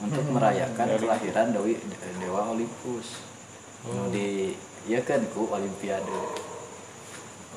[0.00, 1.76] untuk merayakan Dari- kelahiran dewi
[2.18, 3.20] dewa Olympus.
[3.84, 4.56] Nu di
[4.88, 6.48] ya kan ku Olimpiade.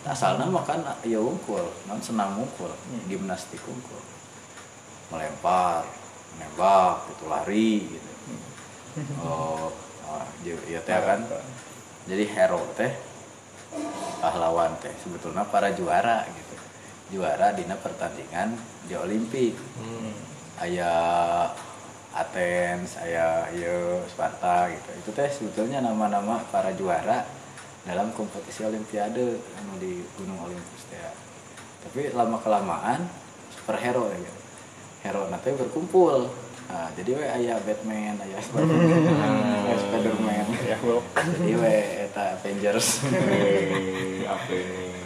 [0.03, 2.67] Asalnya makan ya ungkul, non senang ungkul,
[3.07, 3.99] gimnastik ungkul.
[5.07, 5.87] Melempar,
[6.35, 8.11] menembak, gitu lari gitu.
[9.23, 9.71] Oh,
[10.03, 11.23] ah, ya- ya teh kan.
[12.03, 12.91] Jadi hero teh
[14.19, 16.55] pahlawan teh sebetulnya para juara gitu.
[17.15, 19.55] Juara dina pertandingan di Olimpik.
[19.79, 20.11] Hmm.
[20.59, 21.47] Ayah
[22.14, 24.89] Athens, ayah ieu Sparta gitu.
[25.01, 27.26] Itu teh sebetulnya nama-nama para juara
[27.84, 31.01] dalam kompetisi olimpiade anu di Gunung Olympus teh.
[31.84, 33.09] Tapi lama kelamaan
[33.49, 34.41] superhero ya gitu.
[35.03, 36.30] Hero nanti berkumpul.
[36.64, 40.45] Nah, jadi we aya Batman, aya Spider-Man, aya Spider-Man.
[40.72, 41.76] ya Jadi we
[42.07, 43.03] eta Avengers.
[44.24, 45.03] Apa ini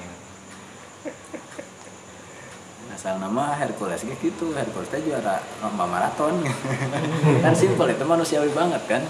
[2.98, 6.41] asal nama Hercules kayak gitu Hercules teh juara lomba maraton.
[7.45, 9.06] Kan simpel itu manusiawi banget kan.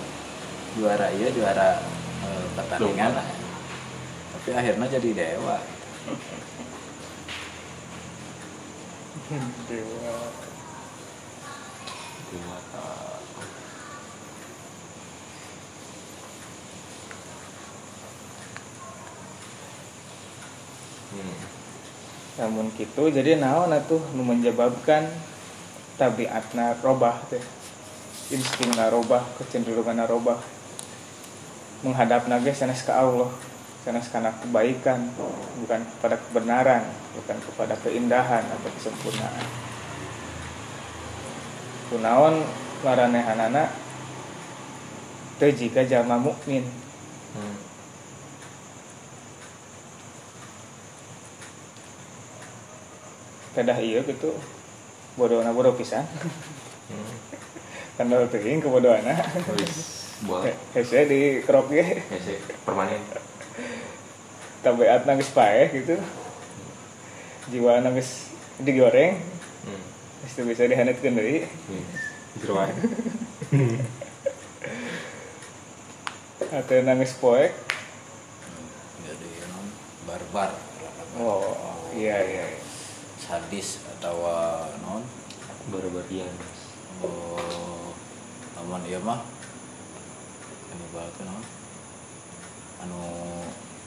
[0.75, 1.79] Juara iya juara
[2.27, 3.23] eh, pertandingan lah.
[4.35, 5.57] Tapi akhirnya jadi dewa.
[9.71, 10.15] Dewa.
[12.27, 12.87] Dewata
[21.15, 21.56] hmm.
[22.37, 25.09] Namun gitu jadi naon atuh nu menyebabkan
[25.97, 27.41] tabiatna robah teh.
[28.27, 30.37] Instingna robah kecenderungan robah
[31.81, 33.31] menghadap nage sanes ke Allah
[33.87, 35.09] sanes karena kebaikan
[35.63, 36.83] bukan kepada kebenaran
[37.15, 39.45] bukan kepada keindahan atau kesempurnaan.
[41.87, 42.35] Kunaon
[42.83, 43.71] maranehanana
[45.39, 46.67] teu jika jalma mukmin.
[47.31, 47.66] Hmm.
[53.57, 54.37] Kedah iya gitu
[55.17, 56.05] bodohna bodoh pisan.
[56.87, 57.09] Hmm.
[57.97, 59.17] kendal teuing kebodohana
[59.57, 62.05] Wis, boleh hese di krok ge.
[62.05, 63.01] Ya permanen.
[64.61, 65.97] Tabiat nangis paeh gitu.
[67.49, 68.29] Jiwa nangis
[68.61, 69.17] digoreng.
[69.65, 69.81] Hmm.
[70.29, 71.49] itu bisa dihanetkeun deui.
[71.49, 71.85] Hmm.
[72.37, 72.69] jeroan
[76.61, 77.49] atau nangis poek.
[79.01, 79.65] Jadi non
[80.05, 80.53] barbar.
[81.17, 81.57] Oh
[81.97, 82.66] iya iya iya.
[83.27, 84.23] Sadis atau
[84.79, 85.03] non?
[85.67, 86.31] Barbarian
[87.03, 87.91] oh
[88.63, 89.19] aman iya mah.
[90.71, 91.43] Ini teh non?
[92.87, 93.01] Anu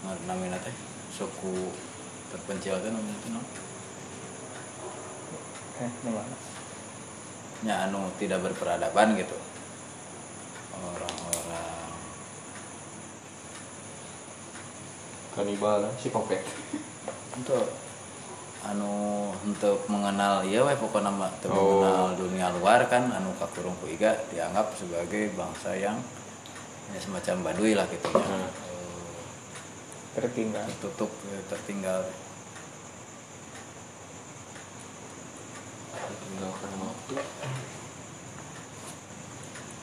[0.04, 0.76] na- namina teh
[1.08, 1.72] suku
[2.28, 3.46] terpencil teh namina teh non?
[5.80, 6.36] Eh gimana
[7.60, 9.36] nya anu tidak berperadaban gitu.
[10.76, 11.92] Orang-orang.
[15.32, 16.44] Kanibal si kopek
[17.36, 17.68] untuk
[18.60, 21.80] anu untuk mengenal iya weh pokoknya mah teu Oh.
[21.80, 25.96] mengenal dunia luar kan anu kakurung ku iga dianggap sebagai bangsa yang
[26.92, 28.20] ya semacam baduy lah gitu ya.
[28.20, 28.48] Hmm.
[28.50, 29.22] Eh,
[30.18, 32.04] tertinggal tertutup eh, tertinggal
[36.20, 37.14] tinggalkan waktu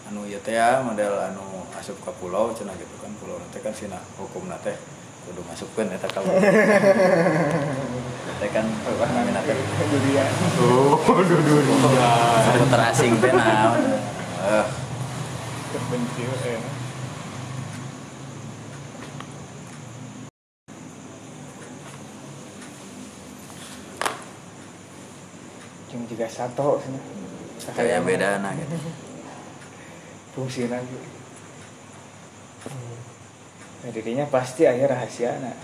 [0.08, 4.00] anu teh ya model anu asup ka pulau cenah gitu kan pulau nanti kan sina
[4.22, 4.78] hukum teh
[5.28, 6.32] kudu masukkan eta kalau
[8.38, 8.66] teh kan
[9.92, 11.40] durian Oh, duh
[12.48, 13.82] seputar asing teh naon
[14.48, 14.66] eh.
[15.74, 16.62] Terpencil eh.
[25.88, 26.94] Cuma juga satu sih.
[27.74, 28.76] kayak beda nah gitu.
[30.32, 31.17] Fungsi lagi.
[33.92, 35.56] Dirinya pasti aya rahasia nah.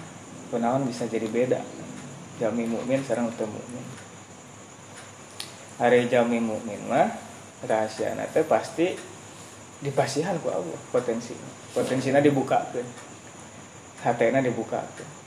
[0.53, 1.59] Kunaon bisa jadi beda.
[2.37, 3.85] Jami mukmin sareng teu mukmin.
[5.81, 7.09] Hari jami mukmin mah
[7.65, 8.93] rahasia teh pasti
[9.81, 11.33] dipasihan ku Allah potensi.
[11.73, 12.85] Potensinya dibukakeun.
[14.05, 15.25] Hatena dibukakeun.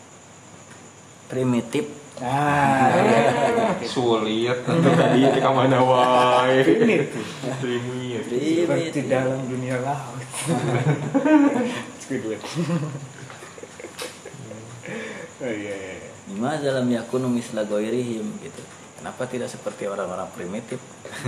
[1.27, 3.85] primitif Nah, iya.
[3.85, 6.65] Sulit untuk tadi di mana wae.
[6.65, 7.29] Primitif.
[7.61, 8.65] Primitif.
[8.65, 10.17] seperti dalam dunia laut.
[12.07, 12.39] Squidward.
[15.43, 15.95] oh iya iya.
[15.99, 16.11] iya.
[16.31, 18.63] Lima dalam yakunu misla goirihim gitu
[19.03, 20.79] kenapa tidak seperti orang-orang primitif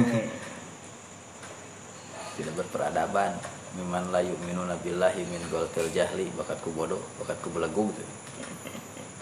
[2.38, 3.34] tidak berperadaban
[3.76, 8.04] miman layu minuna billahi min goltil jahli bakat ku bodoh bakat ku belegu gitu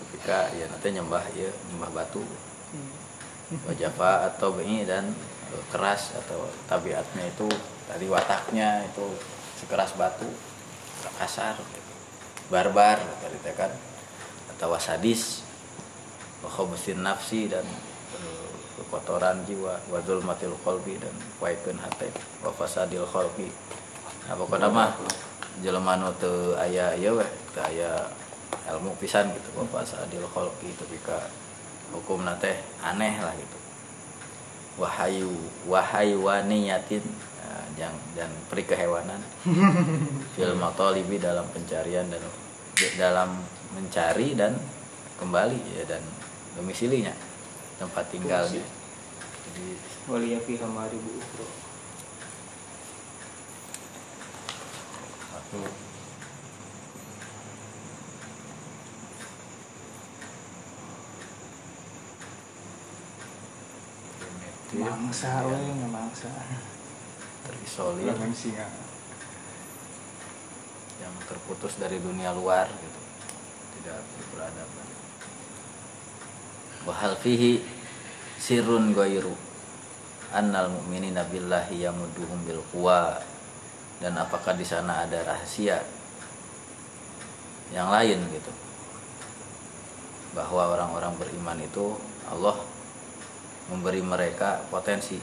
[0.05, 2.23] ketika ya nanti nyembah ya nyembah batu
[3.67, 5.11] wajafa atau ini dan
[5.73, 7.49] keras atau tabiatnya itu
[7.89, 9.07] tadi wataknya itu
[9.59, 10.29] sekeras batu
[11.15, 11.93] kasar gitu.
[12.51, 13.71] barbar tadi teh kan
[14.57, 15.47] atau sadis
[16.97, 17.67] nafsi dan
[18.17, 18.49] eh,
[18.79, 22.09] kekotoran jiwa wa zulmatil qalbi dan waikeun hate
[22.45, 23.51] wa fasadil khalqi
[24.27, 24.95] nah pokoknya mah
[25.63, 28.11] jelema nu teu aya ieu we teu aya
[28.71, 31.19] ilmu pisan gitu wa fasadil khalqi tapi ka
[31.95, 33.59] hukum teh aneh lah gitu
[34.77, 35.33] wahayu
[35.65, 37.03] wahayuwaniyatin
[37.77, 39.21] yang dan peri kehewanan
[40.35, 42.25] fil matalibi dalam pencarian dan
[42.97, 43.41] dalam
[43.77, 44.57] mencari dan
[45.21, 46.03] kembali ya dan
[46.57, 47.13] domisilinya
[47.77, 48.65] tempat tinggalnya
[49.47, 49.67] jadi
[50.07, 51.47] Walia fi hamari bu ukro.
[55.47, 55.63] satu
[64.77, 66.29] Mangsa we nggak mangsa.
[67.47, 68.67] Terisolir singa.
[70.97, 73.01] yang terputus dari dunia luar gitu.
[73.79, 74.87] Tidak berperadaban
[76.87, 77.59] wahal fihi
[78.39, 79.35] sirrun ghairu
[80.31, 83.19] annal mu'minina billahi yamuduhum bil quwa.
[83.97, 85.81] Dan apakah di sana ada rahasia?
[87.73, 88.53] Yang lain gitu.
[90.37, 91.97] Bahwa orang-orang beriman itu
[92.29, 92.61] Allah
[93.73, 95.17] memberi mereka potensi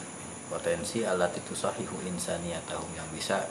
[0.54, 3.41] potensi alat itu sahihu insaniyatahum yang bisa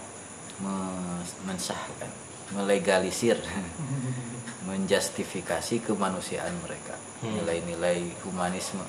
[0.63, 2.07] me- mensahkan
[2.55, 3.35] melegalisir
[4.71, 6.95] menjustifikasi kemanusiaan mereka.
[7.23, 7.35] Hmm.
[7.39, 8.83] nilai-nilai humanisme.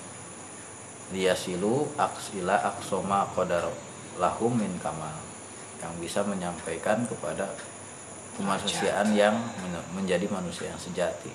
[1.13, 3.69] Liyasilu aks ila aksoma qadar
[4.17, 5.13] lahum min kamal
[5.81, 7.49] yang bisa menyampaikan kepada
[8.37, 11.29] kemanusiaan yang men- menjadi manusia yang sejati.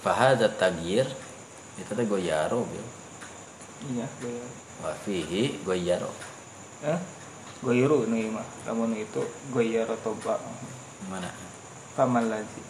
[0.00, 1.04] Fahadat tagir
[1.76, 2.86] itu teh goyaro bil.
[3.92, 4.40] Iya, gue.
[4.84, 6.10] Wa fihi goyaro
[6.84, 7.00] Eh?
[7.64, 8.44] Goiru nih mah.
[8.68, 10.36] Namun itu goyaro toba.
[11.08, 11.32] mana
[11.96, 12.60] Pamal lagi.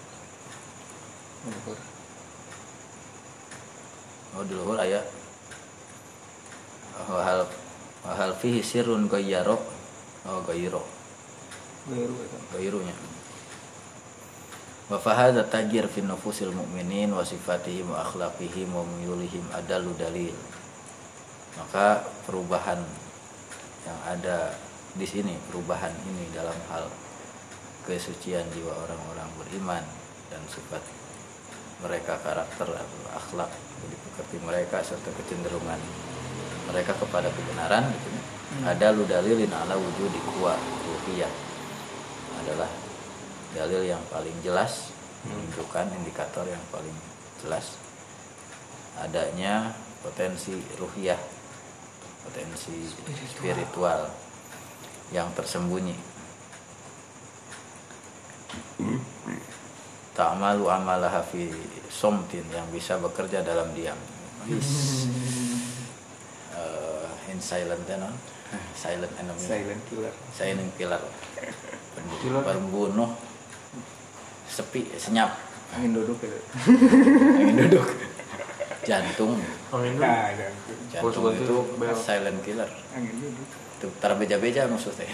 [1.47, 1.79] Luhur.
[4.37, 5.01] oh di luhur aya
[7.09, 7.49] wahal
[8.05, 9.57] wahal fihi sirrun goyaro
[10.29, 10.85] oh goyiro
[11.89, 12.37] Goiru itu.
[12.53, 12.93] goyirunya
[14.93, 20.37] wa fahadha tajir fi nufusil mu'minin wa sifatihim wa akhlaqihim wa muyulihim adalu dalil
[21.57, 22.81] maka perubahan
[23.87, 24.53] yang ada
[24.97, 26.89] di sini perubahan ini dalam hal
[27.85, 29.85] kesucian jiwa orang-orang beriman
[30.33, 30.83] dan sifat
[31.85, 35.79] mereka karakter atau akhlak jadi pekerti mereka serta kecenderungan
[36.67, 38.23] mereka kepada kebenaran gitu ya.
[38.75, 41.31] ada lu dalilin ala wujudi kuwa ruhiyah.
[42.43, 42.71] Adalah
[43.55, 44.91] dalil yang paling jelas
[45.25, 46.93] menunjukkan indikator yang paling
[47.43, 47.79] jelas
[49.01, 51.36] adanya potensi ruhiyah
[52.27, 52.75] potensi
[53.31, 54.11] spiritual.
[55.15, 55.95] yang tersembunyi.
[60.19, 61.47] Ta'malu amalaha fi
[61.87, 63.95] somtin yang bisa bekerja dalam diam.
[64.51, 65.07] Is,
[66.59, 68.15] eh, in silent ya, non?
[68.75, 69.47] silent enemy.
[69.47, 70.15] Silent killer.
[70.35, 71.03] silent killer.
[72.23, 72.43] Killer.
[72.43, 73.11] pembunuh.
[74.51, 75.35] Sepi senyap.
[75.75, 76.39] Angin duduk gitu.
[77.43, 77.87] ingin duduk
[78.87, 79.35] jantung
[79.75, 79.99] Amin.
[79.99, 80.55] Nah, jangan.
[80.89, 81.97] jantung suka itu bel.
[81.99, 83.47] silent killer Angin duduk.
[83.77, 85.11] itu tara beja-beja maksudnya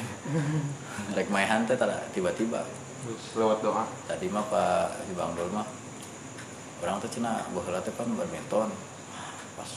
[1.17, 2.63] rek maehan teh tara tiba-tiba
[3.35, 3.83] lewat doa.
[4.07, 5.67] tadi mah pak di bang Dol mah
[6.85, 8.71] orang tuh cina baheula teh kan badminton
[9.59, 9.71] pas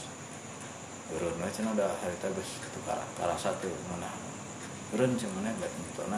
[1.10, 4.12] turun we cina udah hari teh geus itu kalah satu mana
[4.92, 6.12] turun cina badminton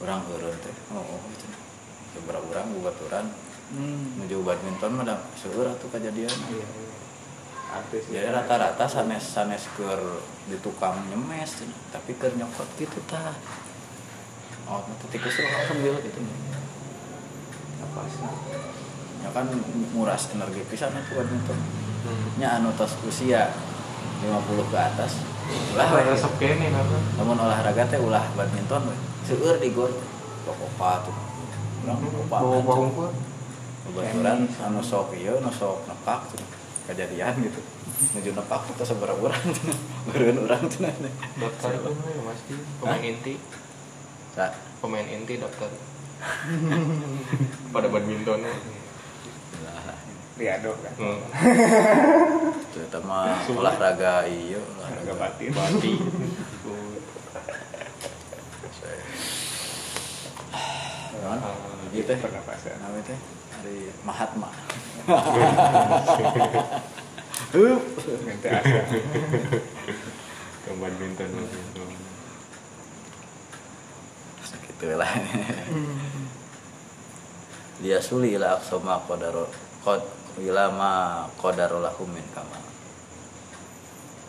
[0.00, 1.58] orang turun teh oh oh cina
[2.16, 3.26] seberapa orang buat turun
[3.66, 4.14] Hmm.
[4.14, 6.94] menuju badminton mah seueur atuh kejadian Iya, iya.
[7.66, 13.34] Artis jadi rata-rata sanes sanes keur di tukang nyemes tapi keur nyokot gitu tah
[14.66, 16.18] oh nanti tikus lu sambil gitu
[17.76, 18.22] apa sih?
[19.20, 19.50] ya kan
[19.92, 21.58] nguras energi pisan itu badminton
[22.06, 22.38] Hmm.
[22.38, 23.50] nya anu tos usia
[24.22, 24.30] 50
[24.70, 25.18] ke atas
[25.74, 26.06] ulah Lah we.
[26.06, 26.70] resep kene
[27.18, 28.94] namun olahraga teh ulah badminton we
[29.26, 29.90] seueur di gor
[30.46, 31.10] kokopa tuh
[31.82, 33.10] urang kokopa Bawa bawa.
[33.86, 36.42] Kebetulan anu sok ieu nu sok nepak tuh
[36.86, 37.60] kejadian gitu
[38.12, 39.72] menuju nepak itu seberapa orang tuh
[40.10, 40.84] beureun urang tuh
[41.40, 43.34] Daftar itu ya pasti pemain inti.
[44.36, 44.52] Sa,
[44.84, 45.72] Pemain inti daftar.
[47.72, 48.44] Pada badminton.
[48.44, 49.96] lah,
[50.36, 50.94] Riado kan.
[51.00, 51.20] Hmm.
[52.76, 55.50] itu mah olahraga iya olahraga batin.
[55.56, 55.92] Bati.
[61.24, 61.40] Naon?
[61.96, 62.76] Ieu teh Pernapasan.
[62.84, 63.18] namanya teh
[63.66, 64.46] hari Mahatma.
[68.46, 68.80] Asa.
[70.62, 71.30] Ke badminton.
[74.66, 75.08] gitu lah
[77.80, 79.48] dia suli ila aksoma qadaro
[79.80, 80.04] qad
[80.44, 80.92] ila ma
[81.40, 82.60] qadaro lahum min kamal.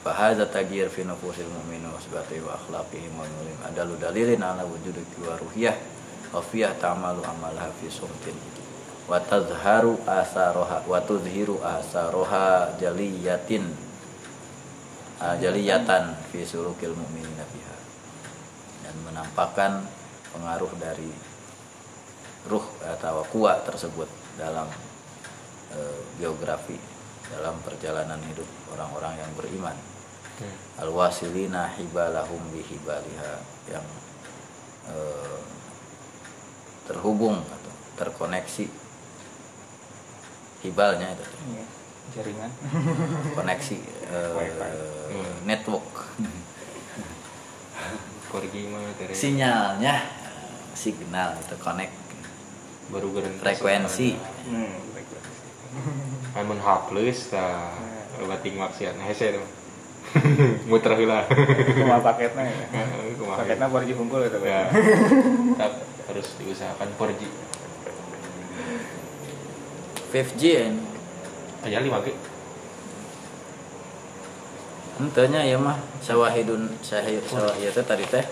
[0.07, 4.63] Fa hadza tagyir fi nufusil mu'minin wa sibati wa akhlaqihim wa nulim adalu dalilin ala
[4.63, 5.75] wujudi wa ruhiyah
[6.31, 8.56] wa fiyah ta'malu amalaha fi sumtin
[9.07, 13.63] wa tazharu asaroha wa tuzhiru asaroha jaliyatin
[15.23, 17.77] ah, jaliyatan fi sulukil mu'minina biha
[18.83, 19.71] dan menampakkan
[20.35, 21.07] pengaruh dari
[22.51, 24.67] ruh atau kuat tersebut dalam
[25.71, 26.75] eh, geografi
[27.27, 29.75] dalam perjalanan hidup orang-orang yang beriman.
[30.79, 33.33] Al-wasilina hibalahum bihibaliha
[33.67, 33.83] yang
[34.91, 35.39] eh,
[36.87, 38.86] terhubung atau terkoneksi
[40.61, 41.65] hibalnya itu Iya.
[42.07, 42.51] Jaringan.
[43.37, 43.77] koneksi
[44.07, 44.71] eh, Wifi.
[45.43, 45.89] network
[48.27, 49.11] Pergi mah tere.
[49.11, 49.95] sinyalnya
[50.73, 51.95] signal itu connect
[52.87, 54.15] Baru frekuensi
[54.47, 54.79] Hmm.
[56.31, 57.75] Kan mun hapleus tah
[58.17, 59.45] bating maksiat hese tuh.
[60.71, 61.27] Muter heula.
[61.27, 62.83] Cuma paketnya ya.
[63.13, 63.43] Kumaha.
[63.43, 64.39] Paketnya pergi hunkul itu.
[64.39, 64.71] Ya.
[64.71, 65.73] Tetap
[66.07, 67.27] harus diusahakan pergi.
[70.07, 70.41] 5G
[70.71, 70.83] ini?
[71.67, 72.15] Aja lima ge.
[74.97, 75.75] Entenya ya mah.
[75.99, 78.23] Sawahidun sahih sawahid teh tadi teh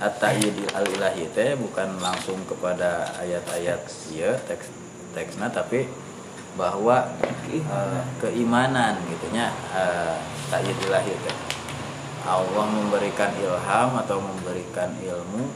[0.00, 4.72] at-ta'yidil al-ilahi teh bukan langsung kepada ayat-ayat ieu teks
[5.12, 5.84] teksna tapi
[6.56, 7.04] bahwa
[7.52, 7.60] eh,
[8.18, 10.16] keimanan gitunya uh,
[10.48, 11.36] ta'yid ilahi teh.
[12.24, 15.48] Allah memberikan ilham atau memberikan ilmu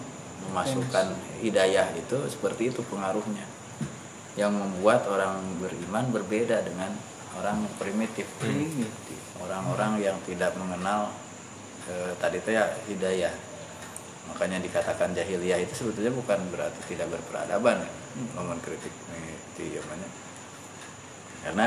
[0.48, 3.53] memasukkan hidayah itu seperti itu pengaruhnya
[4.35, 6.91] yang membuat orang beriman berbeda dengan
[7.39, 8.26] orang primitif.
[8.39, 9.18] Primitif.
[9.43, 11.12] orang-orang yang tidak mengenal
[11.91, 13.35] eh, tadi itu ya hidayah.
[14.32, 17.93] Makanya dikatakan jahiliyah itu sebetulnya bukan berarti tidak berperadaban ya
[18.39, 20.09] ngomong kritik nih, itu namanya.
[21.44, 21.66] Karena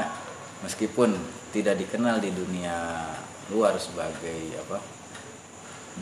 [0.65, 1.13] meskipun
[1.53, 3.13] tidak dikenal di dunia
[3.53, 4.81] luar sebagai apa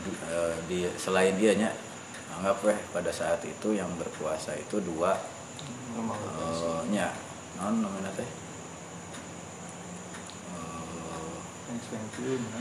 [0.00, 1.70] du- eh, di selain dianya
[2.40, 5.12] anggap weh pada saat itu yang berkuasa itu dua
[5.96, 7.08] eh, nya
[7.56, 8.28] non namanya teh?
[8.28, 8.36] Eh,
[11.72, 12.60] ya.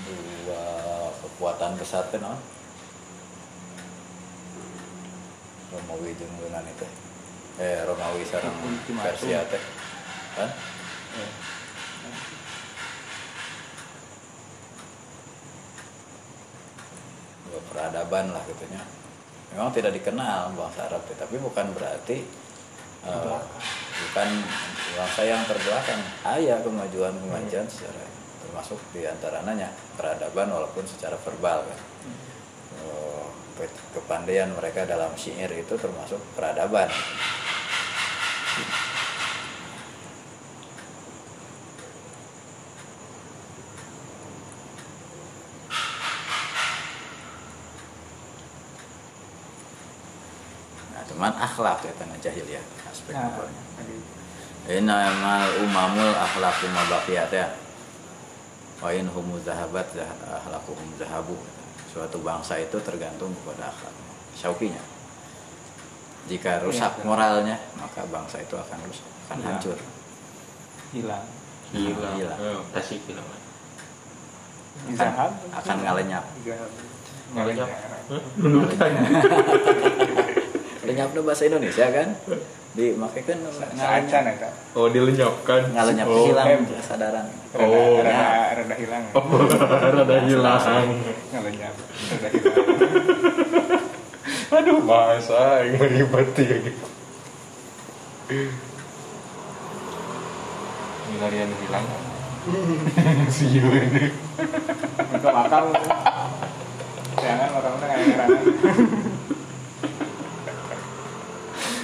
[0.04, 0.64] dua
[1.24, 2.36] kekuatan besar teh non
[5.70, 6.90] Romawi jeung Yunani teh.
[7.62, 8.52] Eh Romawi sareng.
[8.90, 9.62] Persia teh.
[10.34, 10.50] Kan?
[11.14, 11.26] Ya.
[17.50, 18.99] dua peradaban lah gitunya
[19.54, 22.22] memang tidak dikenal bangsa Arab tapi bukan berarti
[23.06, 23.38] eh,
[24.08, 24.28] bukan
[24.94, 28.04] bangsa yang terbelakang ada kemajuan kemajuan secara
[28.40, 31.80] termasuk di antaranya peradaban walaupun secara verbal kan.
[33.60, 36.88] Ke- kepandaian mereka dalam syair itu termasuk peradaban
[50.90, 53.28] nah cuman akhlak ya tengah jahiliyah aspek Nah,
[53.76, 54.00] tadi.
[54.72, 57.52] Innamal umamul akhlaqu mabaqiyat ya.
[58.80, 61.36] Wa in humu zahabat zah- akhlaquhum zahabu.
[61.92, 63.92] Suatu bangsa itu tergantung kepada akhlak.
[64.32, 64.80] Syaukinya
[66.24, 67.04] jika rusak Iya.
[67.04, 69.46] moralnya maka bangsa itu akan rusak akan Iya.
[69.50, 69.78] hancur
[70.92, 71.24] hilang
[71.72, 72.38] hilang Hilang.
[72.70, 73.26] Tasik hilang
[74.94, 76.70] akan, akan ngalenyap Zahab.
[77.34, 77.68] Ngalenyap.
[80.90, 82.08] lenyap itu bahasa Indonesia kan
[82.70, 83.38] dimakaikan
[83.74, 84.50] Saacan ngalenyap eta.
[84.74, 86.62] oh dilenyapkan ngalenyap oh, hilang em.
[86.66, 87.98] kesadaran Rada, Oh.
[87.98, 89.04] rada, rada hilang.
[89.98, 90.86] rada hilang
[91.30, 91.74] Ngalenyap.
[92.10, 92.58] Rada hilang.
[94.50, 96.84] aduh bahasa yang ribet ya gitu
[101.10, 101.86] Milarian hilang
[103.34, 104.06] si ini
[105.12, 105.64] Untuk akal.
[107.20, 108.42] Jangan orang-orang ngerangan.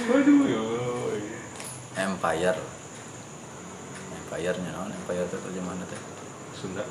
[0.07, 0.77] Aduh ya
[1.97, 2.59] empire.
[4.13, 4.89] Empire nya non?
[4.93, 6.01] Empire itu terjemahan teh
[6.53, 6.83] Sunda.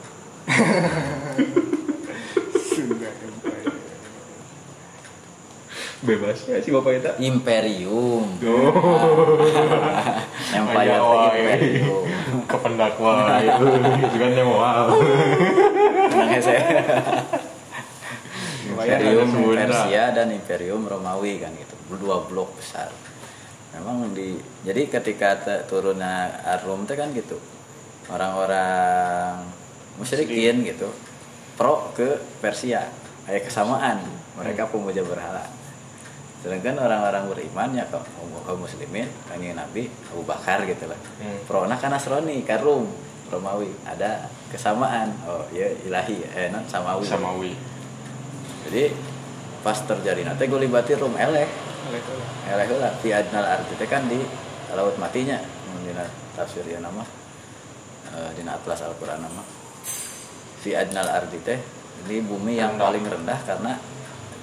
[2.70, 3.74] Sunda Empire.
[5.97, 8.28] bebas ya si bapak itu imperium.
[8.47, 8.70] Oh.
[10.52, 11.40] Empire wae.
[11.40, 12.05] imperium
[12.47, 13.48] kependak wae
[14.06, 14.93] itu kan yang wow.
[16.12, 16.62] Tenang saya.
[18.76, 19.28] Imperium.
[19.56, 21.74] Persia dan Imperium Romawi kan gitu.
[21.97, 22.93] Dua blok besar
[23.77, 26.32] memang di jadi ketika te- turunnya
[26.65, 27.36] Rum teh kan gitu
[28.09, 29.43] orang-orang
[29.98, 30.89] musyrikin gitu
[31.57, 32.86] pro ke Persia
[33.27, 33.98] kayak kesamaan
[34.36, 35.43] mereka pemuja berhala.
[36.44, 38.05] Sedangkan orang-orang beriman ya kaum
[38.44, 41.01] kaum muslimin kanjeng Nabi Abu Bakar gitu lah.
[41.19, 41.40] Hmm.
[41.48, 42.86] pro nah kan Nasrani ke Rum
[43.32, 45.11] Romawi ada kesamaan.
[45.27, 47.03] Oh ya ilahi eh non samawi.
[47.03, 47.53] Samawi.
[48.69, 48.94] Jadi
[49.65, 51.47] pas terjadi nanti gue libatin rum itu.
[51.91, 54.21] Eleh lah fi adnal arti teh kan di
[54.75, 55.39] laut matinya.
[55.73, 56.05] Mun dina
[56.35, 57.03] tafsir ya nama.
[58.13, 59.43] Eh, dina atlas Al-Qur'an nama.
[60.63, 61.59] Fi adnal arti teh
[62.07, 63.79] di bumi yang paling rendah karena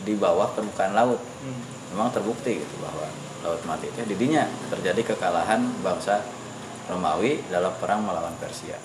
[0.03, 1.21] di bawah permukaan laut.
[1.43, 1.59] Hmm.
[1.93, 3.05] memang terbukti gitu bahwa
[3.45, 6.25] laut mati teh didinya terjadi kekalahan bangsa
[6.89, 8.75] Romawi dalam perang melawan Persia.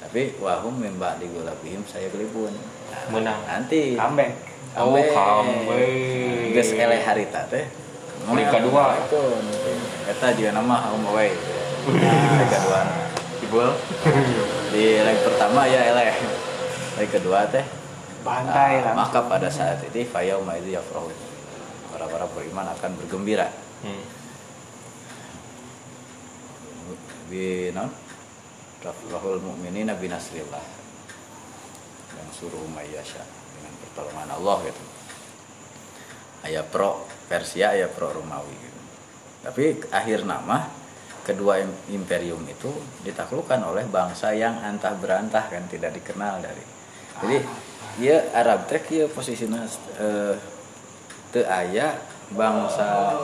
[0.00, 2.50] Tapi wahum mimba di gulabihim saya gelibun
[3.12, 3.38] menang.
[3.46, 3.94] Nanti.
[3.94, 4.34] Comeback.
[4.74, 6.56] Oh, comeback.
[6.56, 7.79] Geus eleh harita teh.
[8.26, 8.84] Peringkat kedua.
[9.00, 9.22] Itu.
[10.10, 11.30] Eta juga nama Om Away.
[11.88, 12.80] Peringkat kedua.
[13.40, 13.70] Ibul
[14.70, 16.12] Di leg pertama ya eleh.
[17.00, 17.64] Leg kedua teh.
[18.20, 18.94] Bantai ah, lah.
[19.08, 21.08] maka pada saat itu fayauma itu yafrahu.
[21.96, 23.48] Orang-orang beriman akan bergembira.
[23.80, 24.04] hmm.
[27.32, 27.88] Bi non?
[28.84, 30.64] Rafrahul mu'minina binasrillah.
[32.20, 33.24] Yang suruh mayyasha
[33.56, 34.82] dengan pertolongan Allah gitu.
[36.44, 38.80] Ayah pro Persia, ayah pro Romawi gitu.
[39.46, 39.62] Tapi
[39.94, 40.66] akhir nama
[41.22, 42.66] kedua im- imperium itu
[43.06, 46.64] ditaklukkan oleh bangsa yang antah berantah kan tidak dikenal dari.
[47.22, 47.38] Jadi
[48.02, 49.62] ya Arab teh ya posisinya
[50.02, 50.34] eh,
[51.46, 52.02] aya
[52.34, 53.14] bangsa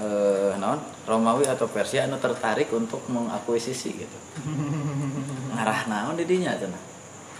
[0.00, 4.18] eh, non Romawi atau Persia anu tertarik untuk mengakuisisi gitu.
[5.52, 6.82] Ngarah naon di dinya cenah.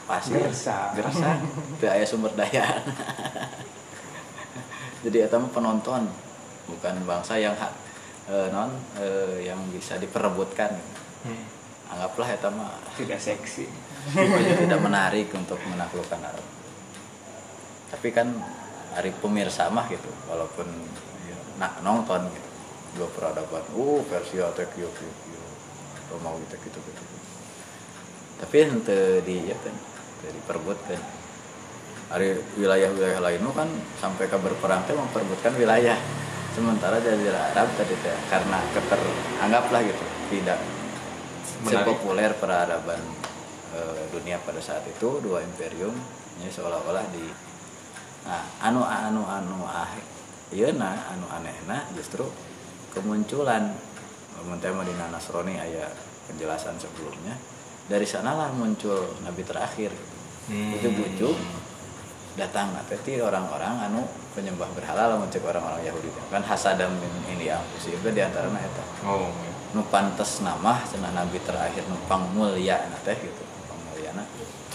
[0.07, 0.95] Pasir, Gersa.
[0.95, 1.43] gersa,
[1.83, 2.63] teu aya sumber daya.
[5.07, 6.11] Jadi eta penonton,
[6.67, 7.71] bukan bangsa yang hak
[8.27, 10.75] eh, non eh, yang bisa diperebutkan.
[11.23, 11.47] Hmm.
[11.95, 13.71] Anggaplah eta mah Tidak seksi.
[14.67, 16.47] tidak menarik untuk menaklukkan Arab.
[17.91, 18.35] Tapi kan
[18.99, 20.67] hari pemirsa mah gitu, walaupun
[21.27, 22.51] ya, nak nonton gitu,
[22.99, 25.45] dua peradaban, uh Persia teh kieu kieu kieu,
[26.11, 27.03] Romawi teh gitu gitu.
[28.43, 29.75] Tapi ente di ya kan,
[30.23, 30.99] teu
[32.07, 33.69] Hari wilayah-wilayah lain kan
[33.99, 35.99] sampai ke berperang teh memperebutkan wilayah.
[36.55, 39.01] Sementara Jazirah Arab tadi teh karena keter
[39.43, 40.59] anggaplah gitu tidak
[41.63, 41.85] Menarik.
[41.85, 43.01] sepopuler peradaban
[43.75, 45.93] eh, dunia pada saat itu dua imperium
[46.41, 47.27] ini seolah-olah di
[48.27, 49.87] nah anu anu anu ah
[50.51, 52.27] iya nah anu anehna justru
[52.91, 53.71] kemunculan
[54.47, 55.87] mah dina Nasrani aya
[56.27, 57.39] penjelasan sebelumnya
[57.87, 59.95] dari sanalah muncul nabi terakhir
[60.47, 60.79] Hmm.
[60.79, 61.35] itu bujuk
[62.37, 62.77] datang.
[62.77, 64.05] Nah teh orang-orang anu
[64.37, 66.13] penyembah berhala lah cek orang-orang Yahudi.
[66.29, 66.93] Kan hasadam
[67.33, 69.33] ini ya itu di antara eta oh.
[69.75, 73.43] Nu pantes nama cenah nabi terakhir numpang mulia na teh gitu.
[73.43, 74.25] Numpang mulia na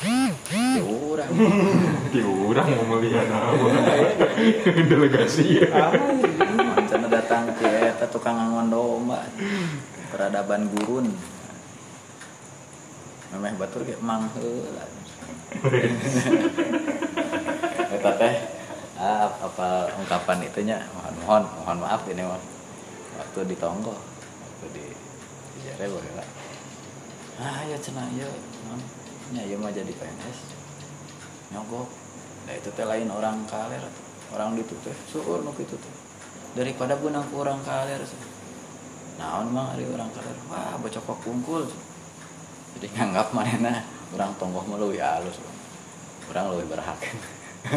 [0.01, 1.29] ya urang
[2.13, 3.53] di orang mau melihat apa
[4.89, 5.61] delegasi.
[5.61, 5.93] Ya
[6.89, 9.21] cenah datang ke eta tukang ngangon domba.
[10.09, 11.07] Peradaban gurun.
[13.31, 15.00] Memeh batur ge mang heula
[17.91, 18.35] eta teh.
[19.01, 20.77] Ah, apa ungkapan itunya?
[20.93, 24.85] Mohon mohon mohon maaf ini waktu di Tonggo waktu di
[25.61, 26.25] Jare baheula
[27.41, 28.29] ah ya cenah ya
[29.31, 30.39] nya ieu mah jadi PNS
[31.55, 31.87] nyogok.
[32.45, 33.79] Nah itu teh lain orang kaler
[34.35, 35.95] orang itu teh syukur nu kitu teh.
[36.53, 38.03] Daripada benang kurang kaler
[39.17, 40.35] naon mah ari orang kaler?
[40.51, 41.63] Wah bocokok kungkul
[42.77, 43.83] jadi nganggap manehna
[44.15, 45.37] orang tonggoh mah leuwih halus.
[46.31, 46.99] Orang lebih berhak.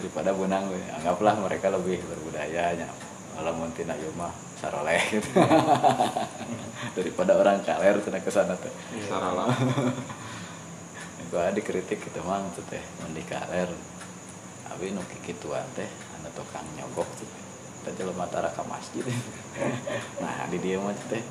[0.00, 0.80] Daripada benang we.
[0.96, 2.88] anggaplah mereka lebih berbudayanya
[3.40, 5.28] lamun tina ieu mah saroleh gitu.
[6.96, 8.72] daripada orang kaler tina ke sana teh
[9.08, 9.48] Saralah.
[11.32, 13.68] gua dikritik gitu mah tuh teh mun di kaler
[14.72, 17.44] abi nu kikituan teh anda tukang nyogok tuh teh.
[17.96, 19.02] Jelema tara ka masjid.
[20.20, 21.24] Nah di dia mah teh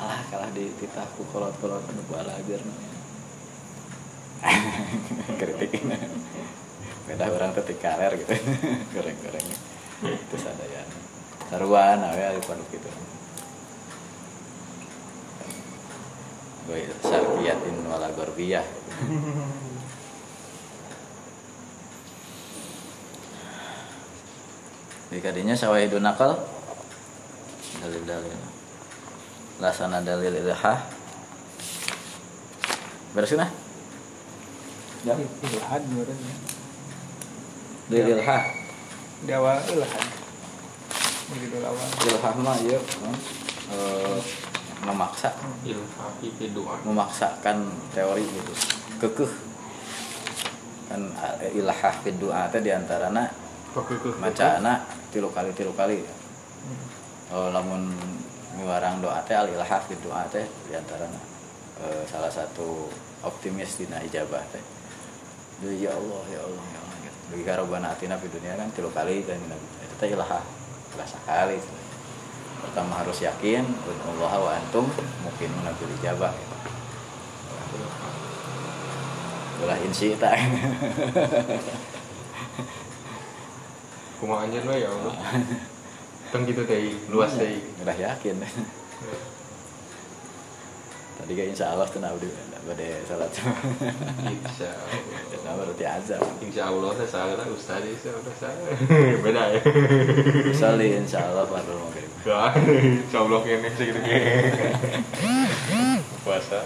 [0.00, 2.64] alah kalah di titahku kolot-kolot anu balager
[5.36, 5.92] kritikin
[7.04, 8.32] beda orang di kaler gitu.
[8.96, 9.46] Goreng-goreng
[10.00, 10.82] itu sadaya
[11.52, 12.88] saruan awe panu gitu
[16.70, 18.62] gue sarkiyatin wala gorbiyah
[25.10, 26.38] di kadinya sawahidun nakal
[29.60, 30.80] lasana dalil ilhah.
[33.12, 33.50] Beresin ah?
[35.04, 36.16] Ya ilhad menurut
[37.92, 38.42] dalil ilhah.
[39.20, 40.06] di awal ilhad.
[41.30, 41.86] Begitu awal.
[42.08, 42.80] Ilhah mah ya
[43.76, 44.18] eh,
[44.88, 45.30] memaksa.
[46.88, 47.56] Memaksakan
[47.92, 48.52] teori gitu.
[48.96, 49.32] Kekeh.
[50.88, 51.00] Kan
[51.44, 53.28] eh, ilhah fi doa teh diantarana
[54.18, 54.78] maca anak
[55.12, 56.00] tilu kali tilu kali.
[57.30, 57.94] Oh, lamun
[58.60, 61.20] ngiwarang doa teh al ilhah fi doa teh diantarana
[61.80, 62.92] eh, salah satu
[63.24, 64.60] optimis dina ijabah teh
[65.64, 67.18] ya Allah ya Allah ya Allah gitu.
[67.32, 70.44] Bagi karobana atina di dunia kan tilu kali kan itu teh ilhah
[70.92, 71.56] ilah sekali
[72.60, 73.64] pertama harus yakin
[74.04, 74.84] Allah wa antum
[75.24, 76.56] mungkin menabil ijabah gitu.
[79.64, 80.36] Ulah insi tak
[84.20, 85.16] Kumaha anjeun ya Allah.
[86.30, 87.58] Teng gitu teh luas teh.
[87.82, 88.38] udah yakin
[91.20, 92.30] tadi kayak insya Allah tuh nabi
[92.60, 95.00] pada salat Insya Allah.
[95.44, 98.68] nah berarti azam Insya Allah saya salah Ustaz itu udah salah.
[99.20, 99.60] Beda ya.
[100.52, 102.52] Sali insya Allah pada maghrib Kan,
[103.04, 104.00] insya Allah ini segitu
[106.20, 106.60] Puasa.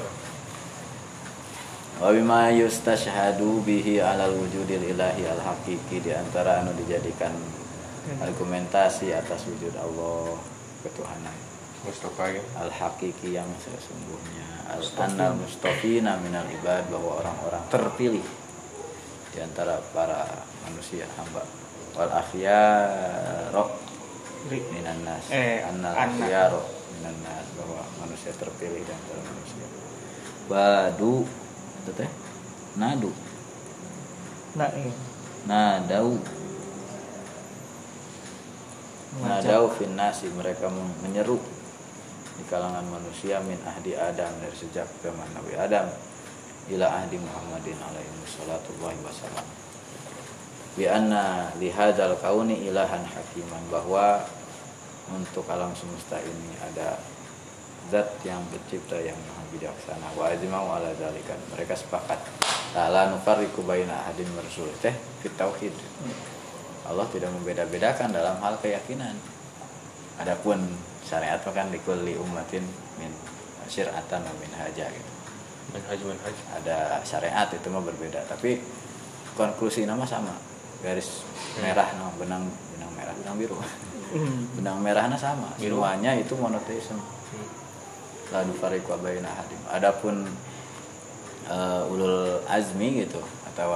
[1.94, 7.30] wa bima yustashhadu bihi alal wujudil ilahi al haqiqi di antara anu dijadikan
[8.20, 10.36] argumentasi atas wujud Allah
[10.84, 11.36] ketuhanan.
[11.84, 12.42] Mustafa ya.
[12.56, 14.72] al haqiqi yang sesungguhnya.
[14.72, 18.26] Al annal mustafina minal ibad bahwa orang-orang terpilih
[19.36, 20.24] di antara para
[20.64, 21.44] manusia hamba.
[21.96, 23.64] Wal akhyaro
[24.48, 25.28] minan nas.
[25.28, 26.08] Eh, annal anna.
[26.08, 26.62] akhyaro
[26.96, 29.66] minan nas bahwa manusia terpilih di antara manusia.
[30.48, 31.28] Badu
[31.84, 32.10] itu teh?
[32.80, 33.12] Nadu.
[34.56, 34.92] Nah iya
[35.44, 36.16] nadau.
[39.22, 41.38] Nadau finnasi mereka men- menyeru
[42.34, 45.86] di kalangan manusia min ahdi Adam dari sejak zaman Nabi Adam
[46.74, 49.46] ila ahdi Muhammadin alaihi wassalatullahi wasallam
[50.74, 54.26] bi anna li hadzal kauni ilahan hakiman bahwa
[55.14, 56.98] untuk alam semesta ini ada
[57.92, 60.08] zat yang pencipta yang maha bijaksana.
[60.16, 61.36] Wa ajma'u ala dzalika.
[61.52, 62.16] Mereka sepakat.
[62.72, 65.76] La nufarriqu baina ahadin rasul teh fit tauhid
[66.84, 69.16] Allah tidak membeda-bedakan dalam hal keyakinan.
[70.20, 70.60] Adapun
[71.00, 72.64] syariat kan likulli ummatin
[73.00, 73.10] min
[73.68, 75.10] syir'atan wa min haja gitu.
[75.72, 76.36] Manhaj manhaj.
[76.60, 78.60] ada syariat itu mah berbeda tapi
[79.32, 80.36] konklusi nama sama.
[80.84, 81.24] Garis
[81.64, 82.44] merah no, benang
[82.76, 83.56] benang merah benang biru.
[84.60, 85.50] Benang merahnya sama.
[85.58, 85.82] Biru.
[85.82, 87.00] semuanya itu monoteisme.
[88.30, 90.28] La nufariqu baina ahadim adapun
[91.48, 93.18] eh, ulul azmi gitu
[93.50, 93.74] atau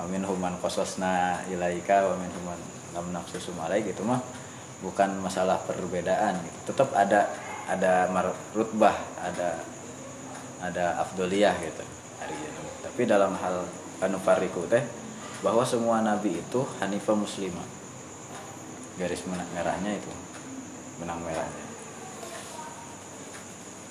[0.00, 2.60] amin human kososna ilaika wa min human
[2.96, 4.20] lam nafsusum gitu mah
[4.80, 6.72] bukan masalah perbedaan gitu.
[6.72, 7.28] tetap ada
[7.68, 8.08] ada
[8.56, 9.60] rutbah ada
[10.62, 11.84] ada afdoliyah gitu
[12.20, 12.62] hari ini.
[12.82, 13.68] tapi dalam hal
[14.02, 14.82] anufariku teh
[15.42, 17.66] bahwa semua nabi itu hanifah muslimah
[18.98, 20.10] garis merahnya itu
[21.00, 21.62] benang merahnya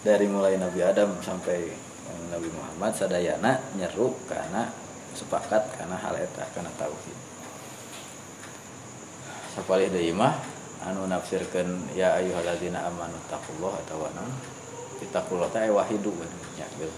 [0.01, 4.65] dari mulai Nabi Adam sampai eh, Nabi Muhammad sadayana nyeru karena
[5.15, 7.17] sepakat karena hal eta karena tauhid.
[9.51, 10.39] Sapalih deui mah
[10.87, 14.33] anu nafsirkeun ya ayyuhalladzina amanu taqullaha atau naon
[15.09, 16.29] taqullah teh wahidu kan
[16.61, 16.91] ya bil.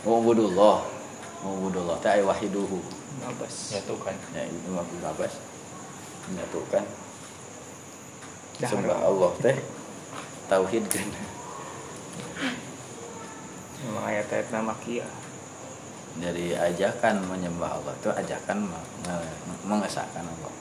[0.00, 0.80] Mubudullah
[1.44, 2.80] Mubudullah teh aya wahiduhu.
[3.20, 4.16] Abbas Ya tuh kan.
[4.32, 5.36] ya itu mah Abbas
[6.30, 6.84] menyatukan
[8.56, 8.70] Dahar.
[8.72, 9.56] sembah Allah teh
[10.48, 11.08] tauhid kan.
[13.80, 15.04] Memang ayat-ayat nama kia
[16.18, 20.52] Jadi ajakan menyembah Allah itu ajakan menge- mengesahkan Allah.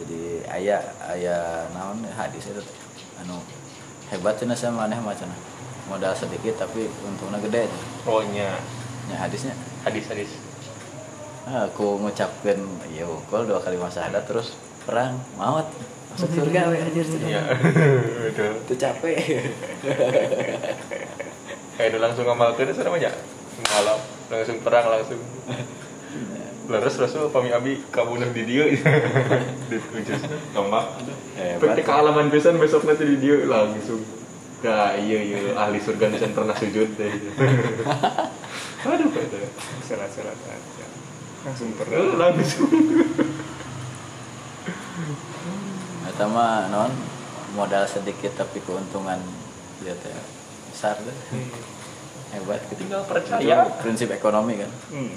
[0.00, 0.80] Jadi ayah
[1.12, 2.62] ayah naon hadis itu
[3.20, 3.42] anu
[4.08, 5.26] hebat cenah sama aneh macam
[5.90, 7.68] modal sedikit tapi untungnya gede
[8.08, 8.56] oh nya.
[9.08, 9.52] Ya hadisnya?
[9.84, 10.30] Hadis hadis.
[11.48, 12.60] Ah, aku ngucapkan
[12.92, 14.52] ya ukul dua kali masa ada terus
[14.84, 15.64] perang maut
[16.12, 17.40] masuk surga we anjir iya.
[18.28, 18.52] Betul.
[18.68, 19.16] Itu capek.
[21.76, 23.12] Kayak udah langsung ngamalkeun sana mah nya
[23.66, 23.98] malam
[24.28, 25.20] langsung perang langsung.
[26.68, 28.68] Leres rasul pami abi kabunuh di dia.
[29.72, 30.20] Di ujus
[30.52, 31.00] tombak.
[31.64, 34.04] Pake kealaman pisan besok nanti di dia langsung.
[34.60, 35.38] Nah, iya iya.
[35.56, 37.08] Ahli surga pisan pernah sujud deh.
[38.92, 39.40] Aduh kata.
[39.80, 40.86] salah-salah aja.
[41.48, 42.68] Langsung perang langsung.
[46.04, 46.92] Eta mah non
[47.56, 49.24] modal sedikit tapi keuntungan.
[49.88, 50.20] Lihat ya.
[50.68, 51.16] Besar deh.
[52.28, 52.80] Hebat gitu.
[52.84, 53.56] Tinggal percaya.
[53.64, 54.70] Itu prinsip ekonomi kan.
[54.92, 55.16] hmm.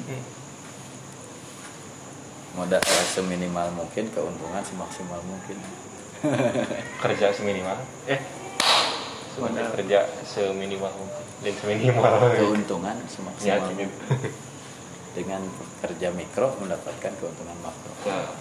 [2.51, 5.55] Modal eh, seminimal mungkin, keuntungan semaksimal mungkin.
[7.03, 7.79] Kerja seminimal.
[8.05, 8.19] Eh.
[9.31, 9.75] Semuanya Modal.
[9.79, 11.23] kerja seminimal mungkin.
[11.39, 12.11] Dan seminimal.
[12.35, 13.67] Keuntungan Ya, semaksimal gitu.
[13.71, 13.89] mungkin.
[15.11, 15.41] Dengan
[15.79, 17.91] kerja mikro mendapatkan keuntungan makro.
[18.05, 18.35] Nah,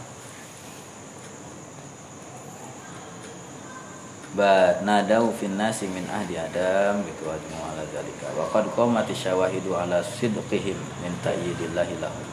[4.31, 8.31] ba nadau fin nasi min ahdi adam gitu ajmu ala zalika.
[8.39, 12.29] Wa qad qamati syawahidu ala sidqihim min ta'yidillahi lahum.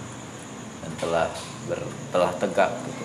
[0.86, 1.28] Dan telah
[1.66, 1.82] ber,
[2.14, 3.04] telah tegak gitu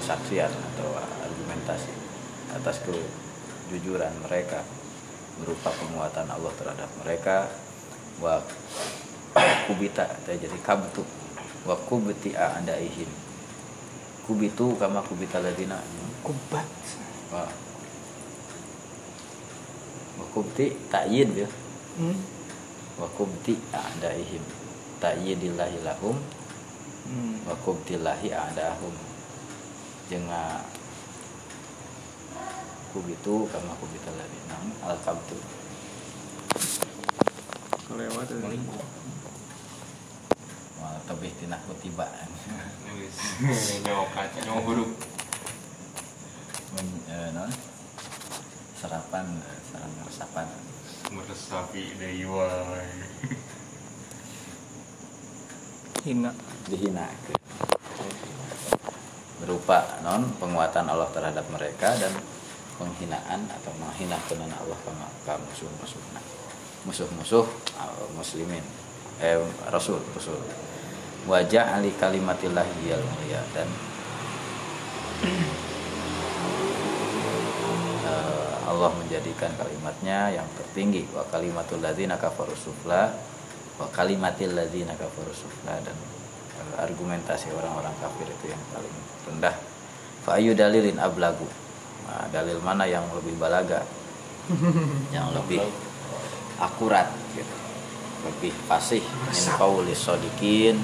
[0.00, 0.88] kesaksian atau
[1.24, 1.92] argumentasi
[2.54, 4.62] atas kejujuran mereka
[5.40, 7.48] berupa penguatan Allah terhadap mereka.
[8.20, 8.40] Wa
[9.68, 11.04] kubita jadi kabtu.
[11.66, 13.10] Wa kubti a'daihim
[14.26, 15.78] kubitu kama kubita ladina.
[16.26, 16.66] Kubat
[17.32, 17.50] Wah.
[20.16, 21.48] Wakubti ta'yid ya.
[21.98, 22.16] hmm.
[22.96, 24.44] Wakubti a'daihim.
[25.02, 26.16] Ta'yidillahi lahum
[27.06, 27.38] Hmm.
[27.46, 28.90] wakubtillahi a'dahum.
[30.10, 30.26] Jeung
[32.90, 35.38] kubitu kama kubita ladina al kabtu.
[37.86, 38.42] kelewat tuh.
[40.82, 42.10] Wah, tebih tina kutiba.
[43.86, 44.90] nyok kaca nyok huruf.
[44.90, 45.15] Men-
[47.08, 47.50] eh, non?
[48.76, 50.46] Serapan, eh, sarang resapan.
[51.12, 52.86] Meresapi deui wae.
[56.06, 56.30] hina
[56.70, 57.10] dihina
[59.42, 62.14] berupa non penguatan Allah terhadap mereka dan
[62.78, 64.90] penghinaan atau menghina kenan Allah ke,
[65.26, 66.02] ke musuh-musuh
[66.86, 68.62] musuh-musuh uh, muslimin
[69.18, 69.34] eh
[69.74, 70.38] rasul rasul
[71.26, 73.66] wajah ali kalimatillah hiyal mulia dan
[78.06, 81.02] eh, Allah menjadikan kalimatnya yang tertinggi.
[81.10, 83.10] Wa kalimatul ladzina kafaru sufla
[83.76, 85.74] wa kalimatil ladzina kafaru sufla.
[85.82, 85.96] Dan
[86.62, 88.94] eh, argumentasi orang-orang kafir itu yang paling
[89.26, 89.56] rendah.
[90.22, 91.46] Fa ayu dalilin ablagu.
[92.06, 93.82] Nah, dalil mana yang lebih balaga?
[95.16, 95.58] Yang lebih
[96.62, 97.56] akurat gitu.
[98.22, 99.02] Lebih fasih.
[99.02, 100.78] Min qaulis sadiqin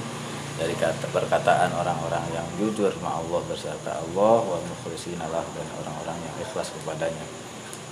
[0.62, 6.14] dari kata perkataan orang-orang yang jujur ma Allah berserta Allah wa mukhlisina lah dan orang-orang
[6.22, 7.26] yang ikhlas kepadanya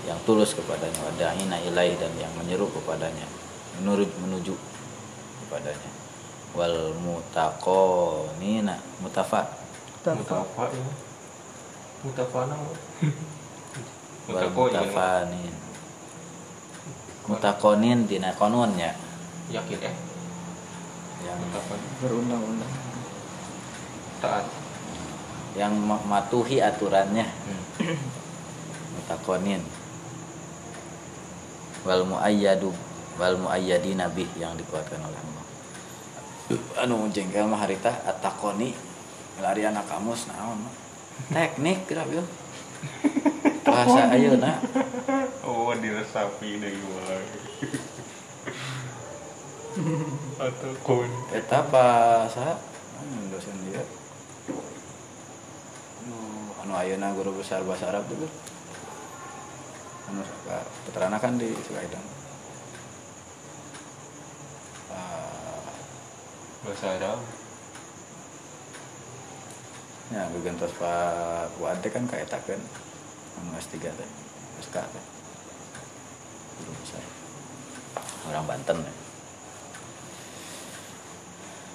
[0.07, 3.27] yang tulus kepadanya wa da'ina ilaih dan yang menyeru kepadanya
[3.83, 4.55] menurut menuju
[5.43, 5.91] kepadanya
[6.55, 9.59] wal mutaqonina mutafa
[10.01, 10.93] Mutafa ya.
[12.07, 12.57] Mutafana.
[14.31, 15.55] wal mutafanin
[17.27, 18.95] mutakonin dina konunnya
[19.51, 20.10] Yakin ya.
[21.25, 21.41] Yang
[22.01, 22.73] berundang-undang.
[24.21, 24.47] Taat.
[25.59, 27.27] yang ma- matuhi aturannya.
[27.27, 27.99] Hmm.
[28.95, 29.63] mutakonin.
[31.83, 32.71] Wal muayyadu
[33.19, 35.45] wal muayyadi nabi yang dikuatkan oleh Allah.
[36.87, 38.75] Anu jengkel mah harita atakoni
[39.41, 40.61] lari anak kamus naon
[41.33, 42.23] teknik kira bieu
[43.67, 44.61] bahasa ayeuna.
[45.43, 47.19] Oh, diresapi deui wae.
[50.40, 51.11] Atau kun.
[51.32, 52.57] eta bahasa
[53.01, 53.81] anu dosen dia.
[56.05, 56.16] Anu
[56.61, 58.28] anu ayeuna guru besar bahasa Arab tuh
[60.11, 62.02] anu saka putrana kan di Sukaidan
[64.90, 65.70] Ah,
[66.66, 67.20] Bahasa Arab.
[70.11, 72.59] ya gegentos Pak Fuad teh kan kaetakeun.
[73.39, 74.09] Anu S3 teh
[74.61, 75.05] SK teh.
[76.59, 76.98] Guru besar.
[78.27, 78.93] Orang Banten ya.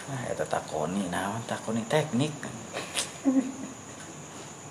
[0.05, 1.81] Nah, eta takoni naon takoni?
[1.89, 2.33] Teknik.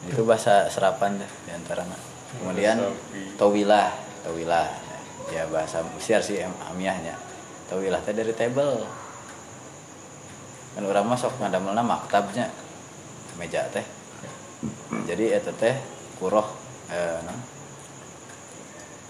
[0.05, 1.97] Itu bahasa serapan deh di antaranya
[2.35, 3.39] kemudian Resapi.
[3.39, 3.89] tawilah
[4.27, 4.69] tawilah
[5.33, 7.17] ya bahasa Mesir sih am- amiahnya.
[7.67, 8.85] Tawilah teh dari table.
[10.75, 12.51] Kan orang masuk ngadamelna maktabnya
[13.41, 13.83] meja teh.
[15.09, 15.75] Jadi eta teh
[16.21, 16.47] kuroh
[16.93, 17.39] eh, nah,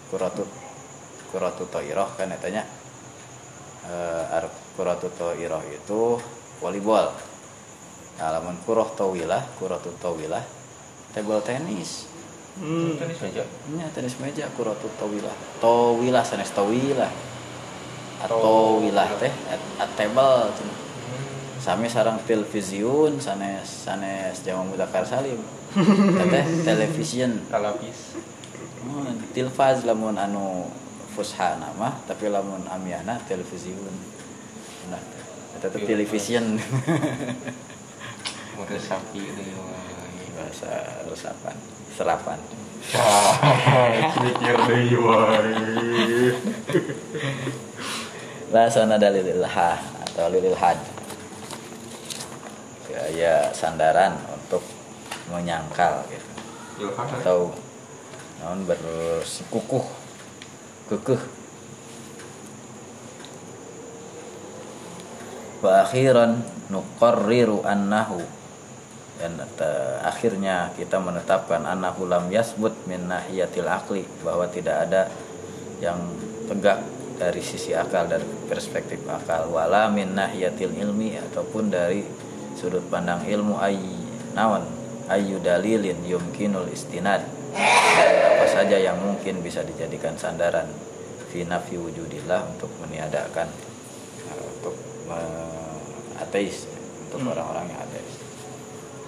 [0.09, 0.47] kuratu
[1.29, 2.63] kuratu toiroh kan etanya
[3.89, 4.45] eh, ar
[4.77, 6.19] kuratu toiroh itu
[6.61, 7.13] volleyball
[8.19, 10.43] nah, lamun kuroh tawilah kuratu tawilah
[11.15, 12.15] table tenis
[12.55, 12.95] Hmm.
[12.95, 13.43] tenis meja
[13.75, 15.35] Nya tenis meja kuratu tawilah.
[15.59, 17.11] Tawilah sanes tawilah.
[18.23, 20.79] Atau wilah teh at, table cenah.
[21.59, 25.43] Sami sarang television sanes sanes jamak mudzakkar salim.
[26.31, 27.43] Teh television.
[27.51, 28.15] talapis
[28.87, 30.71] Hmm, tilfaz lamun anu
[31.15, 33.95] fusha nama tapi lamun amyana television.
[34.91, 35.01] Nah,
[35.57, 36.59] eta teh television.
[38.55, 39.51] model sapi ini
[40.35, 41.57] bahasa resapan,
[41.95, 42.39] serapan.
[44.23, 45.57] mikir deh wae
[48.53, 49.71] Bahasana dalil ilha
[50.07, 50.79] atau lil had.
[52.87, 54.63] Gaya sandaran untuk
[55.33, 56.31] menyangkal gitu.
[56.87, 57.39] ilham Atau
[58.39, 60.04] naon bersikukuh
[60.91, 61.23] kekeh.
[65.65, 68.21] Wa akhiran nuqarriru annahu.
[69.15, 75.09] Dan te- akhirnya kita menetapkan annahu lam yasbut min nahiyatil akli bahwa tidak ada
[75.79, 75.97] yang
[76.51, 76.83] tegak
[77.15, 79.49] dari sisi akal dari perspektif akal.
[79.49, 82.05] Wala min nahiyatil ilmi ataupun dari
[82.59, 83.79] sudut pandang ilmu ay
[84.35, 84.67] nawan
[85.09, 87.23] ayu dalilin yumkinul istinad.
[87.23, 90.67] dan apa saja yang mungkin bisa dijadikan sandaran
[91.31, 93.49] fi nafi wujudillah untuk meniadakan
[94.31, 94.75] uh, untuk
[95.07, 95.83] me-
[96.19, 96.67] ateis
[97.07, 98.15] untuk orang-orang yang ateis.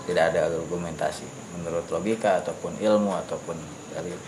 [0.06, 1.26] Tidak ada argumentasi
[1.58, 3.58] menurut logika ataupun ilmu ataupun
[3.94, 4.18] dalil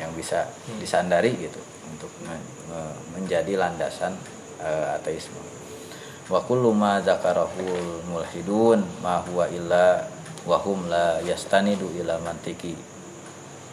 [0.00, 0.48] yang bisa
[0.80, 1.60] disandari gitu
[1.92, 4.16] untuk me- me- menjadi landasan
[4.60, 5.36] uh, ateisme.
[6.30, 10.06] Wa kullu ma zakarahul mulhidun ma huwa illa
[10.48, 12.72] wa hum la yastanidu ila mantiki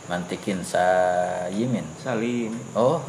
[0.08, 1.86] mantikin sayimin.
[2.02, 2.56] Salim.
[2.76, 3.04] oh.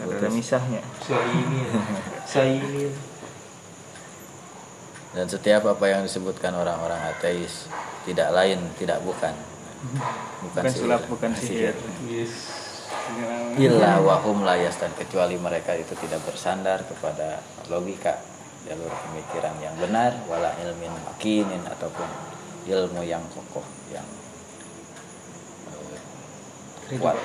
[0.00, 0.80] Ada misahnya.
[1.04, 1.68] Salimin
[2.32, 3.10] Salimin
[5.10, 7.66] dan setiap apa yang disebutkan orang-orang ateis
[8.06, 9.34] tidak lain tidak bukan.
[9.80, 11.74] Bukan, Bukan sulap, bukan sihir.
[12.06, 12.62] yes.
[13.58, 18.22] Illa wahum layas dan kecuali mereka itu tidak bersandar kepada logika
[18.68, 22.06] jalur pemikiran yang benar wala ilmin makinin ataupun
[22.66, 24.04] ilmu yang kokoh yang
[26.90, 27.16] eh, kuat.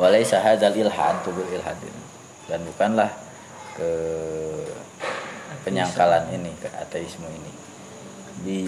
[0.00, 2.02] Walaysa hadzal ilhad tubul ilhad ini.
[2.48, 3.06] dan bukanlah
[3.78, 3.90] ke
[5.62, 7.52] penyangkalan ini ke ateisme ini.
[8.42, 8.60] Di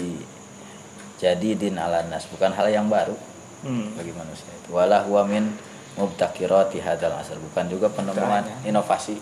[1.19, 3.15] jadi din ala nas bukan hal yang baru
[3.63, 3.95] Hmm.
[3.95, 4.75] bagi manusia itu.
[4.75, 5.55] Wala huwa min
[5.95, 8.59] mubtakirati hadzal asr bukan juga penemuan Makanya.
[8.67, 9.15] inovasi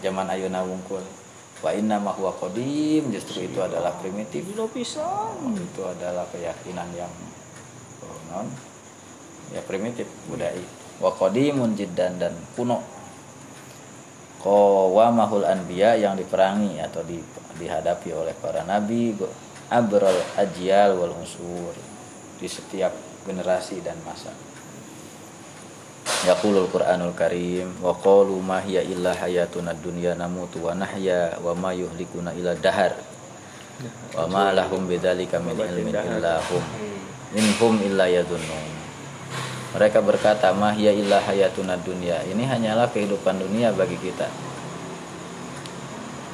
[0.00, 1.04] zaman ayeuna wungkul
[1.60, 3.08] wa inna ma huwa qadim.
[3.12, 4.44] Justru itu adalah primitif.
[4.44, 7.12] Itu adalah keyakinan yang
[8.04, 8.46] oh, non
[9.54, 10.60] ya primitif budaya.
[11.00, 12.82] Wa qadimun jiddan dan kuno.
[14.40, 17.20] Qawamahul anbiya yang diperangi atau di,
[17.60, 19.12] dihadapi oleh para nabi.
[19.70, 21.70] Abral ajyal wal usur
[22.42, 22.90] di setiap
[23.22, 24.34] generasi dan masa
[26.28, 31.70] Yaqulul Qur'anul Karim wa qalu ma hiya illa hayatuna dunya namutu wa nahya wa ma
[31.72, 32.92] yuhlikuna illa dahar.
[34.12, 36.64] Wa ma lahum bidzalika min ilmin illa hum.
[37.32, 38.80] In hum illa yadunnun
[39.70, 42.18] mereka berkata ma hiya illa hayatuna dunya.
[42.26, 44.26] Ini hanyalah kehidupan dunia bagi kita.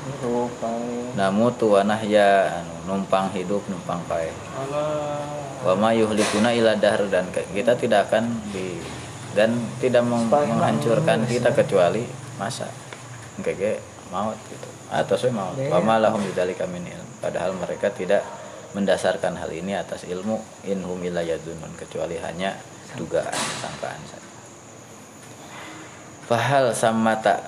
[0.06, 1.18] Rupai.
[1.18, 5.18] namutu wa nahya anu, numpang hidup numpang pae alah.
[5.66, 8.78] Wa ma yuhlikuna ila dahr dan kita tidak akan di
[9.36, 12.08] dan tidak menghancurkan kita kecuali
[12.40, 12.64] masa.
[13.44, 14.68] Kayak maut gitu.
[14.88, 15.60] Atau saya maut.
[15.60, 15.68] Ya.
[15.68, 17.08] wa ma lahum bidzalika min ilm.
[17.20, 18.24] Padahal mereka tidak
[18.72, 20.40] mendasarkan hal ini atas ilmu.
[20.64, 22.56] In hum illa yadunun kecuali hanya
[22.96, 24.30] dugaan sangkaan saja.
[26.26, 27.44] Fahal samata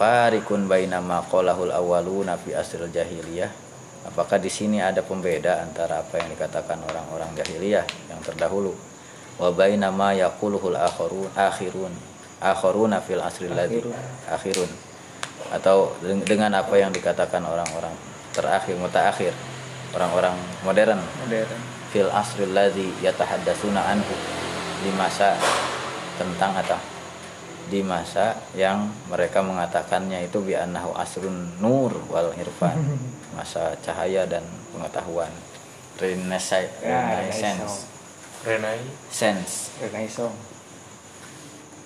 [0.00, 3.68] farikun baina ma qalahul awwaluna fi asril jahiliyah.
[4.08, 8.95] Apakah di sini ada pembeda antara apa yang dikatakan orang-orang jahiliyah yang terdahulu
[9.36, 11.92] wa baina ma yaquluhul akhirun akhirun.
[12.36, 13.80] Akhiruna fil asril ladzi
[14.28, 14.68] Akhirun.
[15.46, 17.94] atau deng- dengan apa yang dikatakan orang-orang
[18.36, 19.32] terakhir mutaakhir
[19.96, 21.00] orang-orang modern.
[21.24, 21.48] Modern.
[21.88, 24.12] fil asril ladzi yatahaddatsuna anhu.
[24.84, 25.32] Di masa
[26.20, 26.76] tentang atau
[27.72, 32.76] di masa yang mereka mengatakannya itu bi annahu asrun nur wal irfan.
[33.36, 35.32] Masa cahaya dan pengetahuan.
[35.96, 37.88] Renaissance
[38.46, 38.78] Ya, renaissance Renai
[39.10, 40.38] sense Renaissance.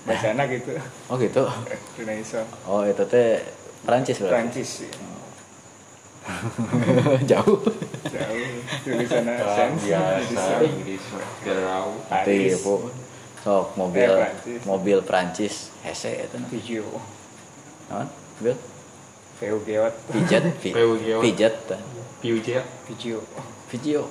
[0.00, 0.76] bacana gitu.
[1.08, 1.44] Oh gitu?
[1.98, 3.40] Renaissance oh itu teh
[3.80, 4.32] Prancis berarti?
[4.36, 4.92] Prancis sih
[7.30, 7.58] jauh.
[8.12, 8.44] Jauh.
[9.08, 9.82] Sense.
[9.88, 10.44] biasa.
[10.62, 11.00] Inggris
[11.42, 12.74] jauh Nanti bu.
[13.40, 14.60] Sok mobil Eh, Prancis.
[14.68, 16.48] mobil Prancis hese itu nah.
[16.52, 16.84] Vigio
[17.88, 18.06] Naon?
[18.36, 18.52] Bil
[19.40, 21.24] Veugeot pijat pi, Peugeot.
[21.24, 21.80] pijat tah.
[22.20, 23.24] Piujia Vigio
[23.72, 24.04] video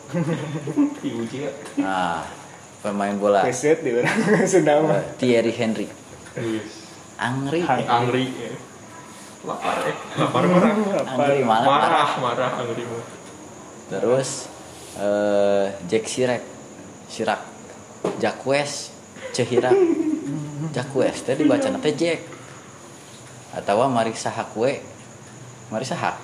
[0.97, 2.25] Piujia nah
[2.79, 3.43] pemain bola.
[3.43, 5.87] Peset di orang mah Thierry Henry.
[7.19, 8.31] Angri Angri
[9.39, 10.71] lapar eh lapar marah
[11.15, 12.83] Angri malah marah marah Angri
[13.87, 14.47] terus
[14.99, 16.43] eh, Jack Chirac.
[17.09, 17.41] Chirac.
[18.19, 18.95] Jacques
[19.35, 19.75] Cehirak
[20.71, 22.21] Jacques teh dibaca teh Jack.
[23.49, 24.79] Atau Marisa Hakwe
[25.69, 26.17] Marisa Hak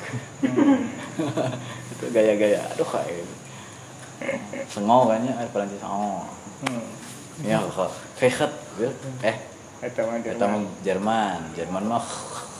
[1.96, 2.60] itu gaya-gaya.
[2.76, 3.28] Aduh kayak
[4.72, 5.84] sengau kayaknya eh Perancis.
[5.84, 6.24] Oh.
[6.24, 6.45] hmm.
[7.44, 7.92] Ya kok.
[8.18, 8.52] Kayak
[9.24, 9.38] eh
[9.84, 11.40] Eta mah kita mah Jerman.
[11.54, 12.06] Jerman mah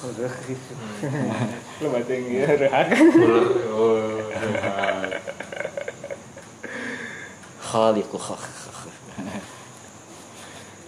[1.82, 2.94] Lu baca yang iya rehak
[3.74, 4.22] oh
[7.76, 8.18] khaliqu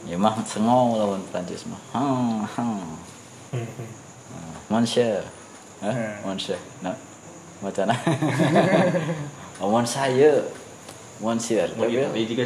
[0.08, 1.82] ya mah sengau lawan Prancis mah.
[1.92, 2.80] Hmm, hmm.
[4.72, 5.20] Monsieur
[5.84, 5.92] Hah?
[5.92, 6.32] Hmm.
[6.32, 6.96] Monsieur nah
[7.58, 7.90] macam
[9.66, 10.48] oh Monsieur
[11.18, 12.44] Monsieur tapi Italia juga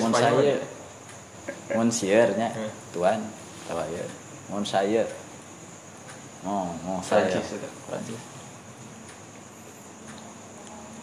[1.76, 2.40] Monsieur ya?
[2.40, 2.72] Nya Hmm.
[2.96, 3.20] tuan
[3.68, 4.06] apa ya
[4.52, 5.08] Monsieur
[6.48, 8.18] oh oh saya Prancis itu.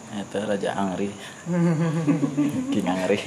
[0.09, 1.13] Eta Raja Angri
[2.73, 3.19] King Angri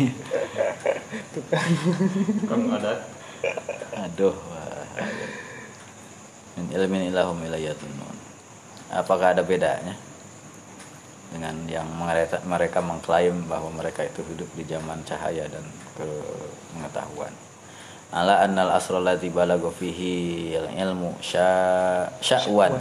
[2.51, 2.99] Kang adat
[3.93, 4.35] Aduh.
[6.57, 7.91] Min ilmin ilahum ilayatun.
[8.93, 9.95] Apakah ada bedanya
[11.33, 15.65] dengan yang mereka, mereka mengklaim bahwa mereka itu hidup di zaman cahaya dan
[15.97, 17.33] pengetahuan.
[18.13, 22.77] Ala annal asral ladzi balagha fihi ilmu sya- sya'wan.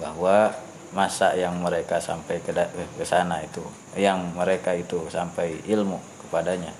[0.00, 0.50] Bahwa
[0.96, 3.60] masa yang mereka sampai ke da- ke sana itu
[3.98, 6.70] yang mereka itu sampai ilmu kepadanya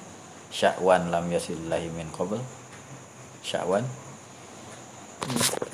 [0.54, 2.38] sya'wan lam yasillahi min qabl
[3.42, 3.82] sya'wan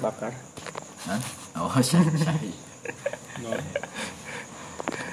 [0.01, 0.33] Bakar
[1.05, 1.21] Hah?
[1.61, 2.53] Oh, syahi.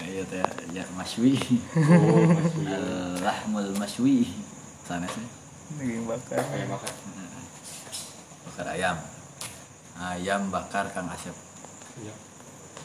[0.08, 0.40] Iya teh,
[0.72, 1.36] ya maswi.
[1.76, 4.32] oh masih Al-lahmul maswi.
[4.88, 5.28] Sana sih.
[5.76, 6.92] Daging bakar kayak makan
[8.48, 8.96] Bakar ayam.
[9.98, 11.34] Ayam bakar Kang Asep.
[11.98, 12.14] iya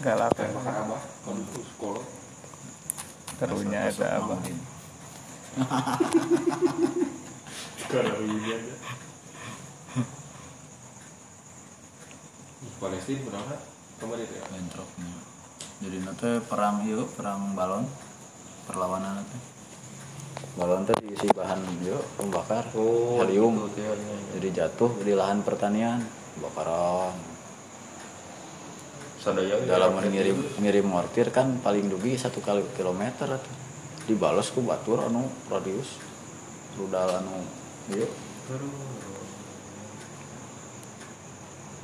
[0.01, 2.01] Galak kayak makan abah kalau itu sekolah
[3.36, 4.40] Terunya ada apa
[7.93, 8.73] kalau ini aja
[12.81, 13.61] Palestina berapa
[14.01, 15.22] kemarin ya Bentroknya.
[15.82, 17.82] Jadi nanti perang yuk, perang balon.
[18.70, 19.38] Perlawanan nanti.
[20.54, 23.66] Balon teh diisi bahan yuk pembakar helium.
[23.66, 24.16] itu teh, iya.
[24.38, 25.98] Jadi jatuh di lahan pertanian,
[26.38, 27.32] bakaran.
[29.22, 33.54] sadaya dalam mengirim ngirim mortir kan paling dugi satu kali kilometer atuh.
[34.10, 36.02] dibalas ku batur anu radius
[36.74, 37.38] rudal anu
[37.94, 38.10] ieu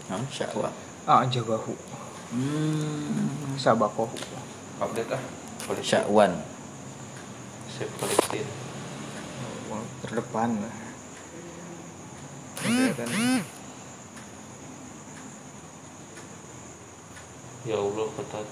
[0.08, 0.72] Nah, syakwa.
[1.04, 1.76] Ah jagahu
[2.28, 4.12] Hmm, Sabakohu
[4.78, 5.22] update ah
[5.64, 6.32] Palestina syakwan.
[7.72, 8.44] save Palestina
[10.04, 10.50] Terdepan
[12.58, 13.08] Kelihatan.
[17.66, 18.46] Ya Allah ketat.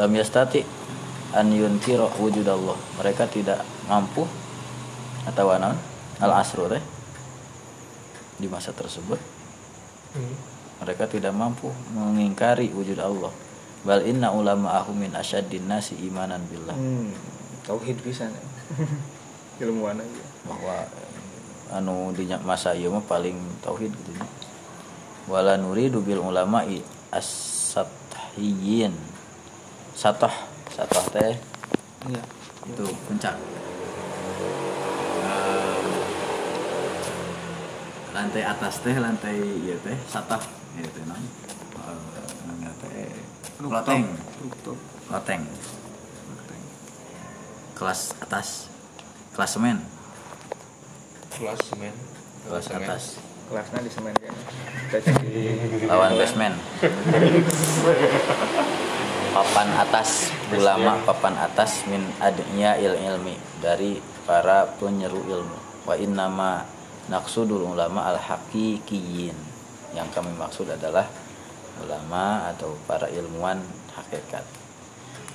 [0.00, 0.60] Lam yastati
[1.36, 2.76] an yunkira wujud Allah.
[3.00, 4.24] Mereka tidak mampu
[5.28, 5.76] atau naon?
[6.24, 6.80] Al asru teh
[8.40, 9.35] di masa tersebut
[10.82, 13.32] mereka tidak mampu mengingkari wujud Allah.
[13.86, 16.74] Bal inna ulama min asyaddin nasi imanan billah.
[16.74, 17.10] hmm,
[17.62, 18.44] Tauhid bisa nih
[19.62, 20.76] Ilmuwan aja bahwa
[21.72, 23.34] anu di masa ieu mah paling
[23.64, 24.26] tauhid gitu nya.
[25.26, 28.94] Wala nuridu bil ulama'i as-sathiyin.
[29.96, 30.30] Satoh,
[30.70, 31.34] satoh teh
[32.06, 32.22] Iya
[32.66, 33.34] itu puncak.
[38.16, 40.40] Lantai atas teh lantai ieu teh satoh
[40.80, 41.20] gitu non.
[41.20, 42.00] Eh,
[42.48, 43.12] namanya teh
[43.60, 44.08] loteng,
[45.12, 45.42] loteng.
[47.76, 48.72] Kelas atas.
[49.36, 49.84] Klasemen,
[51.36, 51.92] kelas men
[52.48, 53.20] kelas atas.
[53.46, 54.34] Kelasnya di semen kan
[55.22, 55.44] di
[55.86, 56.56] lawan basement.
[59.36, 65.58] Papan atas ulama papan atas min adnya il ilmi dari para penyeru ilmu.
[65.86, 66.64] Wa innama
[67.06, 69.36] naksudul ulama al haqiqiyin
[69.94, 71.06] yang kami maksud adalah
[71.82, 73.62] ulama atau para ilmuwan
[73.94, 74.42] hakikat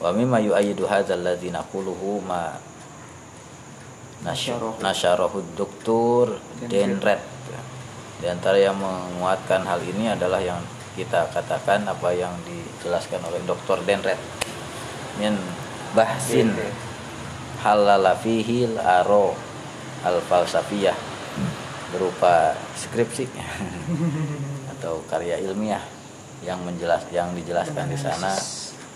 [0.02, 2.72] wa mimma yu'ayyidu hadzal ladzi naquluhu ma
[4.22, 5.58] Nasyarahu.
[5.58, 6.38] Duktur
[6.70, 7.18] Denret.
[8.22, 10.62] Di antara yang menguatkan hal ini adalah yang
[10.94, 13.82] kita katakan apa yang dijelaskan oleh Dr.
[13.82, 14.22] Denret.
[15.18, 15.34] Min
[15.98, 16.54] bahsin
[17.66, 19.34] halala fihil aro
[20.06, 21.11] al falsafiyah
[21.92, 23.28] berupa skripsi
[24.78, 25.84] atau karya ilmiah
[26.42, 28.34] yang menjelas yang dijelaskan di sana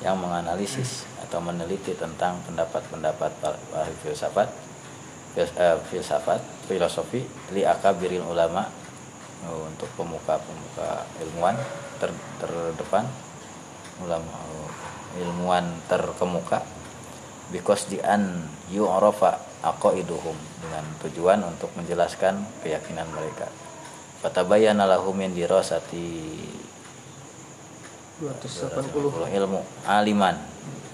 [0.02, 4.50] yang menganalisis atau meneliti tentang pendapat-pendapat para filsafat
[5.36, 7.24] fils- eh, filsafat filosofi
[7.54, 8.66] li akabiril ulama
[9.46, 11.56] eh, untuk pemuka-pemuka ilmuwan
[12.00, 13.06] ter, terdepan
[14.04, 16.64] ulama eh, ilmuwan terkemuka.
[17.54, 18.42] Because di an
[18.74, 23.50] yu'rafa aqaiduhum dengan tujuan untuk menjelaskan keyakinan mereka.
[24.22, 26.38] Fatabayyana lahum min dirasati.
[28.22, 30.40] 280 ilmu aliman.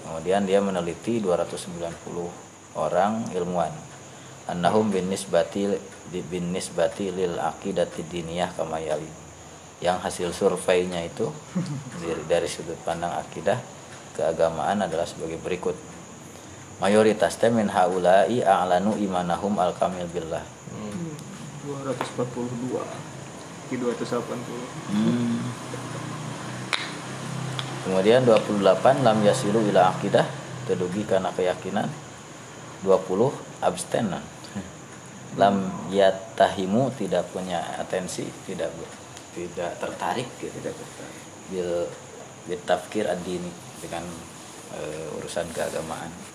[0.02, 3.70] Kemudian dia meneliti 290 orang ilmuwan.
[4.50, 5.70] Annahum bin nisbati
[6.10, 9.22] bin nisbati lil aqidati diniyah kama yali
[9.82, 11.26] yang hasil surveinya itu
[12.00, 13.58] dari, dari sudut pandang akidah
[14.14, 15.74] keagamaan adalah sebagai berikut
[16.82, 20.42] mayoritas teh min haula'i a'lanu imanahum al kamil billah
[21.62, 22.82] 242
[23.70, 25.62] di 280
[27.82, 30.22] Kemudian 28 lam yasilu ila akidah
[30.70, 31.90] tedugi karena keyakinan.
[32.86, 34.22] 20 abstenan.
[35.34, 38.70] Lam yatahimu tidak punya atensi tidak
[39.34, 40.54] tidak tertarik gitu.
[40.62, 41.22] Tidak tertarik.
[41.50, 41.90] Bil
[42.46, 43.50] bil tafkir ad-dini
[43.82, 44.06] dengan
[44.78, 46.31] eh, urusan keagamaan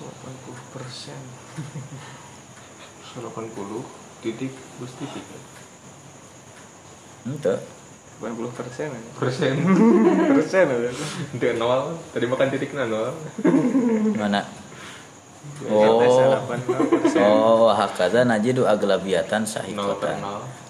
[0.00, 1.20] 80 persen.
[3.16, 5.24] 80 titik plus titik.
[7.26, 7.54] Itu
[8.20, 9.10] 80 persen aja.
[9.20, 9.54] persen.
[10.36, 10.90] Persen aja.
[11.36, 12.00] Itu nol.
[12.12, 13.12] Tadi makan titiknya nol.
[14.16, 14.44] Mana?
[15.68, 16.04] Oh.
[16.04, 17.20] oh 80 persen.
[17.24, 19.96] oh hakada najidu aglabiatan nol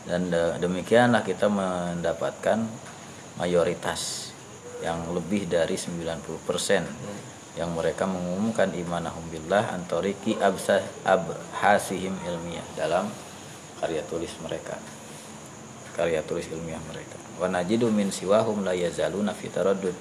[0.06, 2.62] dan de- demikianlah kita mendapatkan
[3.42, 4.30] mayoritas
[4.80, 13.08] yang lebih dari 90% yang mereka mengumumkan imanahum billah antoriki absa abhasihim ilmiah dalam
[13.80, 14.76] karya tulis mereka.
[15.96, 17.16] Karya tulis ilmiah mereka.
[17.40, 19.96] Wa najidu min siwahum la yazaluna fi taraddud.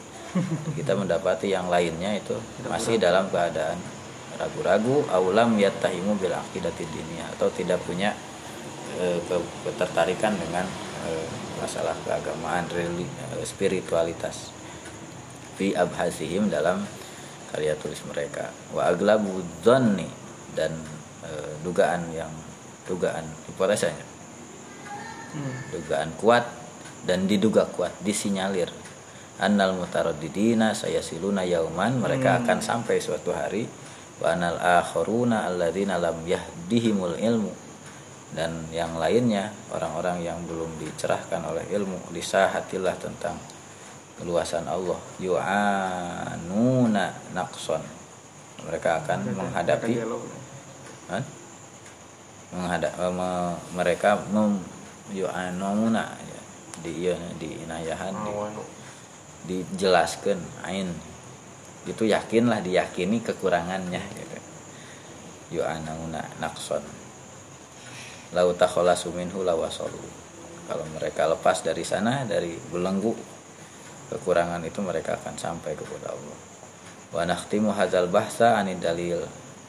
[0.75, 2.35] Kita mendapati yang lainnya itu
[2.67, 3.79] masih dalam keadaan
[4.35, 8.11] ragu-ragu aulam yattahimu bil aqidati diniyah atau tidak punya
[8.99, 10.67] ke- ketertarikan dengan
[11.07, 11.27] eh,
[11.63, 13.07] masalah keagamaan eh,
[13.47, 14.51] spiritualitas.
[15.55, 16.83] Fi abhasihim dalam
[17.55, 18.51] karya tulis mereka.
[18.75, 20.11] Wa aglabu dhanni
[20.51, 20.75] dan
[21.23, 22.31] eh, dugaan yang
[22.83, 24.15] dugaan hipotesanya
[25.35, 25.51] Hmm.
[25.67, 26.47] dugaan kuat
[27.03, 28.71] dan diduga kuat disinyalir.
[29.35, 33.67] Annal mutaraddidina sayasiluna yauman mereka akan sampai suatu hari.
[34.23, 37.51] Wa anal akharuna alladzina lam yahdihimul ilmu
[38.31, 43.35] dan yang lainnya orang-orang yang belum dicerahkan oleh ilmu lisahatillah tentang
[44.19, 44.99] keluasan Allah.
[45.19, 47.05] Yu'anuna
[47.35, 47.81] naqson
[48.65, 50.23] mereka akan menghadapi Dialog.
[51.11, 51.23] Hah?
[52.55, 54.57] menghadap eh, me- mereka mem
[55.13, 56.05] yu'anuna.
[56.17, 56.39] Ya,
[56.81, 58.13] di iya di inayahan.
[58.15, 58.63] Di, Awanu.
[59.45, 60.89] dijelaskan ain.
[61.85, 64.37] Itu yakinlah diyakini kekurangannya gitu.
[65.61, 66.81] Yu'anuna nakson
[68.33, 68.51] lau
[69.13, 70.01] minhu lawasalu.
[70.65, 73.13] Kalau mereka lepas dari sana dari belenggu
[74.11, 76.37] kekurangan itu mereka akan sampai kepada Allah.
[77.15, 79.21] Wa nakhtimu hadzal bahsa anid dalil.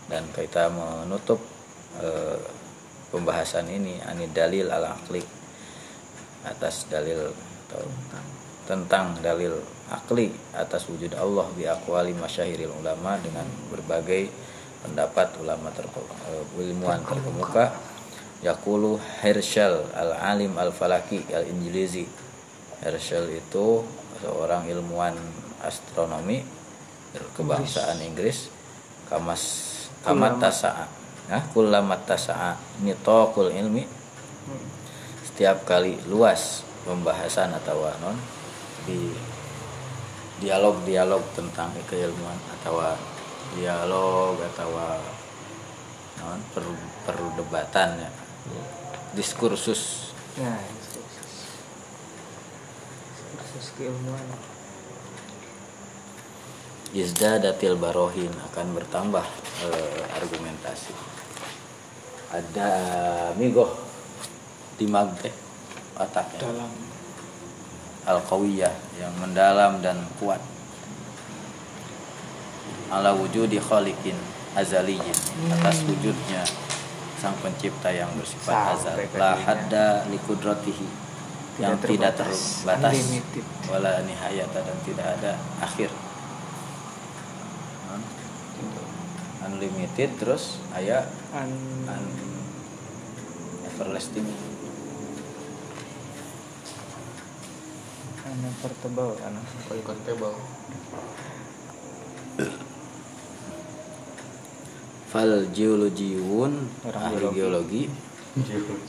[0.06, 1.42] Dan kita menutup
[1.98, 2.38] eh,
[3.10, 5.22] pembahasan ini anid dalil al akli.
[6.46, 7.34] Atas dalil
[7.66, 7.82] atau
[8.66, 9.54] tentang dalil
[9.90, 14.30] akli atas wujud Allah bi aqwali masyahiril ulama dengan berbagai
[14.82, 16.14] pendapat ulama terkemuka,
[16.58, 17.74] ilmuwan terkemuka.
[18.44, 22.04] Yakulu Herschel al-alim al-falaki al-injilizi.
[22.84, 23.80] Herschel itu
[24.22, 25.16] seorang ilmuwan
[25.64, 26.44] astronomi
[27.36, 28.52] kebangsaan Inggris
[29.08, 29.42] kamas
[30.04, 30.86] kamat tasa'a
[31.26, 32.54] nah kullamat tasa'a
[32.86, 33.82] nitaqul ilmi.
[35.26, 38.16] Setiap kali luas pembahasan atau non
[38.86, 39.10] di
[40.38, 42.78] dialog-dialog tentang keilmuan atau
[43.58, 44.70] dialog atau
[46.22, 46.64] non per,
[47.04, 48.10] perdebatan ya.
[49.18, 50.14] Diskursus.
[50.38, 50.60] Nah,
[53.56, 54.28] Diskursus keilmuan.
[56.92, 59.24] izdadatil barohin akan bertambah
[59.64, 60.92] eh, argumentasi.
[62.36, 62.68] Ada
[63.40, 63.72] migoh
[64.76, 65.32] di magte
[65.96, 66.68] otaknya dalam.
[68.04, 70.44] Al qawiyah yang mendalam dan kuat.
[72.92, 74.20] Ala wujudi khaliqin
[74.52, 75.16] azaliyin
[75.56, 76.44] atas wujudnya
[77.16, 79.00] sang pencipta yang bersifat azal.
[79.00, 81.05] Sampai ke la hadda likudratihi
[81.56, 82.92] yang Tidak tidak terbatas, terbatas.
[82.92, 83.44] Unlimited.
[83.66, 85.90] wala nihayata dan tidak ada akhir.
[89.46, 92.04] Unlimited terus aya An- un
[93.64, 94.26] everlasting.
[98.26, 99.32] Unconvertible kan
[99.70, 100.34] Uncountable.
[105.06, 105.30] fal
[106.84, 107.32] ahli geologi.
[107.32, 107.82] geologi.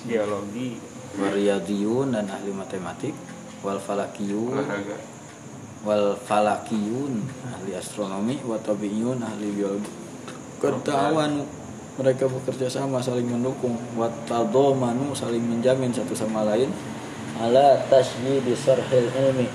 [0.03, 0.68] Geologi
[1.15, 3.15] wariyadiyun dan ahli matematik.
[3.63, 4.59] Wal falakiyun.
[4.59, 4.97] Olahraga.
[5.88, 8.43] wal falakiyun ahli astronomi.
[8.43, 9.91] Wa tabiiyun ahli biologi.
[10.59, 11.47] Kedawanu
[11.97, 13.79] mereka bekerja sama saling mendukung.
[13.95, 16.69] Wa tadomanu saling menjamin satu sama lain.
[17.39, 19.47] Ala tasjidi sarhil ilmi.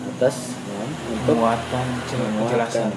[0.00, 0.80] Atas ya,
[1.12, 1.36] untuk
[2.36, 2.92] penjelasan.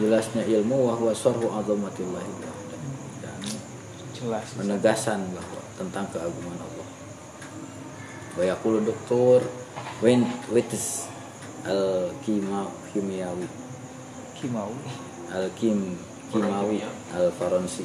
[0.00, 2.32] Jelasnya ilmu wahwa sarhu azamatillahi.
[3.20, 3.40] Dan
[4.16, 4.46] jelas.
[4.56, 6.88] penegasan bahwa tentang keagungan Allah.
[8.36, 9.40] Bayakulu doktor
[10.52, 11.08] Wittes
[11.64, 13.44] al kima kimiawi
[14.36, 14.72] kimau
[15.32, 15.96] al kim
[16.32, 16.80] kimawi
[17.12, 17.84] al faransi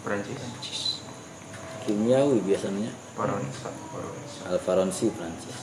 [0.00, 1.04] Prancis.
[1.84, 2.88] kimiawi biasanya.
[3.12, 3.68] Paransa.
[4.48, 5.58] al faransi Prancis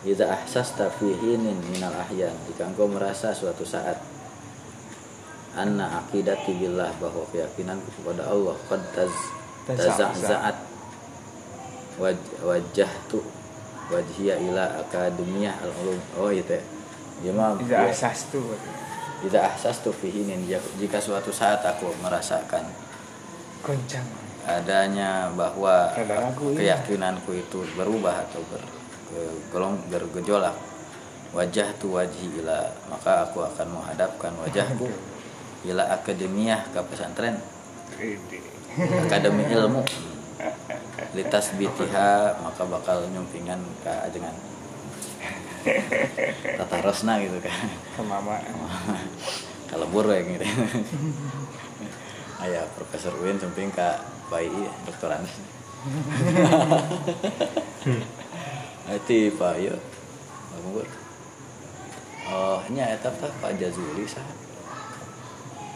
[0.00, 4.00] Jika ahsasta fi hinin minal ahyan Jika engkau merasa suatu saat
[5.54, 9.12] Anna akidati billah bahwa keyakinanku kepada Allah Qad taz,
[9.68, 10.56] taza'za'at.
[12.00, 13.20] Waj, Wajah tu
[13.92, 16.00] Wajhiya ila akademiyah al-ulum.
[16.16, 16.62] Oh itu ya
[17.20, 18.56] Dia mah tidak asas tuh
[19.20, 20.48] Jika ahsastu fi hinin
[20.80, 22.64] Jika suatu saat aku merasakan
[23.60, 24.08] goncang.
[24.48, 26.80] adanya bahwa iya.
[26.80, 28.62] keyakinanku itu berubah atau ber,
[29.52, 30.56] golong bergejolak
[31.36, 34.88] wajah tu wajhi ila maka aku akan menghadapkan wajahku
[35.68, 37.36] ila akademiah ke pesantren
[38.78, 39.82] akademi ilmu.
[41.16, 44.36] Litas bitiha maka bakal nyumpingan ke ajengan.
[46.60, 47.68] Tata rosna gitu kan.
[47.98, 48.38] Kemama
[49.70, 50.46] kalau buru ya gitu.
[52.40, 54.00] Ayah profesor Win sumping kak
[54.32, 54.48] bayi
[54.88, 55.34] dokter Anas
[58.88, 59.76] Nanti Pak Yo.
[60.60, 60.84] Bur
[62.30, 64.22] Oh nya eta Pak Jazuli sah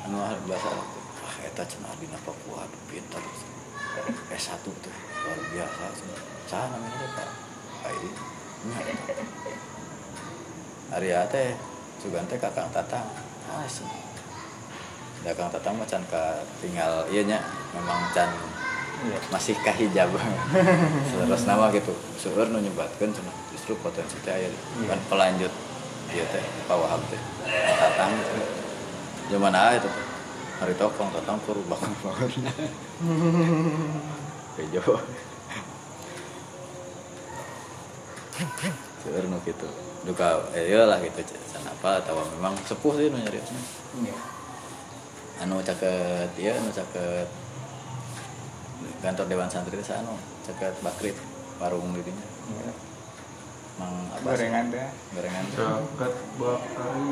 [0.06, 0.70] anu ah bahasa
[1.54, 3.22] eta cenah dina Papua aduh pintar
[4.26, 4.74] S1 tuh
[5.22, 5.86] luar biasa.
[6.50, 7.30] Sah namanya Pak?
[7.86, 8.10] Bayi
[8.66, 9.14] nya eta
[10.98, 11.54] Arya teh
[12.02, 13.06] sugan teh kakang tatang.
[13.54, 13.86] Asli
[15.22, 17.38] da kang tatang mah can ka tinggal ieu nya
[17.70, 18.34] memang can
[19.06, 19.14] iya.
[19.30, 20.10] masih kah hijab.
[21.22, 21.94] Terus nama gitu.
[22.18, 24.50] Seueur nu nyebatkeun cenah justru potensi teh aya
[24.90, 25.54] kan pelanjut.
[26.10, 27.20] Ieu teh Pak Wahab teh.
[27.78, 28.10] Tatang
[29.30, 30.13] zaman ah itu teh
[30.62, 32.30] hari tokong tatang kur bakal banget.
[34.54, 34.82] Bejo
[39.02, 39.68] seueur nu gitu.
[40.04, 43.60] Duka eh ieu lah gitu can apa atau memang sepuh sih nu nyariosna
[44.04, 44.16] iya.
[45.40, 47.28] Anu caket ya anu caket
[49.00, 50.12] kantor dewan santri itu anu
[50.44, 51.16] caket bakrit
[51.56, 52.72] warung didinya iya
[53.74, 54.46] mang apa sih?
[54.46, 57.08] gorengan deh gorengan Jagat bakari.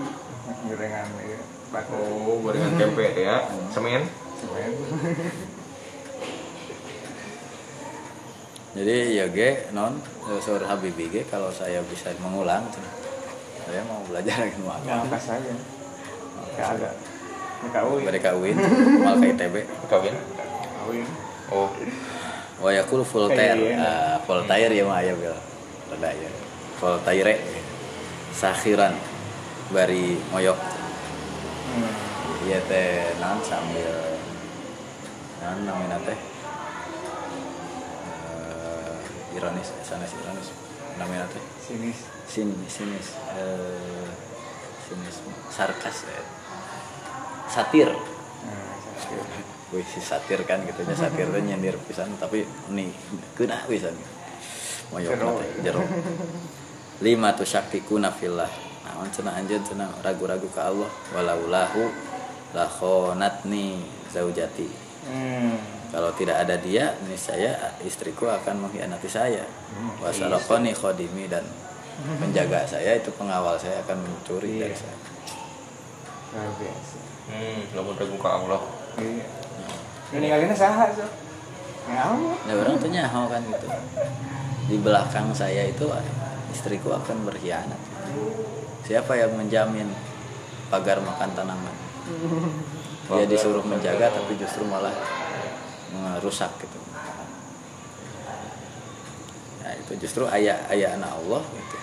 [0.64, 3.36] gorengan iya batu Oh, gorengan tempe teh ya.
[3.68, 4.02] Semen.
[4.36, 4.72] semen.
[8.72, 12.64] Jadi ya ge non eh, sore Habibi ge kalau saya bisa mengulang
[13.62, 15.52] saya mau belajar lagi mau ya apa angkas aja
[16.52, 16.90] nggak ada
[17.62, 18.56] nggak uin mereka UIN
[18.98, 19.54] mal ke ITB
[19.86, 20.14] Kawin.
[20.88, 21.06] uin
[21.46, 21.68] Oh,
[22.58, 23.76] oh ya kul Voltaire Iya.
[23.76, 25.36] Ah, Voltaire ya mah aya bil.
[25.92, 26.30] Ada ya
[26.82, 27.38] Voltaire
[28.34, 28.90] sakhiran
[29.70, 30.58] bari moyok.
[30.58, 31.94] Hmm.
[32.42, 34.18] iya teh non sambil
[35.38, 36.18] non namanya teh?
[38.10, 40.50] Eh, ironis sana ironis
[40.98, 41.38] namanya teh?
[41.62, 42.02] Sinis.
[42.26, 43.14] Sinis sinis.
[43.30, 44.10] Eh,
[44.90, 45.22] sinis
[45.54, 46.18] sarkas ya.
[47.46, 47.94] satir.
[47.94, 49.46] Nah, sakit.
[49.70, 52.42] Wih si satir kan gitu nya satir teh nyindir pisan tapi
[52.74, 52.90] nih
[53.38, 53.94] kena pisan.
[54.90, 55.86] Moyok teh jero
[57.02, 58.48] lima tu syakikuna fillah.
[58.86, 59.90] Naon cenah anjeun cenah?
[60.00, 60.88] Ragu-ragu ke Allah.
[61.12, 61.82] Walaulahu
[62.54, 64.80] la khonatni zaujati.
[65.02, 65.58] Hmm.
[65.90, 69.42] kalau tidak ada dia niscaya istriku akan mengkhianati saya.
[69.98, 71.42] Wasalokoni khodimi dan
[72.22, 74.60] penjaga saya itu pengawal saya akan mencuri Iya.
[74.64, 74.96] dari saya.
[76.32, 76.96] Luar biasa.
[77.28, 78.62] Hmm, lamun ragu ka Allah.
[79.02, 79.26] iya.
[80.14, 81.04] Meninggalinnya saha so
[81.90, 83.66] ya orang tuh nyaho kan gitu.
[84.70, 85.84] Di belakang saya itu
[86.52, 87.80] istriku akan berkhianat.
[88.84, 89.88] Siapa yang menjamin
[90.68, 91.76] pagar makan tanaman?
[93.12, 94.94] Dia disuruh menjaga tapi justru malah
[95.92, 96.78] merusak gitu.
[99.60, 101.76] Ya itu justru ayah ayah anak Allah gitu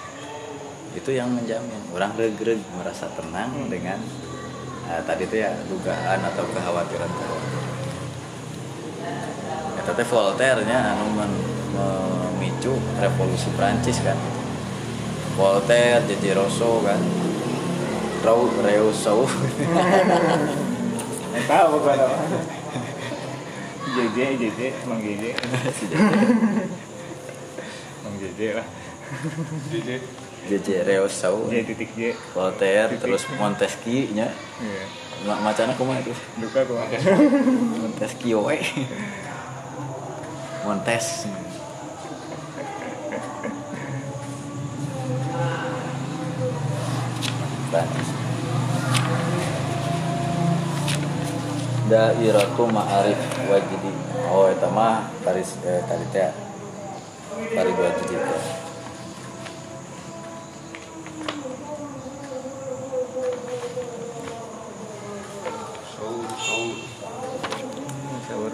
[0.89, 1.81] itu yang menjamin.
[1.93, 4.01] Orang reg-reg merasa tenang dengan
[4.89, 7.11] eh, tadi itu ya dugaan atau kekhawatiran
[9.77, 14.17] ya, tapi Voltaire nya anu memicu revolusi Prancis kan
[15.39, 16.35] Voltaire, J.J.
[16.35, 16.99] Rousseau kan?
[18.27, 19.23] Rau, Rousseau
[21.49, 22.11] tahu kalau.
[23.89, 25.33] JJ JJ Mang JJ.
[28.03, 28.67] Mang JJ lah.
[29.71, 29.95] Jadi
[30.45, 30.69] J.J.
[30.99, 32.13] Rousseau J titik J.
[32.35, 34.83] Voltaire terus Montesquieu nya iya.
[35.25, 36.79] Ma- macana kumaha itu duka kok
[37.79, 38.59] Montesquieu we
[40.63, 41.25] Montes
[47.69, 48.09] Prancis
[51.89, 53.17] Dairatu Ma'arif
[53.49, 53.93] Wajidi.
[54.29, 56.29] Oh eta mah Paris eh, tadi teh.
[57.53, 58.43] Paris Wajidi teh.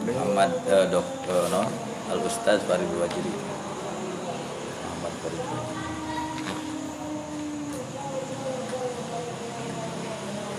[0.05, 1.63] Muhammad eh, dok eh, no?
[2.11, 5.84] Al Ustaz Farid Wajidi Muhammad Farid Wajidi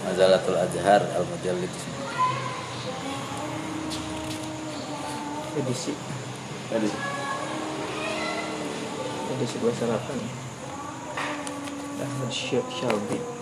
[0.06, 1.74] Mazalatul Azhar Al Mujallid
[5.58, 5.92] edisi.
[6.70, 6.88] Tadi
[9.34, 10.46] edisi bahasa 8
[12.06, 12.30] Ahmad
[12.70, 13.35] Syalbi